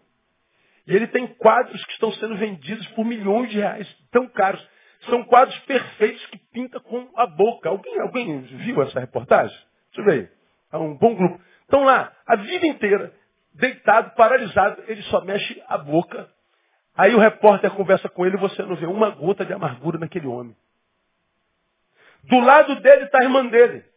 E 0.88 0.96
ele 0.96 1.08
tem 1.08 1.28
quadros 1.28 1.84
que 1.86 1.92
estão 1.92 2.10
sendo 2.14 2.38
vendidos 2.38 2.88
por 2.90 3.04
milhões 3.04 3.52
de 3.52 3.58
reais, 3.58 3.86
tão 4.10 4.30
caros. 4.30 4.66
São 5.02 5.22
quadros 5.26 5.58
perfeitos 5.60 6.26
que 6.28 6.38
pinta 6.54 6.80
com 6.80 7.10
a 7.18 7.28
boca. 7.28 7.68
Alguém, 7.68 8.00
alguém 8.00 8.42
viu 8.42 8.82
essa 8.82 8.98
reportagem? 8.98 9.56
Deixa 9.94 10.00
eu 10.00 10.06
ver. 10.06 10.32
É 10.72 10.78
um 10.78 10.96
bom 10.96 11.14
grupo. 11.14 11.42
Estão 11.64 11.84
lá, 11.84 12.14
a 12.26 12.38
vida 12.38 12.66
inteira, 12.66 13.14
deitado, 13.56 14.16
paralisado, 14.16 14.82
ele 14.88 15.02
só 15.04 15.20
mexe 15.26 15.62
a 15.68 15.78
boca. 15.78 16.30
Aí 16.96 17.14
o 17.14 17.20
repórter 17.20 17.72
conversa 17.72 18.08
com 18.08 18.26
ele 18.26 18.38
e 18.38 18.40
você 18.40 18.64
não 18.64 18.76
vê 18.76 18.86
uma 18.86 19.10
gota 19.10 19.46
de 19.46 19.52
amargura 19.52 20.00
naquele 20.00 20.28
homem. 20.28 20.56
Do 22.24 22.40
lado 22.40 22.80
dele 22.80 23.04
está 23.04 23.20
a 23.20 23.24
irmã 23.24 23.46
dele 23.48 23.91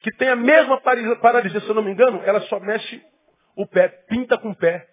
que 0.00 0.12
tem 0.12 0.28
a 0.28 0.36
mesma 0.36 0.80
paralisia, 0.80 1.60
se 1.60 1.68
eu 1.68 1.74
não 1.74 1.82
me 1.82 1.90
engano, 1.90 2.22
ela 2.24 2.40
só 2.42 2.60
mexe 2.60 3.04
o 3.56 3.66
pé, 3.66 3.88
pinta 3.88 4.38
com 4.38 4.50
o 4.50 4.56
pé. 4.56 4.88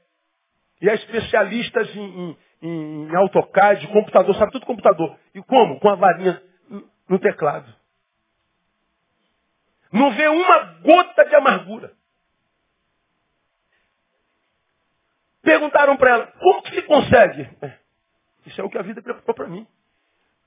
E 0.81 0.89
é 0.89 0.95
especialistas 0.95 1.95
em, 1.95 2.37
em, 2.61 3.07
em 3.07 3.15
AutoCAD, 3.15 3.87
computador, 3.87 4.35
sabe 4.35 4.51
tudo 4.51 4.65
computador. 4.65 5.17
E 5.33 5.41
como? 5.43 5.79
Com 5.79 5.89
a 5.89 5.95
varinha 5.95 6.41
no 7.07 7.19
teclado. 7.19 7.73
Não 9.91 10.11
vê 10.11 10.27
uma 10.27 10.63
gota 10.81 11.25
de 11.25 11.35
amargura. 11.35 11.93
Perguntaram 15.41 15.95
para 15.95 16.11
ela, 16.11 16.27
como 16.39 16.63
que 16.63 16.71
se 16.73 16.81
consegue? 16.81 17.49
É, 17.61 17.77
isso 18.47 18.59
é 18.59 18.63
o 18.63 18.69
que 18.69 18.77
a 18.77 18.81
vida 18.81 19.01
preparou 19.01 19.35
para 19.35 19.47
mim. 19.47 19.65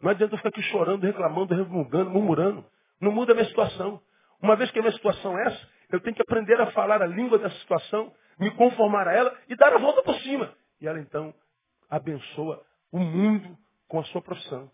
Não 0.01 0.11
adianta 0.11 0.35
eu 0.35 0.39
ficar 0.39 0.51
aqui 0.51 0.63
chorando, 0.65 1.05
reclamando, 1.05 1.55
remugando, 1.55 2.11
murmurando. 2.11 2.65
Não 3.01 3.13
muda 3.13 3.33
a 3.33 3.35
minha 3.35 3.47
situação. 3.47 4.03
Uma 4.41 4.57
vez 4.57 4.71
que 4.71 4.79
a 4.79 4.83
minha 4.83 4.95
situação 4.95 5.39
é 5.39 5.47
essa, 5.47 5.69
eu 5.91 6.01
tenho 6.01 6.15
que 6.15 6.23
aprender 6.23 6.61
a 6.61 6.71
falar 6.73 7.03
a 7.03 7.07
língua 7.07 7.39
dessa 7.39 7.59
situação, 7.59 8.13
me 8.39 8.51
conformar 8.53 9.09
a 9.09 9.13
ela 9.13 9.37
e 9.49 9.57
dar 9.57 9.73
a 9.73 9.79
volta 9.79 10.03
por 10.03 10.15
cima. 10.21 10.55
E 10.81 10.87
ela 10.87 11.01
então 11.01 11.35
abençoa 11.91 12.63
o 12.93 12.99
mundo 12.99 13.57
com 13.89 13.99
a 13.99 14.05
sua 14.05 14.23
profissão. 14.23 14.71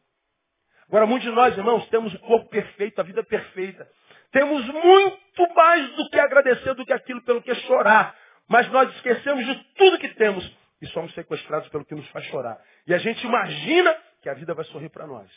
Agora, 0.89 1.07
muitos 1.07 1.29
de 1.29 1.35
nós, 1.35 1.57
irmãos, 1.57 1.89
temos 1.89 2.13
o 2.15 2.19
corpo 2.21 2.49
perfeito, 2.51 3.01
a 3.01 3.05
vida 3.05 3.23
perfeita. 3.25 3.89
Temos 4.31 4.67
muito 4.67 5.55
mais 5.55 5.97
do 5.97 6.11
que 6.11 6.19
agradecer 6.19 6.75
do 6.75 6.85
que 6.85 6.93
aquilo 6.93 7.23
pelo 7.23 7.41
que 7.41 7.55
chorar. 7.55 8.15
Mas 8.49 8.71
nós 8.71 8.95
esquecemos 8.97 9.47
de 9.47 9.55
tudo 9.75 9.99
que 9.99 10.09
temos 10.15 10.45
e 10.83 10.87
somos 10.89 11.15
sequestrados 11.15 11.69
pelo 11.71 11.85
que 11.85 11.95
nos 11.95 12.07
faz 12.11 12.27
chorar. 12.27 12.61
E 12.87 12.93
a 12.93 12.99
gente 12.99 13.27
imagina 13.27 13.97
que 14.21 14.29
a 14.29 14.35
vida 14.35 14.53
vai 14.53 14.65
sorrir 14.67 14.91
para 14.91 15.07
nós. 15.07 15.31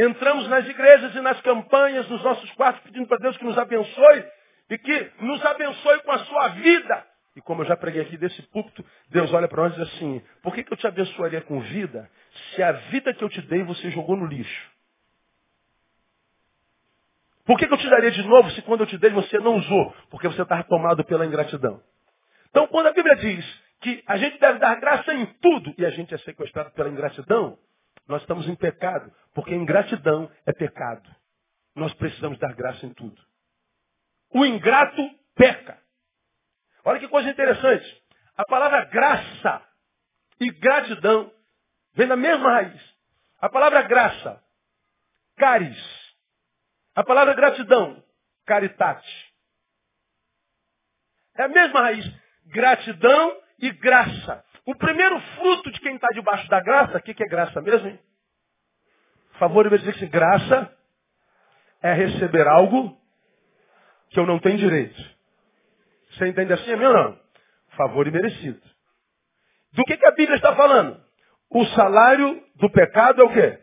Entramos 0.00 0.48
nas 0.48 0.66
igrejas 0.66 1.14
e 1.14 1.20
nas 1.20 1.38
campanhas, 1.42 2.08
nos 2.08 2.24
nossos 2.24 2.50
quartos, 2.52 2.82
pedindo 2.84 3.06
para 3.06 3.18
Deus 3.18 3.36
que 3.36 3.44
nos 3.44 3.58
abençoe 3.58 4.24
e 4.70 4.78
que 4.78 5.12
nos 5.20 5.44
abençoe 5.44 6.02
com 6.02 6.12
a 6.12 6.18
sua 6.20 6.48
vida. 6.48 7.06
E 7.36 7.42
como 7.42 7.60
eu 7.60 7.66
já 7.66 7.76
preguei 7.76 8.00
aqui 8.00 8.16
desse 8.16 8.40
púlpito, 8.44 8.82
Deus 9.10 9.30
olha 9.34 9.46
para 9.46 9.64
nós 9.64 9.74
e 9.74 9.76
diz 9.78 9.94
assim, 9.94 10.22
por 10.42 10.54
que, 10.54 10.64
que 10.64 10.72
eu 10.72 10.76
te 10.78 10.86
abençoaria 10.86 11.42
com 11.42 11.60
vida 11.60 12.10
se 12.54 12.62
a 12.62 12.72
vida 12.72 13.12
que 13.12 13.22
eu 13.22 13.28
te 13.28 13.42
dei 13.42 13.62
você 13.62 13.90
jogou 13.90 14.16
no 14.16 14.24
lixo? 14.24 14.70
Por 17.44 17.58
que, 17.58 17.66
que 17.66 17.74
eu 17.74 17.78
te 17.78 17.90
daria 17.90 18.10
de 18.10 18.22
novo 18.22 18.50
se 18.52 18.62
quando 18.62 18.80
eu 18.80 18.86
te 18.86 18.96
dei 18.96 19.10
você 19.10 19.38
não 19.38 19.56
usou? 19.56 19.94
Porque 20.08 20.28
você 20.28 20.40
está 20.40 20.62
tomado 20.62 21.04
pela 21.04 21.26
ingratidão. 21.26 21.78
Então 22.48 22.66
quando 22.68 22.86
a 22.86 22.92
Bíblia 22.92 23.16
diz 23.16 23.62
que 23.82 24.02
a 24.06 24.16
gente 24.16 24.38
deve 24.38 24.58
dar 24.60 24.80
graça 24.80 25.12
em 25.12 25.26
tudo 25.26 25.74
e 25.76 25.84
a 25.84 25.90
gente 25.90 26.14
é 26.14 26.18
sequestrado 26.18 26.70
pela 26.70 26.88
ingratidão, 26.88 27.58
nós 28.10 28.22
estamos 28.22 28.48
em 28.48 28.56
pecado, 28.56 29.14
porque 29.32 29.54
ingratidão 29.54 30.28
é 30.44 30.52
pecado. 30.52 31.08
Nós 31.76 31.94
precisamos 31.94 32.40
dar 32.40 32.52
graça 32.54 32.84
em 32.84 32.92
tudo. 32.92 33.16
O 34.30 34.44
ingrato 34.44 35.00
peca. 35.36 35.80
Olha 36.84 36.98
que 36.98 37.06
coisa 37.06 37.30
interessante. 37.30 38.02
A 38.36 38.44
palavra 38.44 38.84
graça 38.86 39.64
e 40.40 40.50
gratidão 40.50 41.32
vem 41.94 42.08
da 42.08 42.16
mesma 42.16 42.50
raiz. 42.50 42.94
A 43.40 43.48
palavra 43.48 43.82
graça, 43.82 44.42
caris. 45.36 45.78
A 46.96 47.04
palavra 47.04 47.32
gratidão, 47.34 48.02
caritate. 48.44 49.34
É 51.36 51.44
a 51.44 51.48
mesma 51.48 51.80
raiz. 51.80 52.04
Gratidão 52.46 53.40
e 53.60 53.70
graça. 53.70 54.44
O 54.66 54.74
primeiro 54.74 55.20
fruto 55.20 55.70
de 55.70 55.80
quem 55.80 55.94
está 55.94 56.08
debaixo 56.08 56.48
da 56.48 56.60
graça, 56.60 56.98
o 56.98 57.02
que, 57.02 57.14
que 57.14 57.22
é 57.22 57.28
graça 57.28 57.60
mesmo? 57.60 57.88
Hein? 57.88 57.98
Favor 59.38 59.68
de 59.68 59.78
dizer 59.78 59.94
que 59.94 60.06
graça 60.06 60.76
é 61.82 61.92
receber 61.94 62.46
algo 62.46 63.00
que 64.10 64.20
eu 64.20 64.26
não 64.26 64.38
tenho 64.38 64.58
direito. 64.58 65.00
Você 66.10 66.28
entende 66.28 66.52
assim, 66.52 66.76
meu 66.76 66.92
não? 66.92 67.18
Favor 67.76 68.06
imerecido. 68.06 68.60
Do 69.72 69.84
que, 69.84 69.96
que 69.96 70.06
a 70.06 70.10
Bíblia 70.12 70.36
está 70.36 70.54
falando? 70.54 71.02
O 71.48 71.64
salário 71.66 72.44
do 72.56 72.70
pecado 72.70 73.22
é 73.22 73.24
o 73.24 73.32
quê? 73.32 73.58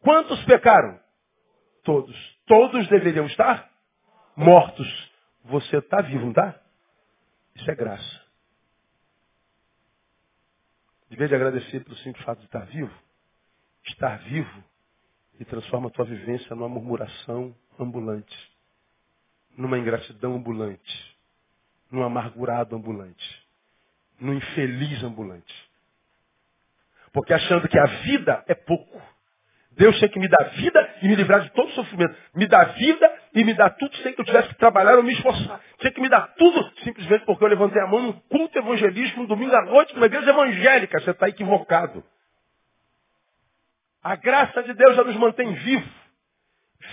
Quantos 0.00 0.42
pecaram? 0.44 0.98
Todos. 1.84 2.16
Todos 2.46 2.88
deveriam 2.88 3.26
estar 3.26 3.70
mortos. 4.36 5.12
Você 5.44 5.78
está 5.78 6.00
vivo, 6.02 6.22
não 6.22 6.30
está? 6.30 6.60
Isso 7.56 7.70
é 7.70 7.74
graça. 7.74 8.29
De 11.10 11.16
vez 11.16 11.28
de 11.28 11.34
agradecer 11.34 11.80
pelo 11.80 11.96
simples 11.96 12.24
fato 12.24 12.38
de 12.38 12.46
estar 12.46 12.64
vivo, 12.66 12.94
estar 13.84 14.16
vivo 14.20 14.64
e 15.40 15.44
transforma 15.44 15.88
a 15.88 15.90
tua 15.90 16.04
vivência 16.04 16.54
numa 16.54 16.68
murmuração, 16.68 17.54
ambulante, 17.78 18.52
numa 19.56 19.76
ingratidão 19.76 20.36
ambulante, 20.36 21.16
num 21.90 22.04
amargurado 22.04 22.76
ambulante, 22.76 23.46
num 24.20 24.34
infeliz 24.34 25.02
ambulante. 25.02 25.70
Porque 27.12 27.34
achando 27.34 27.68
que 27.68 27.78
a 27.78 27.86
vida 28.04 28.44
é 28.46 28.54
pouco. 28.54 29.02
Deus 29.72 29.98
tem 29.98 30.08
que 30.08 30.20
me 30.20 30.28
dar 30.28 30.44
vida 30.50 30.98
e 31.02 31.08
me 31.08 31.16
livrar 31.16 31.42
de 31.42 31.50
todo 31.50 31.72
sofrimento. 31.72 32.16
Me 32.36 32.46
dá 32.46 32.64
vida 32.64 33.09
e 33.34 33.44
me 33.44 33.54
dá 33.54 33.70
tudo 33.70 33.96
sem 33.98 34.12
que 34.12 34.20
eu 34.20 34.24
tivesse 34.24 34.48
que 34.48 34.56
trabalhar 34.56 34.96
ou 34.96 35.02
me 35.02 35.12
esforçar. 35.12 35.60
Tinha 35.78 35.92
que 35.92 36.00
me 36.00 36.08
dar 36.08 36.34
tudo 36.34 36.72
simplesmente 36.82 37.24
porque 37.24 37.44
eu 37.44 37.48
levantei 37.48 37.80
a 37.80 37.86
mão 37.86 38.02
num 38.02 38.12
culto 38.12 38.58
evangelístico, 38.58 39.20
um 39.20 39.26
domingo 39.26 39.54
à 39.54 39.64
noite, 39.64 39.94
numa 39.94 40.06
igreja 40.06 40.30
evangélica. 40.30 41.00
Você 41.00 41.10
está 41.10 41.28
equivocado. 41.28 42.04
A 44.02 44.16
graça 44.16 44.62
de 44.62 44.74
Deus 44.74 44.96
já 44.96 45.04
nos 45.04 45.16
mantém 45.16 45.52
vivos. 45.52 46.00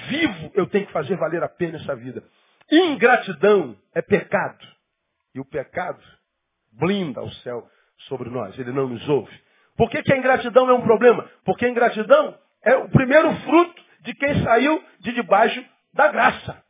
Vivo 0.10 0.52
eu 0.54 0.68
tenho 0.68 0.86
que 0.86 0.92
fazer 0.92 1.16
valer 1.16 1.42
a 1.42 1.50
pena 1.50 1.78
essa 1.78 1.96
vida. 1.96 2.24
Ingratidão 2.72 3.76
é 3.96 4.02
pecado. 4.02 4.66
E 5.34 5.40
o 5.40 5.46
pecado 5.46 6.04
blinda 6.74 7.22
o 7.22 7.32
céu 7.36 7.68
sobre 8.08 8.30
nós. 8.30 8.58
Ele 8.60 8.72
não 8.72 8.88
nos 8.88 9.08
ouve. 9.10 9.42
Por 9.76 9.90
que, 9.90 10.04
que 10.04 10.14
a 10.14 10.18
ingratidão 10.18 10.70
é 10.70 10.74
um 10.74 10.82
problema? 10.82 11.30
Porque 11.46 11.66
a 11.66 11.70
ingratidão 11.70 12.38
é 12.64 12.76
o 12.76 12.90
primeiro 12.90 13.34
fruto 13.38 13.82
de 14.02 14.14
quem 14.14 14.44
saiu 14.44 14.84
de 15.00 15.14
debaixo 15.14 15.64
da 15.98 16.10
graça. 16.10 16.64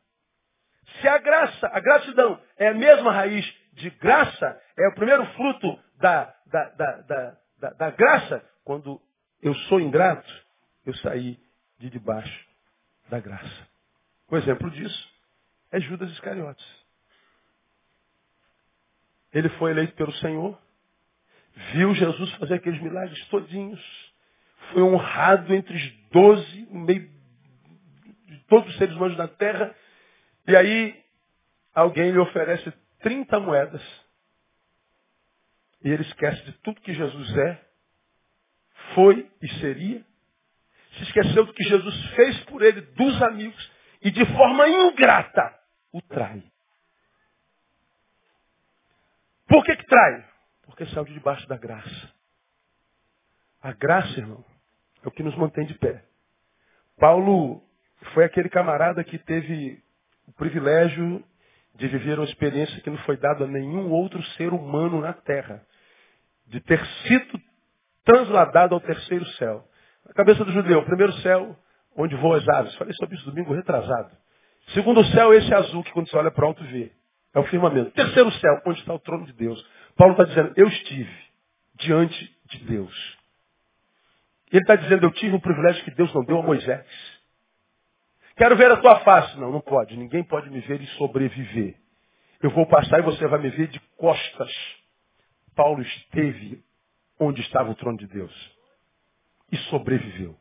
Se 1.02 1.08
a 1.08 1.18
graça, 1.20 1.70
a 1.72 1.80
gratidão 1.80 2.42
é 2.58 2.70
a 2.70 2.74
mesma 2.74 3.12
raiz 3.12 3.46
de 3.74 3.90
graça, 3.92 4.60
é 4.78 4.88
o 4.88 4.96
primeiro 4.96 5.26
fruto 5.34 5.80
da, 5.98 6.34
da, 6.48 6.70
da, 6.70 7.38
da, 7.60 7.70
da 7.72 7.92
graça, 7.92 8.44
quando 8.64 9.00
eu 9.42 9.54
sou 9.54 9.80
ingrato, 9.80 10.32
eu 10.86 10.96
saí 10.96 11.38
de 11.78 11.90
debaixo 11.90 12.48
da 13.10 13.20
graça. 13.20 13.68
Um 14.32 14.38
exemplo 14.38 14.72
disso 14.72 15.10
é 15.72 15.80
Judas 15.80 16.10
Iscariotes. 16.12 16.66
Ele 19.34 19.50
foi 19.50 19.72
eleito 19.72 19.94
pelo 19.94 20.14
Senhor, 20.14 20.58
viu 21.74 21.94
Jesus 21.94 22.34
fazer 22.36 22.56
aqueles 22.56 22.82
milagres 22.82 23.24
todinhos, 23.28 24.14
foi 24.72 24.82
honrado 24.82 25.54
entre 25.54 25.76
os 25.76 26.10
doze, 26.12 26.68
no 26.72 26.80
meio 26.80 27.17
todos 28.48 28.70
os 28.70 28.78
seres 28.78 28.96
humanos 28.96 29.18
da 29.18 29.28
terra, 29.28 29.76
e 30.48 30.56
aí 30.56 31.04
alguém 31.74 32.12
lhe 32.12 32.20
oferece 32.20 32.72
30 33.00 33.40
moedas, 33.40 33.82
e 35.84 35.90
ele 35.90 36.04
esquece 36.04 36.44
de 36.44 36.54
tudo 36.60 36.82
que 36.82 36.94
Jesus 36.94 37.38
é, 37.38 37.66
foi 38.96 39.30
e 39.42 39.48
seria, 39.60 40.04
se 40.98 41.04
esqueceu 41.04 41.46
do 41.46 41.54
que 41.54 41.64
Jesus 41.64 42.06
fez 42.16 42.44
por 42.46 42.62
ele, 42.62 42.82
dos 42.82 43.22
amigos, 43.24 43.72
e 44.02 44.12
de 44.12 44.26
forma 44.26 44.68
ingrata 44.68 45.60
o 45.92 46.02
trai. 46.02 46.44
Por 49.48 49.64
que, 49.64 49.76
que 49.76 49.86
trai? 49.86 50.26
Porque 50.64 50.86
saiu 50.88 51.06
de 51.06 51.14
debaixo 51.14 51.48
da 51.48 51.58
graça. 51.58 52.14
A 53.62 53.72
graça, 53.72 54.20
irmão, 54.20 54.44
é 55.04 55.08
o 55.08 55.12
que 55.12 55.24
nos 55.24 55.36
mantém 55.36 55.66
de 55.66 55.74
pé. 55.76 56.04
Paulo 56.98 57.67
foi 58.14 58.24
aquele 58.24 58.50
camarada 58.50 59.04
que 59.04 59.18
teve 59.18 59.82
o 60.28 60.32
privilégio 60.34 61.24
de 61.76 61.88
viver 61.88 62.18
uma 62.18 62.26
experiência 62.26 62.82
que 62.82 62.90
não 62.90 62.98
foi 63.00 63.18
dada 63.18 63.46
a 63.46 63.48
nenhum 63.48 63.92
outro 63.92 64.22
ser 64.34 64.52
humano 64.52 65.00
na 65.02 65.14
terra. 65.14 65.62
De 66.48 66.60
ter 66.62 66.84
sido 67.08 67.40
transladado 68.04 68.74
ao 68.74 68.82
terceiro 68.82 69.26
céu. 69.32 69.64
Na 70.06 70.14
cabeça 70.14 70.44
do 70.44 70.52
judeu, 70.52 70.84
primeiro 70.86 71.14
céu, 71.22 71.56
onde 71.96 72.16
voam 72.16 72.34
as 72.34 72.48
aves. 72.48 72.74
Falei 72.76 72.94
sobre 72.94 73.16
isso 73.16 73.26
domingo 73.26 73.54
retrasado. 73.54 74.12
Segundo 74.74 75.04
céu, 75.06 75.34
esse 75.34 75.54
azul 75.54 75.84
que 75.84 75.92
quando 75.92 76.10
você 76.10 76.18
olha 76.18 76.32
para 76.32 76.46
alto 76.46 76.64
vê. 76.66 76.92
É 77.34 77.40
o 77.40 77.44
firmamento. 77.44 77.92
Terceiro 77.92 78.32
céu, 78.32 78.62
onde 78.66 78.80
está 78.80 78.94
o 78.94 79.00
trono 79.00 79.26
de 79.26 79.34
Deus. 79.34 79.64
Paulo 79.96 80.14
está 80.14 80.24
dizendo, 80.24 80.54
eu 80.56 80.68
estive 80.68 81.28
diante 81.76 82.38
de 82.46 82.60
Deus. 82.66 83.18
Ele 84.52 84.62
está 84.62 84.76
dizendo, 84.76 85.06
eu 85.06 85.12
tive 85.12 85.36
um 85.36 85.40
privilégio 85.40 85.84
que 85.84 85.92
Deus 85.92 86.14
não 86.14 86.24
deu 86.24 86.40
a 86.40 86.44
Moisés. 86.44 86.86
Quero 88.38 88.56
ver 88.56 88.72
a 88.72 88.78
tua 88.78 89.00
face. 89.00 89.38
Não, 89.40 89.52
não 89.52 89.62
pode. 89.62 89.98
Ninguém 89.98 90.24
pode 90.24 90.50
me 90.50 90.60
ver 90.62 90.80
e 90.82 90.88
sobreviver. 90.98 91.76
Eu 92.42 92.52
vou 92.52 92.66
passar 92.68 93.00
e 93.00 93.02
você 93.02 93.28
vai 93.28 93.40
me 93.40 93.50
ver 93.50 93.68
de 93.68 93.80
costas. 93.98 94.52
Paulo 95.56 95.82
esteve 95.82 96.64
onde 97.20 97.42
estava 97.42 97.72
o 97.72 97.76
trono 97.76 97.98
de 97.98 98.08
Deus. 98.08 98.32
E 99.52 99.58
sobreviveu. 99.70 100.36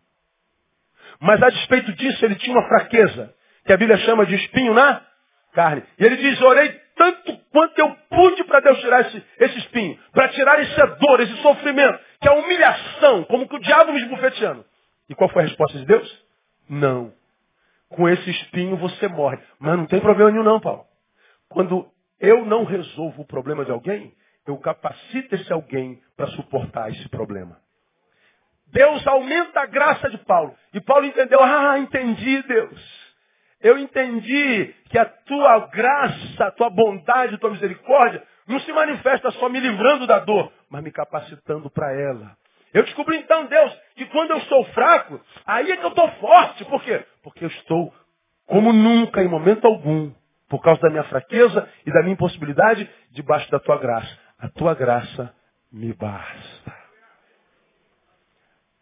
Mas 1.18 1.42
a 1.42 1.48
despeito 1.48 1.92
disso, 1.94 2.24
ele 2.24 2.34
tinha 2.36 2.54
uma 2.54 2.68
fraqueza, 2.68 3.34
que 3.64 3.72
a 3.72 3.76
Bíblia 3.76 3.96
chama 3.98 4.26
de 4.26 4.34
espinho 4.34 4.74
na 4.74 5.02
carne. 5.54 5.82
E 5.98 6.04
ele 6.04 6.16
diz, 6.16 6.40
orei 6.42 6.68
tanto 6.94 7.38
quanto 7.50 7.78
eu 7.78 7.96
pude 8.10 8.44
para 8.44 8.60
Deus 8.60 8.78
tirar 8.80 9.00
esse, 9.02 9.24
esse 9.38 9.58
espinho, 9.58 9.98
para 10.12 10.28
tirar 10.28 10.60
essa 10.60 10.86
dor, 10.86 11.20
esse 11.20 11.36
sofrimento, 11.40 11.98
que 12.20 12.28
é 12.28 12.30
a 12.30 12.34
humilhação, 12.34 13.24
como 13.24 13.48
que 13.48 13.56
o 13.56 13.60
diabo 13.60 13.92
me 13.92 14.02
esbufeteando. 14.02 14.64
E 15.08 15.14
qual 15.14 15.30
foi 15.30 15.44
a 15.44 15.46
resposta 15.46 15.78
de 15.78 15.86
Deus? 15.86 16.24
Não. 16.68 17.12
Com 17.88 18.08
esse 18.08 18.30
espinho 18.30 18.76
você 18.76 19.08
morre. 19.08 19.38
Mas 19.58 19.76
não 19.76 19.86
tem 19.86 20.00
problema 20.00 20.30
nenhum 20.30 20.44
não, 20.44 20.60
Paulo. 20.60 20.84
Quando 21.48 21.88
eu 22.20 22.44
não 22.44 22.64
resolvo 22.64 23.22
o 23.22 23.26
problema 23.26 23.64
de 23.64 23.70
alguém, 23.70 24.12
eu 24.46 24.56
capacito 24.58 25.34
esse 25.34 25.52
alguém 25.52 26.00
para 26.16 26.26
suportar 26.28 26.90
esse 26.90 27.08
problema. 27.08 27.58
Deus 28.68 29.06
aumenta 29.06 29.60
a 29.60 29.66
graça 29.66 30.10
de 30.10 30.18
Paulo. 30.18 30.54
E 30.74 30.80
Paulo 30.80 31.06
entendeu, 31.06 31.42
ah, 31.42 31.78
entendi, 31.78 32.42
Deus. 32.42 33.06
Eu 33.60 33.78
entendi 33.78 34.74
que 34.90 34.98
a 34.98 35.04
tua 35.04 35.66
graça, 35.68 36.44
a 36.44 36.50
tua 36.50 36.70
bondade, 36.70 37.34
a 37.34 37.38
tua 37.38 37.50
misericórdia 37.50 38.22
não 38.46 38.60
se 38.60 38.72
manifesta 38.72 39.30
só 39.32 39.48
me 39.48 39.58
livrando 39.58 40.06
da 40.06 40.18
dor, 40.20 40.52
mas 40.70 40.82
me 40.82 40.90
capacitando 40.90 41.70
para 41.70 41.92
ela. 41.92 42.36
Eu 42.76 42.82
descobri 42.82 43.16
então, 43.16 43.46
Deus, 43.46 43.74
que 43.94 44.04
quando 44.04 44.32
eu 44.32 44.36
estou 44.36 44.62
fraco, 44.66 45.18
aí 45.46 45.72
é 45.72 45.78
que 45.78 45.82
eu 45.82 45.88
estou 45.88 46.10
forte. 46.16 46.62
Por 46.66 46.82
quê? 46.82 47.06
Porque 47.22 47.42
eu 47.42 47.48
estou 47.48 47.90
como 48.44 48.70
nunca, 48.70 49.22
em 49.22 49.28
momento 49.28 49.66
algum, 49.66 50.12
por 50.46 50.60
causa 50.60 50.82
da 50.82 50.90
minha 50.90 51.04
fraqueza 51.04 51.66
e 51.86 51.90
da 51.90 52.02
minha 52.02 52.12
impossibilidade, 52.12 52.86
debaixo 53.12 53.50
da 53.50 53.58
tua 53.58 53.78
graça. 53.78 54.18
A 54.38 54.50
tua 54.50 54.74
graça 54.74 55.34
me 55.72 55.94
basta. 55.94 56.76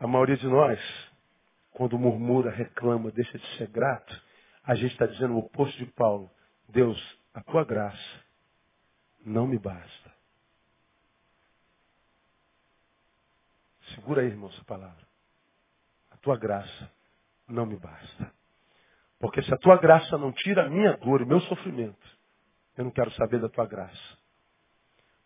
A 0.01 0.09
maioria 0.09 0.39
de 0.39 0.49
nós, 0.49 0.81
quando 1.71 1.97
murmura, 1.97 2.51
reclama, 2.51 3.13
deixa 3.13 3.39
de 3.39 3.47
ser 3.59 3.69
grato, 3.69 4.21
a 4.65 4.75
gente 4.75 4.91
está 4.91 5.07
dizendo 5.07 5.35
o 5.35 5.39
oposto 5.39 5.79
de 5.79 5.87
Paulo. 5.93 6.29
Deus, 6.69 7.01
a 7.33 7.41
tua 7.45 7.65
graça 7.65 8.25
não 9.25 9.47
me 9.47 9.57
basta. 9.57 10.04
Segura 13.95 14.23
aí, 14.23 14.29
irmão, 14.29 14.51
essa 14.51 14.65
palavra. 14.65 15.07
A 16.11 16.17
tua 16.19 16.37
graça 16.39 16.91
não 17.49 17.67
me 17.67 17.77
basta. 17.77 18.33
Porque 19.19 19.43
se 19.43 19.53
a 19.53 19.57
tua 19.59 19.77
graça 19.77 20.19
não 20.19 20.33
tira 20.33 20.67
a 20.67 20.69
minha 20.69 20.97
dor, 20.97 21.23
o 21.23 21.27
meu 21.27 21.41
sofrimento, 21.43 22.19
eu 22.77 22.85
não 22.85 22.91
quero 22.91 23.11
saber 23.13 23.41
da 23.41 23.49
tua 23.49 23.67
graça. 23.67 24.19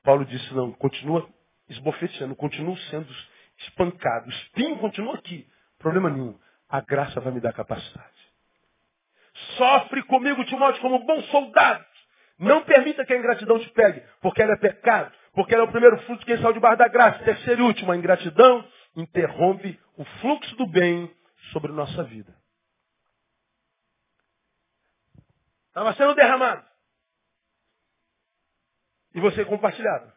Paulo 0.02 0.24
disse, 0.24 0.54
não, 0.54 0.72
continua 0.72 1.28
esbofeteando, 1.68 2.34
continua 2.36 2.76
sendo 2.90 3.08
espancado, 3.58 4.30
espinho 4.30 4.78
continua 4.78 5.14
aqui. 5.14 5.48
Problema 5.78 6.10
nenhum. 6.10 6.38
A 6.68 6.80
graça 6.80 7.20
vai 7.20 7.32
me 7.32 7.40
dar 7.40 7.52
capacidade. 7.52 8.18
Sofre 9.56 10.02
comigo, 10.04 10.44
Timóteo, 10.44 10.80
como 10.80 11.04
bom 11.04 11.22
soldado. 11.24 11.84
Não 12.38 12.62
permita 12.64 13.04
que 13.04 13.12
a 13.12 13.18
ingratidão 13.18 13.58
te 13.58 13.68
pegue, 13.70 14.00
porque 14.20 14.42
ela 14.42 14.52
é 14.52 14.56
pecado, 14.56 15.12
porque 15.38 15.54
ela 15.54 15.62
é 15.62 15.68
o 15.68 15.70
primeiro 15.70 15.96
fruto 16.02 16.18
de 16.18 16.26
quem 16.26 16.36
saiu 16.38 16.52
debaixo 16.52 16.78
da 16.78 16.88
graça. 16.88 17.22
Terceiro 17.22 17.62
e 17.62 17.64
último, 17.64 17.92
a 17.92 17.96
ingratidão 17.96 18.68
interrompe 18.96 19.80
o 19.96 20.04
fluxo 20.04 20.56
do 20.56 20.66
bem 20.66 21.08
sobre 21.52 21.70
nossa 21.70 22.02
vida. 22.02 22.36
Estava 25.68 25.94
sendo 25.94 26.16
derramado. 26.16 26.66
E 29.14 29.20
você 29.20 29.44
compartilhava. 29.44 30.12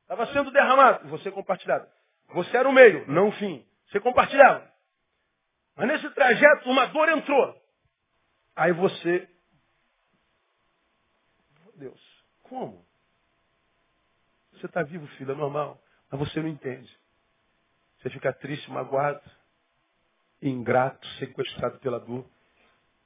Estava 0.00 0.32
sendo 0.32 0.50
derramado. 0.50 1.08
E 1.08 1.10
você 1.10 1.30
compartilhava. 1.30 1.86
Você 2.28 2.56
era 2.56 2.66
o 2.66 2.72
meio, 2.72 3.06
não 3.06 3.28
o 3.28 3.32
fim. 3.32 3.68
Você 3.90 4.00
compartilhava. 4.00 4.66
Mas 5.76 5.88
nesse 5.88 6.08
trajeto, 6.14 6.70
uma 6.70 6.86
dor 6.86 7.10
entrou. 7.10 7.54
Aí 8.56 8.72
você. 8.72 9.28
Deus, 11.76 12.00
como? 12.44 12.83
Você 14.64 14.68
está 14.68 14.82
vivo, 14.82 15.06
filho, 15.18 15.32
é 15.32 15.34
normal. 15.34 15.78
Mas 16.10 16.18
você 16.18 16.40
não 16.40 16.48
entende. 16.48 16.90
Você 17.98 18.08
fica 18.08 18.32
triste, 18.32 18.70
magoado, 18.70 19.20
ingrato, 20.40 21.06
sequestrado 21.18 21.78
pela 21.80 22.00
dor 22.00 22.24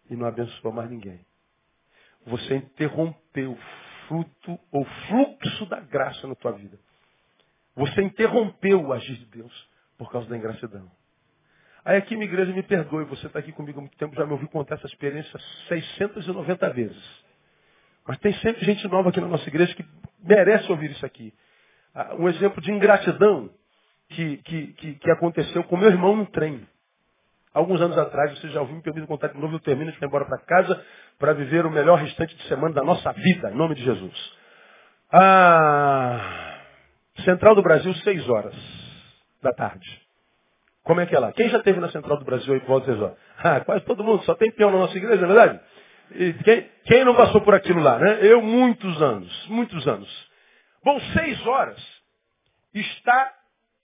e 0.08 0.14
não 0.14 0.24
abençoa 0.24 0.70
mais 0.70 0.88
ninguém. 0.88 1.18
Você 2.26 2.54
interrompeu 2.54 3.54
o 3.54 3.58
fruto 4.06 4.60
ou 4.70 4.84
fluxo 4.84 5.66
da 5.66 5.80
graça 5.80 6.28
na 6.28 6.36
tua 6.36 6.52
vida. 6.52 6.78
Você 7.74 8.02
interrompeu 8.02 8.80
o 8.80 8.92
agir 8.92 9.16
de 9.16 9.26
Deus 9.26 9.68
por 9.96 10.12
causa 10.12 10.28
da 10.28 10.36
ingratidão. 10.36 10.88
Aí 11.84 11.96
aqui 11.96 12.14
minha 12.14 12.28
igreja 12.28 12.52
me 12.52 12.62
perdoe, 12.62 13.04
você 13.04 13.26
está 13.26 13.40
aqui 13.40 13.50
comigo 13.50 13.80
há 13.80 13.82
muito 13.82 13.96
tempo, 13.96 14.14
já 14.14 14.24
me 14.24 14.30
ouviu 14.30 14.48
contar 14.48 14.76
essa 14.76 14.86
experiência 14.86 15.36
690 15.66 16.70
vezes. 16.70 17.24
Mas 18.06 18.16
tem 18.18 18.32
sempre 18.34 18.64
gente 18.64 18.86
nova 18.86 19.08
aqui 19.08 19.20
na 19.20 19.26
nossa 19.26 19.48
igreja 19.48 19.74
que 19.74 19.84
merece 20.20 20.70
ouvir 20.70 20.92
isso 20.92 21.04
aqui. 21.04 21.34
Ah, 21.94 22.14
um 22.18 22.28
exemplo 22.28 22.60
de 22.60 22.70
ingratidão 22.70 23.50
que, 24.10 24.38
que, 24.38 24.66
que, 24.74 24.94
que 24.94 25.10
aconteceu 25.10 25.64
com 25.64 25.76
meu 25.76 25.88
irmão 25.88 26.16
no 26.16 26.26
trem. 26.26 26.66
Alguns 27.52 27.80
anos 27.80 27.98
atrás, 27.98 28.38
você 28.38 28.48
já 28.50 28.60
ouviu 28.60 28.76
me 28.76 28.82
permite 28.82 29.06
contar 29.06 29.28
de 29.28 29.38
novo, 29.38 29.56
eu 29.56 29.60
termino 29.60 29.90
de 29.90 29.98
ir 29.98 30.04
embora 30.04 30.24
para 30.24 30.38
casa 30.38 30.84
para 31.18 31.32
viver 31.32 31.66
o 31.66 31.70
melhor 31.70 31.98
restante 31.98 32.36
de 32.36 32.42
semana 32.44 32.74
da 32.74 32.84
nossa 32.84 33.12
vida, 33.12 33.50
em 33.50 33.54
nome 33.54 33.74
de 33.74 33.82
Jesus. 33.82 34.32
Ah, 35.10 36.58
Central 37.24 37.54
do 37.54 37.62
Brasil, 37.62 37.92
6 37.94 38.28
horas 38.28 38.54
da 39.42 39.52
tarde. 39.52 40.02
Como 40.84 41.00
é 41.00 41.06
que 41.06 41.14
é 41.14 41.18
lá? 41.18 41.32
Quem 41.32 41.48
já 41.48 41.58
teve 41.60 41.80
na 41.80 41.90
Central 41.90 42.18
do 42.18 42.24
Brasil 42.24 42.54
aí 42.54 42.60
por 42.60 42.68
volta 42.68 42.86
de 42.86 42.92
6 42.92 43.02
horas? 43.02 43.18
Ah, 43.40 43.60
quase 43.60 43.84
todo 43.84 44.02
mundo, 44.02 44.24
só 44.24 44.34
tem 44.34 44.50
peão 44.50 44.70
na 44.70 44.78
nossa 44.78 44.96
igreja, 44.96 45.24
não 45.24 45.30
é 45.30 45.34
verdade? 45.34 45.60
Quem, 46.42 46.70
quem 46.86 47.04
não 47.04 47.14
passou 47.14 47.40
por 47.42 47.54
aquilo 47.54 47.80
lá, 47.80 47.98
né? 47.98 48.18
Eu, 48.22 48.42
muitos 48.42 49.00
anos, 49.00 49.46
muitos 49.48 49.86
anos. 49.86 50.27
Bom, 50.82 50.98
6 51.00 51.46
horas 51.46 52.02
está 52.72 53.34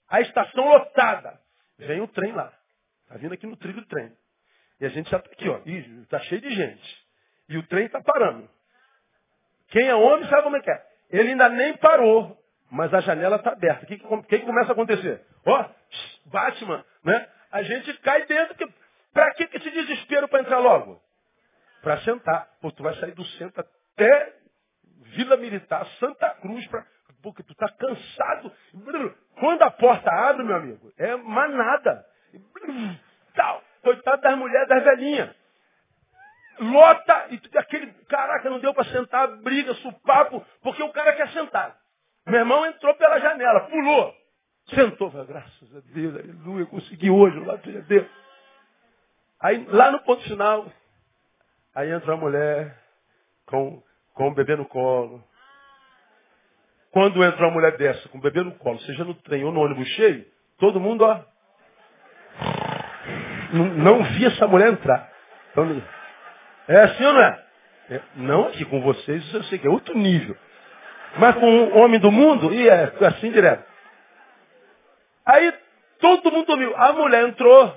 a 0.09 0.21
estação 0.21 0.67
lotada. 0.67 1.39
Vem 1.77 2.01
o 2.01 2.07
trem 2.07 2.31
lá. 2.31 2.53
Está 3.03 3.17
vindo 3.17 3.33
aqui 3.33 3.45
no 3.45 3.57
trilho 3.57 3.81
do 3.81 3.87
trem. 3.87 4.11
E 4.79 4.85
a 4.85 4.89
gente 4.89 5.09
já 5.09 5.17
está 5.17 5.31
aqui, 5.31 5.49
ó. 5.49 5.59
Está 6.03 6.19
cheio 6.21 6.41
de 6.41 6.49
gente. 6.49 7.05
E 7.49 7.57
o 7.57 7.63
trem 7.67 7.85
está 7.85 8.01
parando. 8.01 8.49
Quem 9.69 9.87
é 9.87 9.95
homem 9.95 10.27
sabe 10.29 10.43
como 10.43 10.57
é 10.57 10.61
que 10.61 10.69
é. 10.69 10.85
Ele 11.09 11.29
ainda 11.29 11.49
nem 11.49 11.75
parou, 11.77 12.37
mas 12.69 12.93
a 12.93 12.99
janela 12.99 13.37
está 13.37 13.51
aberta. 13.51 13.83
O 13.83 13.87
que, 13.87 13.97
que, 13.97 14.39
que, 14.39 14.45
começa 14.45 14.71
a 14.71 14.73
acontecer? 14.73 15.25
Ó, 15.45 15.69
Batman, 16.25 16.83
né? 17.03 17.27
A 17.51 17.63
gente 17.63 17.93
cai 17.99 18.25
dentro. 18.25 18.55
Que... 18.55 18.67
Para 19.13 19.33
que, 19.33 19.47
que 19.47 19.57
esse 19.57 19.71
desespero 19.71 20.27
para 20.27 20.41
entrar 20.41 20.59
logo? 20.59 21.01
Para 21.81 22.01
sentar. 22.01 22.49
Pô, 22.61 22.71
tu 22.71 22.83
vai 22.83 22.95
sair 22.95 23.13
do 23.13 23.23
centro 23.25 23.61
até 23.61 24.33
Vila 25.05 25.37
Militar, 25.37 25.85
Santa 25.99 26.29
Cruz, 26.41 26.65
pra... 26.67 26.85
porque 27.21 27.43
tu 27.43 27.53
está 27.53 27.69
cansado. 27.69 28.51
Quando 29.39 29.61
a 29.63 29.71
porta 29.71 30.11
abre, 30.11 30.43
meu 30.43 30.55
amigo, 30.55 30.91
é 30.97 31.15
manada. 31.15 32.05
Tal. 33.33 33.63
Coitado 33.81 34.21
das 34.21 34.37
mulheres, 34.37 34.67
das 34.67 34.83
velhinhas 34.83 35.45
lota, 36.59 37.27
e 37.31 37.57
aquele, 37.57 37.91
caraca, 38.07 38.49
não 38.49 38.59
deu 38.59 38.73
para 38.73 38.85
sentar, 38.85 39.27
briga, 39.37 39.73
supapo, 39.75 40.45
porque 40.61 40.81
o 40.83 40.91
cara 40.91 41.13
quer 41.13 41.29
sentar. 41.31 41.77
Meu 42.25 42.39
irmão 42.39 42.65
entrou 42.65 42.93
pela 42.95 43.19
janela, 43.19 43.61
pulou, 43.61 44.15
sentou, 44.69 45.11
falei, 45.11 45.27
graças 45.27 45.75
a 45.75 45.79
Deus, 45.93 46.15
aleluia, 46.15 46.65
consegui 46.65 47.09
hoje, 47.09 47.39
lá 47.39 47.53
a 47.53 47.57
Deus. 47.57 48.07
Aí, 49.39 49.65
lá 49.69 49.91
no 49.91 49.99
ponto 49.99 50.23
final, 50.23 50.65
aí 51.73 51.91
entra 51.91 52.13
a 52.13 52.17
mulher 52.17 52.75
com, 53.45 53.83
com 54.15 54.29
o 54.29 54.33
bebê 54.33 54.55
no 54.55 54.65
colo. 54.65 55.23
Quando 56.91 57.23
entra 57.23 57.45
uma 57.45 57.53
mulher 57.53 57.77
dessa, 57.77 58.09
com 58.09 58.17
o 58.17 58.21
bebê 58.21 58.41
no 58.41 58.53
colo, 58.53 58.79
seja 58.79 59.03
no 59.03 59.13
trem 59.13 59.43
ou 59.43 59.51
no 59.51 59.61
ônibus 59.61 59.87
cheio, 59.89 60.25
todo 60.57 60.79
mundo, 60.79 61.03
ó, 61.03 61.19
não, 63.53 64.03
via 64.03 64.29
essa 64.29 64.47
mulher 64.47 64.71
entrar. 64.71 65.11
Então, 65.51 65.83
é 66.67 66.79
assim 66.81 67.05
ou 67.05 67.13
não 67.13 67.21
é? 67.21 67.45
é? 67.91 68.01
Não 68.15 68.47
aqui 68.47 68.65
com 68.65 68.81
vocês, 68.81 69.33
eu 69.33 69.43
sei 69.43 69.59
que 69.59 69.67
é 69.67 69.69
outro 69.69 69.95
nível. 69.97 70.35
Mas 71.17 71.35
com 71.35 71.45
o 71.45 71.77
homem 71.77 71.99
do 71.99 72.11
mundo, 72.11 72.53
e 72.53 72.67
é 72.67 72.91
assim 73.01 73.31
direto. 73.31 73.63
Aí 75.25 75.53
todo 75.99 76.31
mundo 76.31 76.45
dormiu. 76.45 76.75
A 76.75 76.93
mulher 76.93 77.27
entrou. 77.27 77.73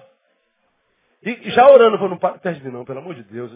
E 1.23 1.51
já 1.51 1.69
orando, 1.69 1.97
falou, 1.97 2.11
não 2.11 2.19
para 2.19 2.39
perto 2.39 2.59
de 2.59 2.65
mim 2.65 2.73
não, 2.73 2.85
pelo 2.85 3.01
amor 3.01 3.15
de 3.15 3.23
Deus. 3.25 3.53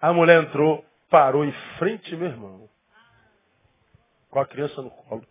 A 0.00 0.12
mulher 0.12 0.42
entrou, 0.42 0.84
parou 1.14 1.44
em 1.44 1.52
frente 1.78 2.16
meu 2.16 2.26
irmão. 2.26 2.68
Com 4.30 4.40
a 4.40 4.46
criança 4.46 4.82
no 4.82 4.90
colo. 4.90 5.24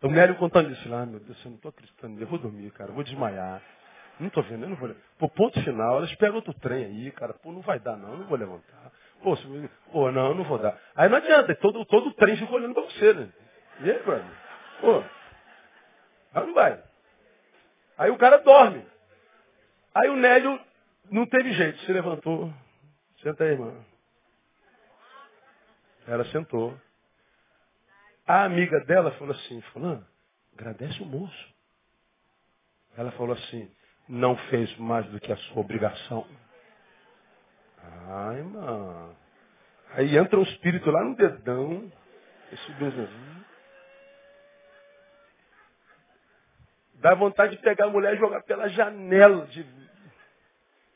O 0.00 0.08
Nélio 0.08 0.36
contando 0.36 0.70
isso 0.70 0.88
lá, 0.88 1.02
ah, 1.02 1.06
meu 1.06 1.18
Deus, 1.18 1.44
eu 1.44 1.50
não 1.50 1.56
estou 1.56 1.70
acreditando, 1.70 2.20
eu 2.20 2.26
vou 2.28 2.38
dormir, 2.38 2.70
cara, 2.70 2.90
eu 2.90 2.94
vou 2.94 3.02
desmaiar. 3.02 3.60
Não 4.20 4.28
estou 4.28 4.44
vendo, 4.44 4.62
eu 4.62 4.68
não 4.68 4.76
vou 4.76 4.86
levantar. 4.86 5.08
Pô, 5.18 5.28
ponto 5.28 5.60
final, 5.64 5.96
elas 5.96 6.14
pegam 6.14 6.36
outro 6.36 6.54
trem 6.54 6.84
aí, 6.84 7.10
cara. 7.10 7.34
Pô, 7.34 7.50
não 7.50 7.62
vai 7.62 7.80
dar 7.80 7.96
não, 7.96 8.12
eu 8.12 8.18
não 8.18 8.26
vou 8.26 8.38
levantar. 8.38 8.92
Pô, 9.24 9.34
se... 9.34 9.70
Pô 9.90 10.12
não, 10.12 10.28
eu 10.28 10.34
não 10.36 10.44
vou 10.44 10.56
dar. 10.56 10.78
Aí 10.94 11.08
não 11.08 11.16
adianta, 11.16 11.52
todo, 11.56 11.84
todo 11.84 12.10
o 12.10 12.14
trem 12.14 12.36
fica 12.36 12.52
olhando 12.52 12.74
para 12.74 12.84
você, 12.84 13.12
né? 13.12 13.28
E 13.80 13.90
aí, 13.90 14.02
brother? 14.04 14.30
Pô, 14.80 15.02
aí 16.32 16.46
não 16.46 16.54
vai. 16.54 16.80
Aí 17.98 18.10
o 18.12 18.18
cara 18.18 18.36
dorme. 18.36 18.86
Aí 19.92 20.08
o 20.10 20.16
Nélio 20.16 20.60
não 21.10 21.26
teve 21.26 21.52
jeito, 21.54 21.80
se 21.80 21.92
levantou. 21.92 22.52
Senta 23.20 23.42
aí, 23.42 23.50
irmã. 23.50 23.74
Ela 26.06 26.24
sentou. 26.26 26.78
A 28.26 28.44
amiga 28.44 28.80
dela 28.84 29.10
falou 29.12 29.34
assim, 29.34 29.60
fulano, 29.72 30.06
agradece 30.54 31.02
o 31.02 31.06
moço. 31.06 31.54
Ela 32.96 33.10
falou 33.12 33.34
assim, 33.34 33.70
não 34.08 34.36
fez 34.48 34.74
mais 34.78 35.06
do 35.06 35.20
que 35.20 35.32
a 35.32 35.36
sua 35.36 35.60
obrigação. 35.60 36.26
Ai, 38.08 38.42
mano. 38.42 39.16
Aí 39.90 40.16
entra 40.16 40.38
um 40.38 40.42
espírito 40.42 40.90
lá 40.90 41.04
no 41.04 41.16
dedão. 41.16 41.92
Esse 42.52 42.72
dedãozinho. 42.72 43.44
Dá 46.94 47.14
vontade 47.14 47.56
de 47.56 47.62
pegar 47.62 47.86
a 47.86 47.90
mulher 47.90 48.14
e 48.14 48.18
jogar 48.18 48.42
pela 48.42 48.68
janela. 48.68 49.46
De... 49.46 49.66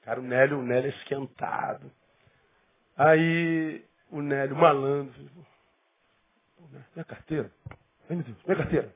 Cara, 0.03 0.21
o 0.21 0.23
Nélio, 0.23 0.59
o 0.59 0.63
Nélio 0.63 0.87
é 0.87 0.95
esquentado. 0.95 1.91
Aí 2.97 3.85
o 4.11 4.21
Nélio, 4.23 4.57
malandro. 4.57 5.15
Minha 6.95 7.05
carteira. 7.05 7.51
Ai, 8.09 8.17
meu 8.17 8.25
Deus, 8.25 8.39
minha 8.45 8.57
carteira. 8.57 8.95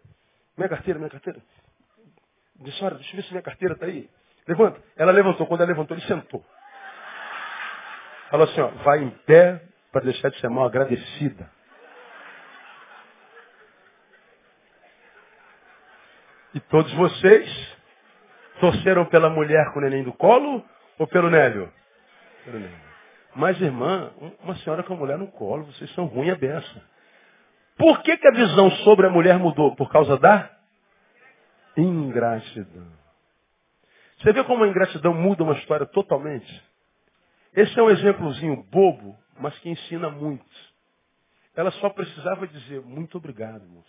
Minha 0.56 0.68
carteira, 0.68 0.98
minha 0.98 1.10
carteira. 1.10 1.40
Disse, 2.56 2.84
olha, 2.84 2.96
deixa 2.96 3.12
eu 3.12 3.16
ver 3.16 3.22
se 3.24 3.30
minha 3.30 3.42
carteira 3.42 3.74
está 3.74 3.86
aí. 3.86 4.08
Levanta. 4.46 4.80
Ela 4.96 5.12
levantou. 5.12 5.46
Quando 5.46 5.62
ela 5.62 5.70
levantou, 5.70 5.96
ele 5.96 6.06
sentou. 6.06 6.44
Falou 8.30 8.48
assim, 8.48 8.60
ó, 8.60 8.68
vai 8.82 9.02
em 9.02 9.10
pé 9.10 9.62
para 9.90 10.04
deixar 10.04 10.30
de 10.30 10.40
ser 10.40 10.48
mal 10.48 10.64
agradecida. 10.64 11.50
E 16.54 16.60
todos 16.60 16.92
vocês 16.94 17.76
torceram 18.60 19.06
pela 19.06 19.30
mulher 19.30 19.72
com 19.72 19.78
o 19.78 19.82
neném 19.82 20.02
do 20.04 20.12
colo 20.12 20.64
ou 20.98 21.06
pelo 21.06 21.30
Nélio? 21.30 21.72
Pelo 22.44 22.58
Nélio. 22.58 22.91
Mas, 23.34 23.60
irmã, 23.60 24.12
uma 24.42 24.56
senhora 24.56 24.82
com 24.82 24.94
a 24.94 24.96
mulher 24.96 25.18
no 25.18 25.28
colo, 25.28 25.64
vocês 25.64 25.90
são 25.94 26.06
ruim 26.06 26.30
a 26.30 26.36
beça. 26.36 26.82
Por 27.76 28.02
que, 28.02 28.16
que 28.16 28.28
a 28.28 28.32
visão 28.32 28.70
sobre 28.84 29.06
a 29.06 29.10
mulher 29.10 29.38
mudou? 29.38 29.74
Por 29.74 29.90
causa 29.90 30.18
da 30.18 30.50
Ingratidão. 31.76 32.92
Você 34.18 34.32
vê 34.32 34.44
como 34.44 34.62
a 34.62 34.68
ingratidão 34.68 35.14
muda 35.14 35.42
uma 35.42 35.54
história 35.54 35.86
totalmente? 35.86 36.62
Esse 37.54 37.78
é 37.78 37.82
um 37.82 37.90
exemplozinho 37.90 38.62
bobo, 38.64 39.18
mas 39.38 39.58
que 39.58 39.68
ensina 39.68 40.10
muito. 40.10 40.44
Ela 41.56 41.70
só 41.72 41.90
precisava 41.90 42.46
dizer 42.46 42.82
muito 42.82 43.18
obrigado, 43.18 43.66
moço. 43.66 43.88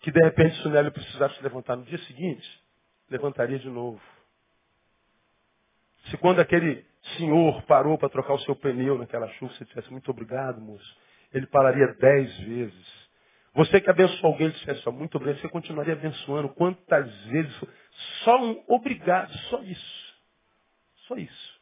Que 0.00 0.10
de 0.10 0.20
repente, 0.22 0.56
se 0.62 0.66
o 0.66 0.70
Nélio 0.70 0.92
precisasse 0.92 1.42
levantar 1.42 1.76
no 1.76 1.84
dia 1.84 1.98
seguinte, 1.98 2.64
levantaria 3.10 3.58
de 3.58 3.68
novo. 3.68 4.00
Se 6.06 6.16
quando 6.16 6.40
aquele 6.40 6.86
senhor 7.16 7.62
parou 7.62 7.96
para 7.96 8.08
trocar 8.08 8.34
o 8.34 8.40
seu 8.40 8.56
pneu 8.56 8.98
naquela 8.98 9.28
chuva, 9.34 9.52
você 9.52 9.64
dissesse 9.64 9.90
muito 9.90 10.10
obrigado, 10.10 10.60
moço, 10.60 10.96
ele 11.32 11.46
pararia 11.46 11.94
dez 11.94 12.36
vezes. 12.40 13.08
Você 13.54 13.80
que 13.80 13.90
abençoou 13.90 14.32
alguém, 14.32 14.50
disse 14.50 14.70
assim, 14.70 14.90
muito 14.90 15.16
obrigado, 15.16 15.40
você 15.40 15.48
continuaria 15.48 15.94
abençoando. 15.94 16.48
Quantas 16.50 17.12
vezes? 17.24 17.60
Só 18.22 18.40
um 18.40 18.64
obrigado, 18.68 19.32
só 19.50 19.60
isso. 19.62 20.14
Só 21.06 21.16
isso. 21.16 21.60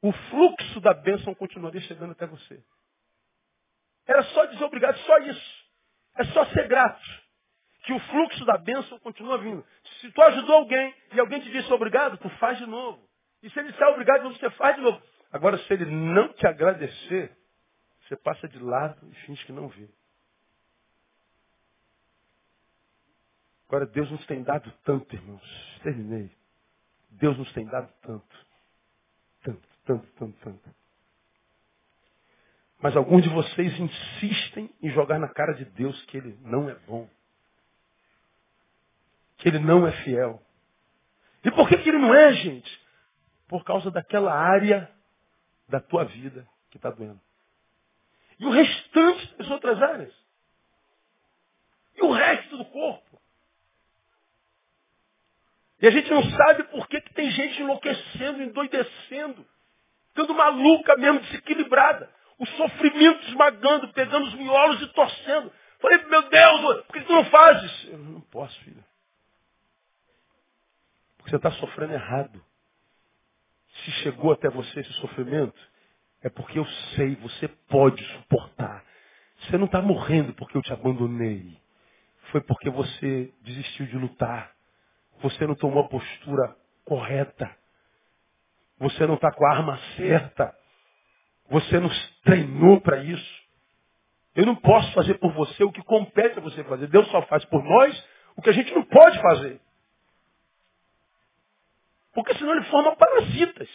O 0.00 0.12
fluxo 0.12 0.80
da 0.80 0.94
bênção 0.94 1.34
continuaria 1.34 1.80
chegando 1.82 2.12
até 2.12 2.26
você. 2.26 2.62
Era 4.06 4.22
só 4.22 4.44
dizer 4.46 4.64
obrigado, 4.64 4.96
só 4.98 5.18
isso. 5.18 5.64
É 6.16 6.24
só 6.24 6.46
ser 6.46 6.68
grato. 6.68 7.04
Que 7.84 7.92
o 7.92 8.00
fluxo 8.00 8.44
da 8.44 8.56
bênção 8.56 8.98
continua 9.00 9.38
vindo. 9.38 9.64
Se 10.00 10.10
tu 10.12 10.22
ajudou 10.22 10.56
alguém 10.56 10.94
e 11.12 11.20
alguém 11.20 11.40
te 11.40 11.50
disse 11.50 11.72
obrigado, 11.72 12.16
tu 12.18 12.28
faz 12.38 12.58
de 12.58 12.66
novo. 12.66 13.05
E 13.46 13.50
se 13.50 13.60
ele 13.60 13.70
disser 13.70 13.86
obrigado, 13.86 14.24
você 14.24 14.50
faz 14.50 14.74
de 14.74 14.82
novo. 14.82 15.00
Agora, 15.30 15.56
se 15.56 15.72
ele 15.72 15.86
não 15.86 16.32
te 16.32 16.44
agradecer, 16.48 17.30
você 18.00 18.16
passa 18.16 18.48
de 18.48 18.58
lado 18.58 19.08
e 19.08 19.14
finge 19.20 19.44
que 19.46 19.52
não 19.52 19.68
vê. 19.68 19.88
Agora, 23.68 23.86
Deus 23.86 24.10
nos 24.10 24.26
tem 24.26 24.42
dado 24.42 24.68
tanto, 24.82 25.14
irmãos. 25.14 25.78
Terminei. 25.84 26.28
Deus 27.10 27.38
nos 27.38 27.52
tem 27.52 27.64
dado 27.66 27.88
tanto. 28.02 28.46
Tanto, 29.44 29.68
tanto, 29.84 30.06
tanto, 30.18 30.38
tanto. 30.40 30.74
Mas 32.80 32.96
alguns 32.96 33.22
de 33.22 33.28
vocês 33.28 33.78
insistem 33.78 34.74
em 34.82 34.90
jogar 34.90 35.20
na 35.20 35.28
cara 35.28 35.52
de 35.52 35.66
Deus 35.66 36.04
que 36.06 36.16
Ele 36.16 36.36
não 36.42 36.68
é 36.68 36.74
bom. 36.74 37.08
Que 39.36 39.48
Ele 39.50 39.60
não 39.60 39.86
é 39.86 39.92
fiel. 40.02 40.42
E 41.44 41.50
por 41.52 41.68
que, 41.68 41.78
que 41.78 41.88
ele 41.88 41.98
não 41.98 42.12
é, 42.12 42.32
gente? 42.32 42.85
Por 43.48 43.64
causa 43.64 43.90
daquela 43.90 44.32
área 44.32 44.90
da 45.68 45.80
tua 45.80 46.04
vida 46.04 46.46
que 46.70 46.76
está 46.76 46.90
doendo. 46.90 47.20
E 48.38 48.46
o 48.46 48.50
restante 48.50 49.34
das 49.36 49.50
outras 49.50 49.80
áreas. 49.82 50.14
E 51.96 52.02
o 52.02 52.12
resto 52.12 52.56
do 52.56 52.64
corpo. 52.66 53.20
E 55.80 55.86
a 55.86 55.90
gente 55.90 56.10
não 56.10 56.22
sabe 56.22 56.64
por 56.64 56.88
que, 56.88 57.00
que 57.00 57.12
tem 57.14 57.30
gente 57.30 57.60
enlouquecendo, 57.60 58.42
endoidecendo, 58.42 59.46
ficando 60.08 60.34
maluca 60.34 60.96
mesmo, 60.96 61.20
desequilibrada. 61.20 62.10
O 62.38 62.46
sofrimento 62.46 63.26
esmagando, 63.28 63.92
pegando 63.92 64.26
os 64.26 64.34
miolos 64.34 64.82
e 64.82 64.86
torcendo. 64.88 65.52
Falei, 65.80 65.98
meu 66.04 66.22
Deus, 66.28 66.60
por 66.84 66.92
que 66.92 67.00
tu 67.02 67.12
não 67.12 67.24
fazes? 67.26 67.84
Eu 67.88 67.98
não 67.98 68.20
posso, 68.22 68.58
filho. 68.60 68.84
Porque 71.16 71.30
você 71.30 71.36
está 71.36 71.50
sofrendo 71.52 71.92
errado. 71.94 72.44
Se 73.86 73.92
chegou 74.02 74.32
até 74.32 74.50
você 74.50 74.80
esse 74.80 74.92
sofrimento, 74.94 75.56
é 76.20 76.28
porque 76.28 76.58
eu 76.58 76.66
sei, 76.96 77.14
você 77.16 77.46
pode 77.68 78.04
suportar. 78.14 78.84
Você 79.38 79.56
não 79.56 79.66
está 79.66 79.80
morrendo 79.80 80.34
porque 80.34 80.58
eu 80.58 80.62
te 80.62 80.72
abandonei. 80.72 81.56
Foi 82.32 82.40
porque 82.40 82.68
você 82.68 83.32
desistiu 83.42 83.86
de 83.86 83.96
lutar. 83.96 84.50
Você 85.22 85.46
não 85.46 85.54
tomou 85.54 85.84
a 85.84 85.88
postura 85.88 86.56
correta. 86.84 87.48
Você 88.80 89.06
não 89.06 89.14
está 89.14 89.30
com 89.30 89.46
a 89.46 89.54
arma 89.54 89.78
certa. 89.96 90.52
Você 91.48 91.78
não 91.78 91.88
treinou 92.24 92.80
para 92.80 93.04
isso. 93.04 93.46
Eu 94.34 94.46
não 94.46 94.56
posso 94.56 94.92
fazer 94.94 95.14
por 95.14 95.32
você 95.32 95.62
o 95.62 95.70
que 95.70 95.82
compete 95.84 96.38
a 96.38 96.42
você 96.42 96.64
fazer. 96.64 96.88
Deus 96.88 97.08
só 97.08 97.22
faz 97.22 97.44
por 97.44 97.62
nós 97.62 98.08
o 98.36 98.42
que 98.42 98.50
a 98.50 98.52
gente 98.52 98.74
não 98.74 98.82
pode 98.82 99.20
fazer. 99.22 99.60
Porque 102.16 102.34
senão 102.34 102.54
ele 102.54 102.64
forma 102.64 102.96
parasitas. 102.96 103.68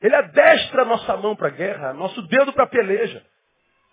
Ele 0.00 0.14
adestra 0.14 0.82
a 0.82 0.84
nossa 0.84 1.16
mão 1.16 1.34
para 1.34 1.48
a 1.48 1.50
guerra, 1.50 1.92
nosso 1.92 2.22
dedo 2.22 2.52
para 2.52 2.64
a 2.64 2.68
peleja. 2.68 3.20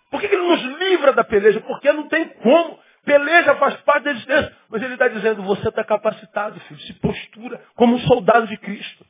Por 0.08 0.20
que 0.20 0.26
ele 0.26 0.36
nos 0.36 0.62
livra 0.78 1.12
da 1.12 1.24
peleja? 1.24 1.60
Porque 1.62 1.92
não 1.92 2.06
tem 2.06 2.28
como. 2.28 2.78
Peleja 3.04 3.56
faz 3.56 3.74
parte 3.80 4.04
da 4.04 4.12
existência. 4.12 4.56
Mas 4.70 4.80
ele 4.82 4.92
está 4.92 5.08
dizendo, 5.08 5.42
você 5.42 5.68
está 5.68 5.82
capacitado, 5.82 6.60
filho. 6.60 6.80
Se 6.82 6.92
postura 6.94 7.60
como 7.74 7.96
um 7.96 8.00
soldado 8.06 8.46
de 8.46 8.56
Cristo. 8.56 9.04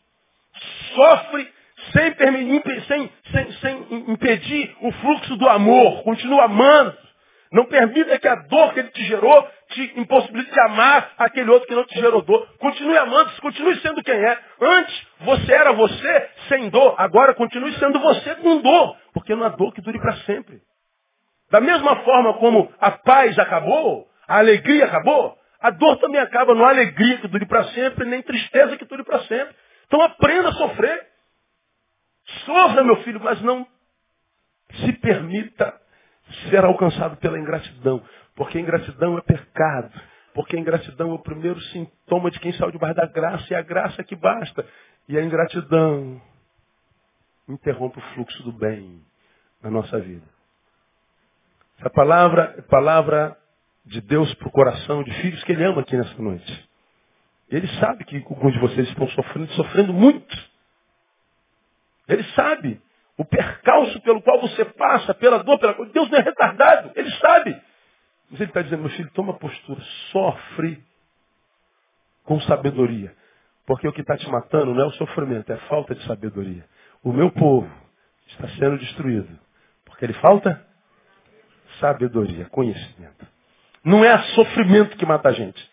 Sofre 0.94 1.52
sem, 1.92 2.16
sem, 2.86 3.12
sem, 3.30 3.52
sem 3.52 4.10
impedir 4.10 4.74
o 4.80 4.90
fluxo 4.90 5.36
do 5.36 5.46
amor. 5.50 6.02
Continua 6.02 6.44
amando. 6.44 6.96
Não 7.52 7.66
permita 7.66 8.18
que 8.18 8.26
a 8.26 8.36
dor 8.36 8.72
que 8.72 8.80
ele 8.80 8.88
te 8.88 9.04
gerou 9.04 9.50
te 9.68 10.00
impossibilite 10.00 10.50
de 10.50 10.60
amar 10.60 11.12
aquele 11.18 11.50
outro 11.50 11.68
que 11.68 11.74
não 11.74 11.84
te 11.84 11.98
gerou 11.98 12.22
dor. 12.22 12.46
Continue 12.58 12.96
amando, 12.96 13.30
continue 13.40 13.76
sendo 13.80 14.02
quem 14.02 14.14
é. 14.14 14.38
Antes 14.60 15.06
você 15.20 15.52
era 15.52 15.72
você 15.72 16.30
sem 16.48 16.68
dor, 16.70 16.94
agora 16.98 17.34
continue 17.34 17.72
sendo 17.74 17.98
você 18.00 18.34
com 18.36 18.60
dor, 18.60 18.96
porque 19.12 19.34
não 19.34 19.44
há 19.44 19.50
dor 19.50 19.72
que 19.72 19.80
dure 19.80 19.98
para 19.98 20.16
sempre. 20.18 20.60
Da 21.50 21.60
mesma 21.60 21.96
forma 21.96 22.34
como 22.34 22.72
a 22.80 22.90
paz 22.90 23.38
acabou, 23.38 24.06
a 24.26 24.38
alegria 24.38 24.84
acabou, 24.84 25.36
a 25.60 25.70
dor 25.70 25.98
também 25.98 26.20
acaba. 26.20 26.54
Não 26.54 26.64
há 26.64 26.70
alegria 26.70 27.18
que 27.18 27.28
dure 27.28 27.46
para 27.46 27.64
sempre, 27.64 28.04
nem 28.06 28.22
tristeza 28.22 28.76
que 28.76 28.84
dure 28.84 29.04
para 29.04 29.20
sempre. 29.20 29.54
Então 29.86 30.00
aprenda 30.02 30.50
a 30.50 30.52
sofrer. 30.52 31.06
Sofra, 32.44 32.84
meu 32.84 32.96
filho, 33.02 33.20
mas 33.20 33.40
não 33.42 33.66
se 34.84 34.92
permita 34.94 35.74
ser 36.50 36.64
alcançado 36.64 37.16
pela 37.16 37.38
ingratidão. 37.38 38.02
Porque 38.34 38.58
ingratidão 38.58 39.18
é 39.18 39.20
pecado. 39.20 40.00
Porque 40.34 40.58
ingratidão 40.58 41.10
é 41.10 41.14
o 41.14 41.18
primeiro 41.18 41.60
sintoma 41.60 42.30
de 42.30 42.38
quem 42.38 42.52
saiu 42.52 42.70
debaixo 42.70 42.96
da 42.96 43.06
graça, 43.06 43.46
e 43.50 43.56
a 43.56 43.62
graça 43.62 44.00
é 44.00 44.04
que 44.04 44.14
basta. 44.14 44.64
E 45.08 45.18
a 45.18 45.22
ingratidão 45.22 46.20
interrompe 47.48 47.98
o 47.98 48.02
fluxo 48.14 48.42
do 48.42 48.52
bem 48.52 49.00
na 49.62 49.70
nossa 49.70 49.98
vida. 49.98 50.26
Essa 51.78 51.90
palavra 51.90 52.54
é 52.58 52.62
palavra 52.62 53.36
de 53.84 54.00
Deus 54.00 54.32
para 54.34 54.48
o 54.48 54.52
coração 54.52 55.02
de 55.02 55.12
filhos 55.22 55.42
que 55.44 55.52
Ele 55.52 55.64
ama 55.64 55.80
aqui 55.80 55.96
nessa 55.96 56.20
noite. 56.20 56.68
Ele 57.48 57.66
sabe 57.80 58.04
que 58.04 58.16
alguns 58.16 58.52
de 58.52 58.60
vocês 58.60 58.88
estão 58.88 59.08
sofrendo, 59.08 59.50
sofrendo 59.52 59.92
muito. 59.92 60.36
Ele 62.06 62.22
sabe 62.34 62.80
o 63.18 63.24
percalço 63.24 64.00
pelo 64.02 64.22
qual 64.22 64.40
você 64.40 64.64
passa, 64.64 65.12
pela 65.12 65.42
dor, 65.42 65.58
pela 65.58 65.74
coisa. 65.74 65.92
Deus 65.92 66.08
não 66.08 66.18
é 66.18 66.22
retardado, 66.22 66.92
Ele 66.94 67.10
sabe. 67.10 67.60
Mas 68.30 68.40
Ele 68.40 68.50
está 68.50 68.62
dizendo, 68.62 68.80
meu 68.80 68.90
filho, 68.90 69.10
toma 69.10 69.34
postura, 69.34 69.80
sofre 70.12 70.82
com 72.22 72.40
sabedoria. 72.42 73.12
Porque 73.66 73.88
o 73.88 73.92
que 73.92 74.02
está 74.02 74.16
te 74.16 74.30
matando 74.30 74.72
não 74.72 74.84
é 74.84 74.86
o 74.86 74.92
sofrimento, 74.92 75.50
é 75.50 75.56
a 75.56 75.68
falta 75.68 75.94
de 75.94 76.02
sabedoria. 76.06 76.64
O 77.02 77.12
meu 77.12 77.30
povo 77.30 77.70
está 78.28 78.48
sendo 78.50 78.78
destruído. 78.78 79.38
Porque 79.84 80.04
ele 80.04 80.14
falta 80.14 80.64
sabedoria, 81.80 82.44
conhecimento. 82.46 83.26
Não 83.84 84.04
é 84.04 84.16
sofrimento 84.34 84.96
que 84.96 85.04
mata 85.04 85.28
a 85.28 85.32
gente, 85.32 85.70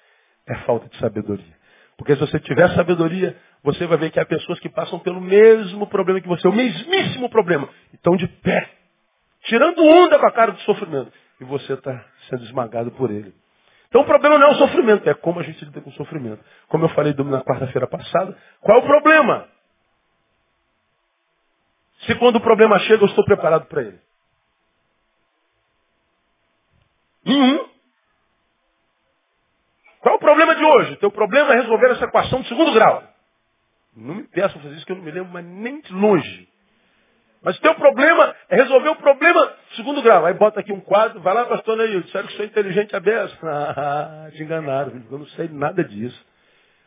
é 0.48 0.56
falta 0.60 0.90
de 0.90 0.98
sabedoria. 0.98 1.56
Porque 1.98 2.16
se 2.16 2.20
você 2.20 2.40
tiver 2.40 2.70
sabedoria, 2.76 3.38
você 3.66 3.88
vai 3.88 3.98
ver 3.98 4.12
que 4.12 4.20
há 4.20 4.26
pessoas 4.26 4.60
que 4.60 4.70
passam 4.70 5.00
pelo 5.00 5.20
mesmo 5.20 5.88
problema 5.88 6.22
que 6.22 6.28
você, 6.28 6.48
o 6.48 6.54
mesmíssimo 6.54 7.28
problema, 7.32 7.68
estão 7.92 8.16
de 8.16 8.28
pé, 8.28 8.70
tirando 9.46 9.84
onda 9.84 10.20
com 10.20 10.26
a 10.28 10.32
cara 10.32 10.52
do 10.52 10.60
sofrimento. 10.62 11.12
E 11.42 11.44
você 11.44 11.74
está 11.74 12.06
sendo 12.30 12.44
esmagado 12.44 12.92
por 12.92 13.10
ele. 13.10 13.34
Então 13.90 14.02
o 14.02 14.06
problema 14.06 14.38
não 14.38 14.48
é 14.48 14.52
o 14.52 14.56
sofrimento, 14.56 15.10
é 15.10 15.16
como 15.16 15.40
a 15.40 15.44
gente 15.44 15.66
lida 15.66 15.82
com 15.82 15.90
o 15.90 15.94
sofrimento. 15.94 16.44
Como 16.68 16.86
eu 16.86 16.90
falei 16.90 17.14
na 17.14 17.44
quarta-feira 17.44 17.88
passada, 17.88 18.38
qual 18.62 18.78
é 18.78 18.82
o 18.82 18.86
problema? 18.86 19.48
Se 22.06 22.14
quando 22.16 22.36
o 22.36 22.42
problema 22.42 22.78
chega 22.80 23.04
eu 23.04 23.08
estou 23.08 23.26
preparado 23.26 23.66
para 23.66 23.82
ele. 23.82 24.00
Nenhum. 27.26 27.68
Qual 30.02 30.14
é 30.14 30.18
o 30.18 30.20
problema 30.20 30.56
de 30.56 30.64
hoje? 30.64 30.96
Teu 30.98 31.10
problema 31.10 31.54
é 31.54 31.62
resolver 31.62 31.92
essa 31.92 32.06
equação 32.06 32.42
de 32.42 32.48
segundo 32.48 32.72
grau. 32.74 33.15
Não 33.96 34.16
me 34.16 34.24
peçam 34.24 34.62
fazer 34.62 34.76
isso 34.76 34.86
que 34.86 34.92
eu 34.92 34.98
não 34.98 35.04
me 35.04 35.12
lembro, 35.12 35.32
mas 35.32 35.46
nem 35.46 35.80
de 35.82 35.94
longe. 35.94 36.50
Mas 37.42 37.58
o 37.58 37.62
teu 37.62 37.76
problema 37.76 38.36
é 38.50 38.56
resolver 38.56 38.90
o 38.90 38.96
problema 38.96 39.54
segundo 39.76 40.02
grau. 40.02 40.26
Aí 40.26 40.34
bota 40.34 40.60
aqui 40.60 40.74
um 40.74 40.82
quadro, 40.82 41.22
vai 41.22 41.34
lá, 41.34 41.46
pastor 41.46 41.78
Neil, 41.78 42.02
disseram 42.02 42.28
que 42.28 42.34
sou 42.34 42.46
inteligente 42.46 42.96
a 42.96 43.00
beça. 43.00 43.38
Ah, 43.44 44.30
te 44.32 44.42
enganaram, 44.42 45.04
eu 45.12 45.20
não 45.20 45.28
sei 45.28 45.48
nada 45.50 45.84
disso. 45.84 46.26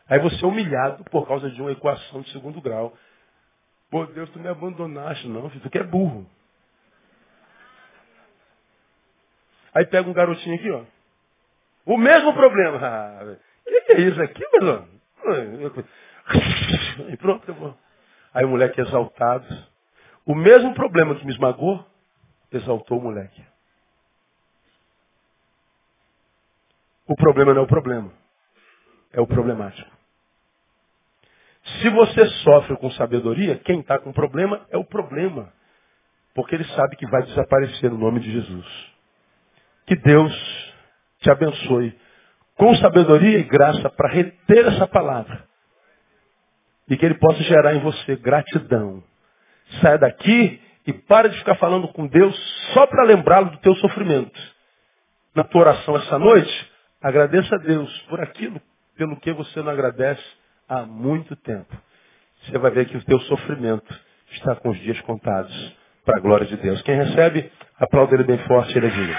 Aí 0.07 0.19
você 0.19 0.43
é 0.43 0.47
humilhado 0.47 1.03
por 1.05 1.27
causa 1.27 1.49
de 1.49 1.61
uma 1.61 1.71
equação 1.71 2.21
de 2.21 2.31
segundo 2.31 2.59
grau. 2.61 2.93
Pô, 3.89 4.05
Deus, 4.07 4.29
tu 4.31 4.39
me 4.39 4.49
abandonaste. 4.49 5.27
Não, 5.27 5.49
filho, 5.49 5.61
tu 5.61 5.69
que 5.69 5.77
é 5.77 5.83
burro. 5.83 6.29
Aí 9.73 9.85
pega 9.85 10.09
um 10.09 10.13
garotinho 10.13 10.55
aqui, 10.55 10.69
ó. 10.71 10.83
O 11.85 11.97
mesmo 11.97 12.33
problema. 12.33 12.79
Ah, 13.65 13.71
o 13.71 13.85
que 13.85 13.91
é 13.93 14.01
isso 14.01 14.21
aqui, 14.21 14.43
meu 14.53 14.63
E 17.09 17.17
pronto. 17.17 17.77
Aí 18.33 18.45
o 18.45 18.49
moleque 18.49 18.81
exaltado. 18.81 19.45
O 20.25 20.35
mesmo 20.35 20.73
problema 20.73 21.15
que 21.15 21.25
me 21.25 21.31
esmagou, 21.31 21.85
exaltou 22.51 22.99
o 22.99 23.03
moleque. 23.03 23.43
O 27.07 27.15
problema 27.15 27.53
não 27.53 27.61
é 27.61 27.65
o 27.65 27.67
problema. 27.67 28.13
É 29.11 29.19
o 29.19 29.27
problemático. 29.27 29.89
Se 31.81 31.89
você 31.89 32.25
sofre 32.43 32.77
com 32.77 32.91
sabedoria, 32.91 33.57
quem 33.59 33.79
está 33.79 33.99
com 33.99 34.13
problema 34.13 34.65
é 34.69 34.77
o 34.77 34.85
problema. 34.85 35.51
Porque 36.33 36.55
ele 36.55 36.65
sabe 36.65 36.95
que 36.95 37.07
vai 37.07 37.23
desaparecer 37.23 37.89
no 37.89 37.97
nome 37.97 38.19
de 38.19 38.31
Jesus. 38.31 38.93
Que 39.87 39.95
Deus 39.95 40.73
te 41.19 41.31
abençoe 41.31 41.99
com 42.55 42.75
sabedoria 42.75 43.39
e 43.39 43.43
graça 43.43 43.89
para 43.89 44.09
reter 44.09 44.67
essa 44.67 44.87
palavra. 44.87 45.48
E 46.89 46.97
que 46.97 47.05
ele 47.05 47.15
possa 47.15 47.41
gerar 47.43 47.75
em 47.75 47.79
você 47.79 48.15
gratidão. 48.15 49.03
Saia 49.81 49.97
daqui 49.97 50.59
e 50.87 50.93
para 50.93 51.29
de 51.29 51.37
ficar 51.37 51.55
falando 51.55 51.87
com 51.89 52.07
Deus 52.07 52.35
só 52.73 52.87
para 52.87 53.03
lembrá-lo 53.03 53.51
do 53.51 53.57
teu 53.57 53.75
sofrimento. 53.75 54.39
Na 55.35 55.43
tua 55.43 55.61
oração 55.61 55.95
essa 55.97 56.17
noite, 56.17 56.71
agradeça 57.01 57.55
a 57.55 57.59
Deus 57.59 57.89
por 58.09 58.19
aquilo 58.19 58.59
pelo 58.97 59.19
que 59.19 59.31
você 59.31 59.61
não 59.61 59.71
agradece 59.71 60.23
há 60.67 60.81
muito 60.81 61.35
tempo. 61.37 61.73
Você 62.43 62.57
vai 62.57 62.71
ver 62.71 62.85
que 62.85 62.97
o 62.97 63.05
teu 63.05 63.19
sofrimento 63.21 63.99
está 64.31 64.55
com 64.55 64.69
os 64.69 64.79
dias 64.79 64.99
contados 65.01 65.77
para 66.05 66.17
a 66.17 66.19
glória 66.19 66.45
de 66.45 66.57
Deus. 66.57 66.81
Quem 66.81 66.95
recebe, 66.95 67.51
aplauda 67.79 68.15
ele 68.15 68.23
bem 68.23 68.37
forte, 68.39 68.77
ele 68.77 68.87
é 68.87 68.89
digno. 68.89 69.15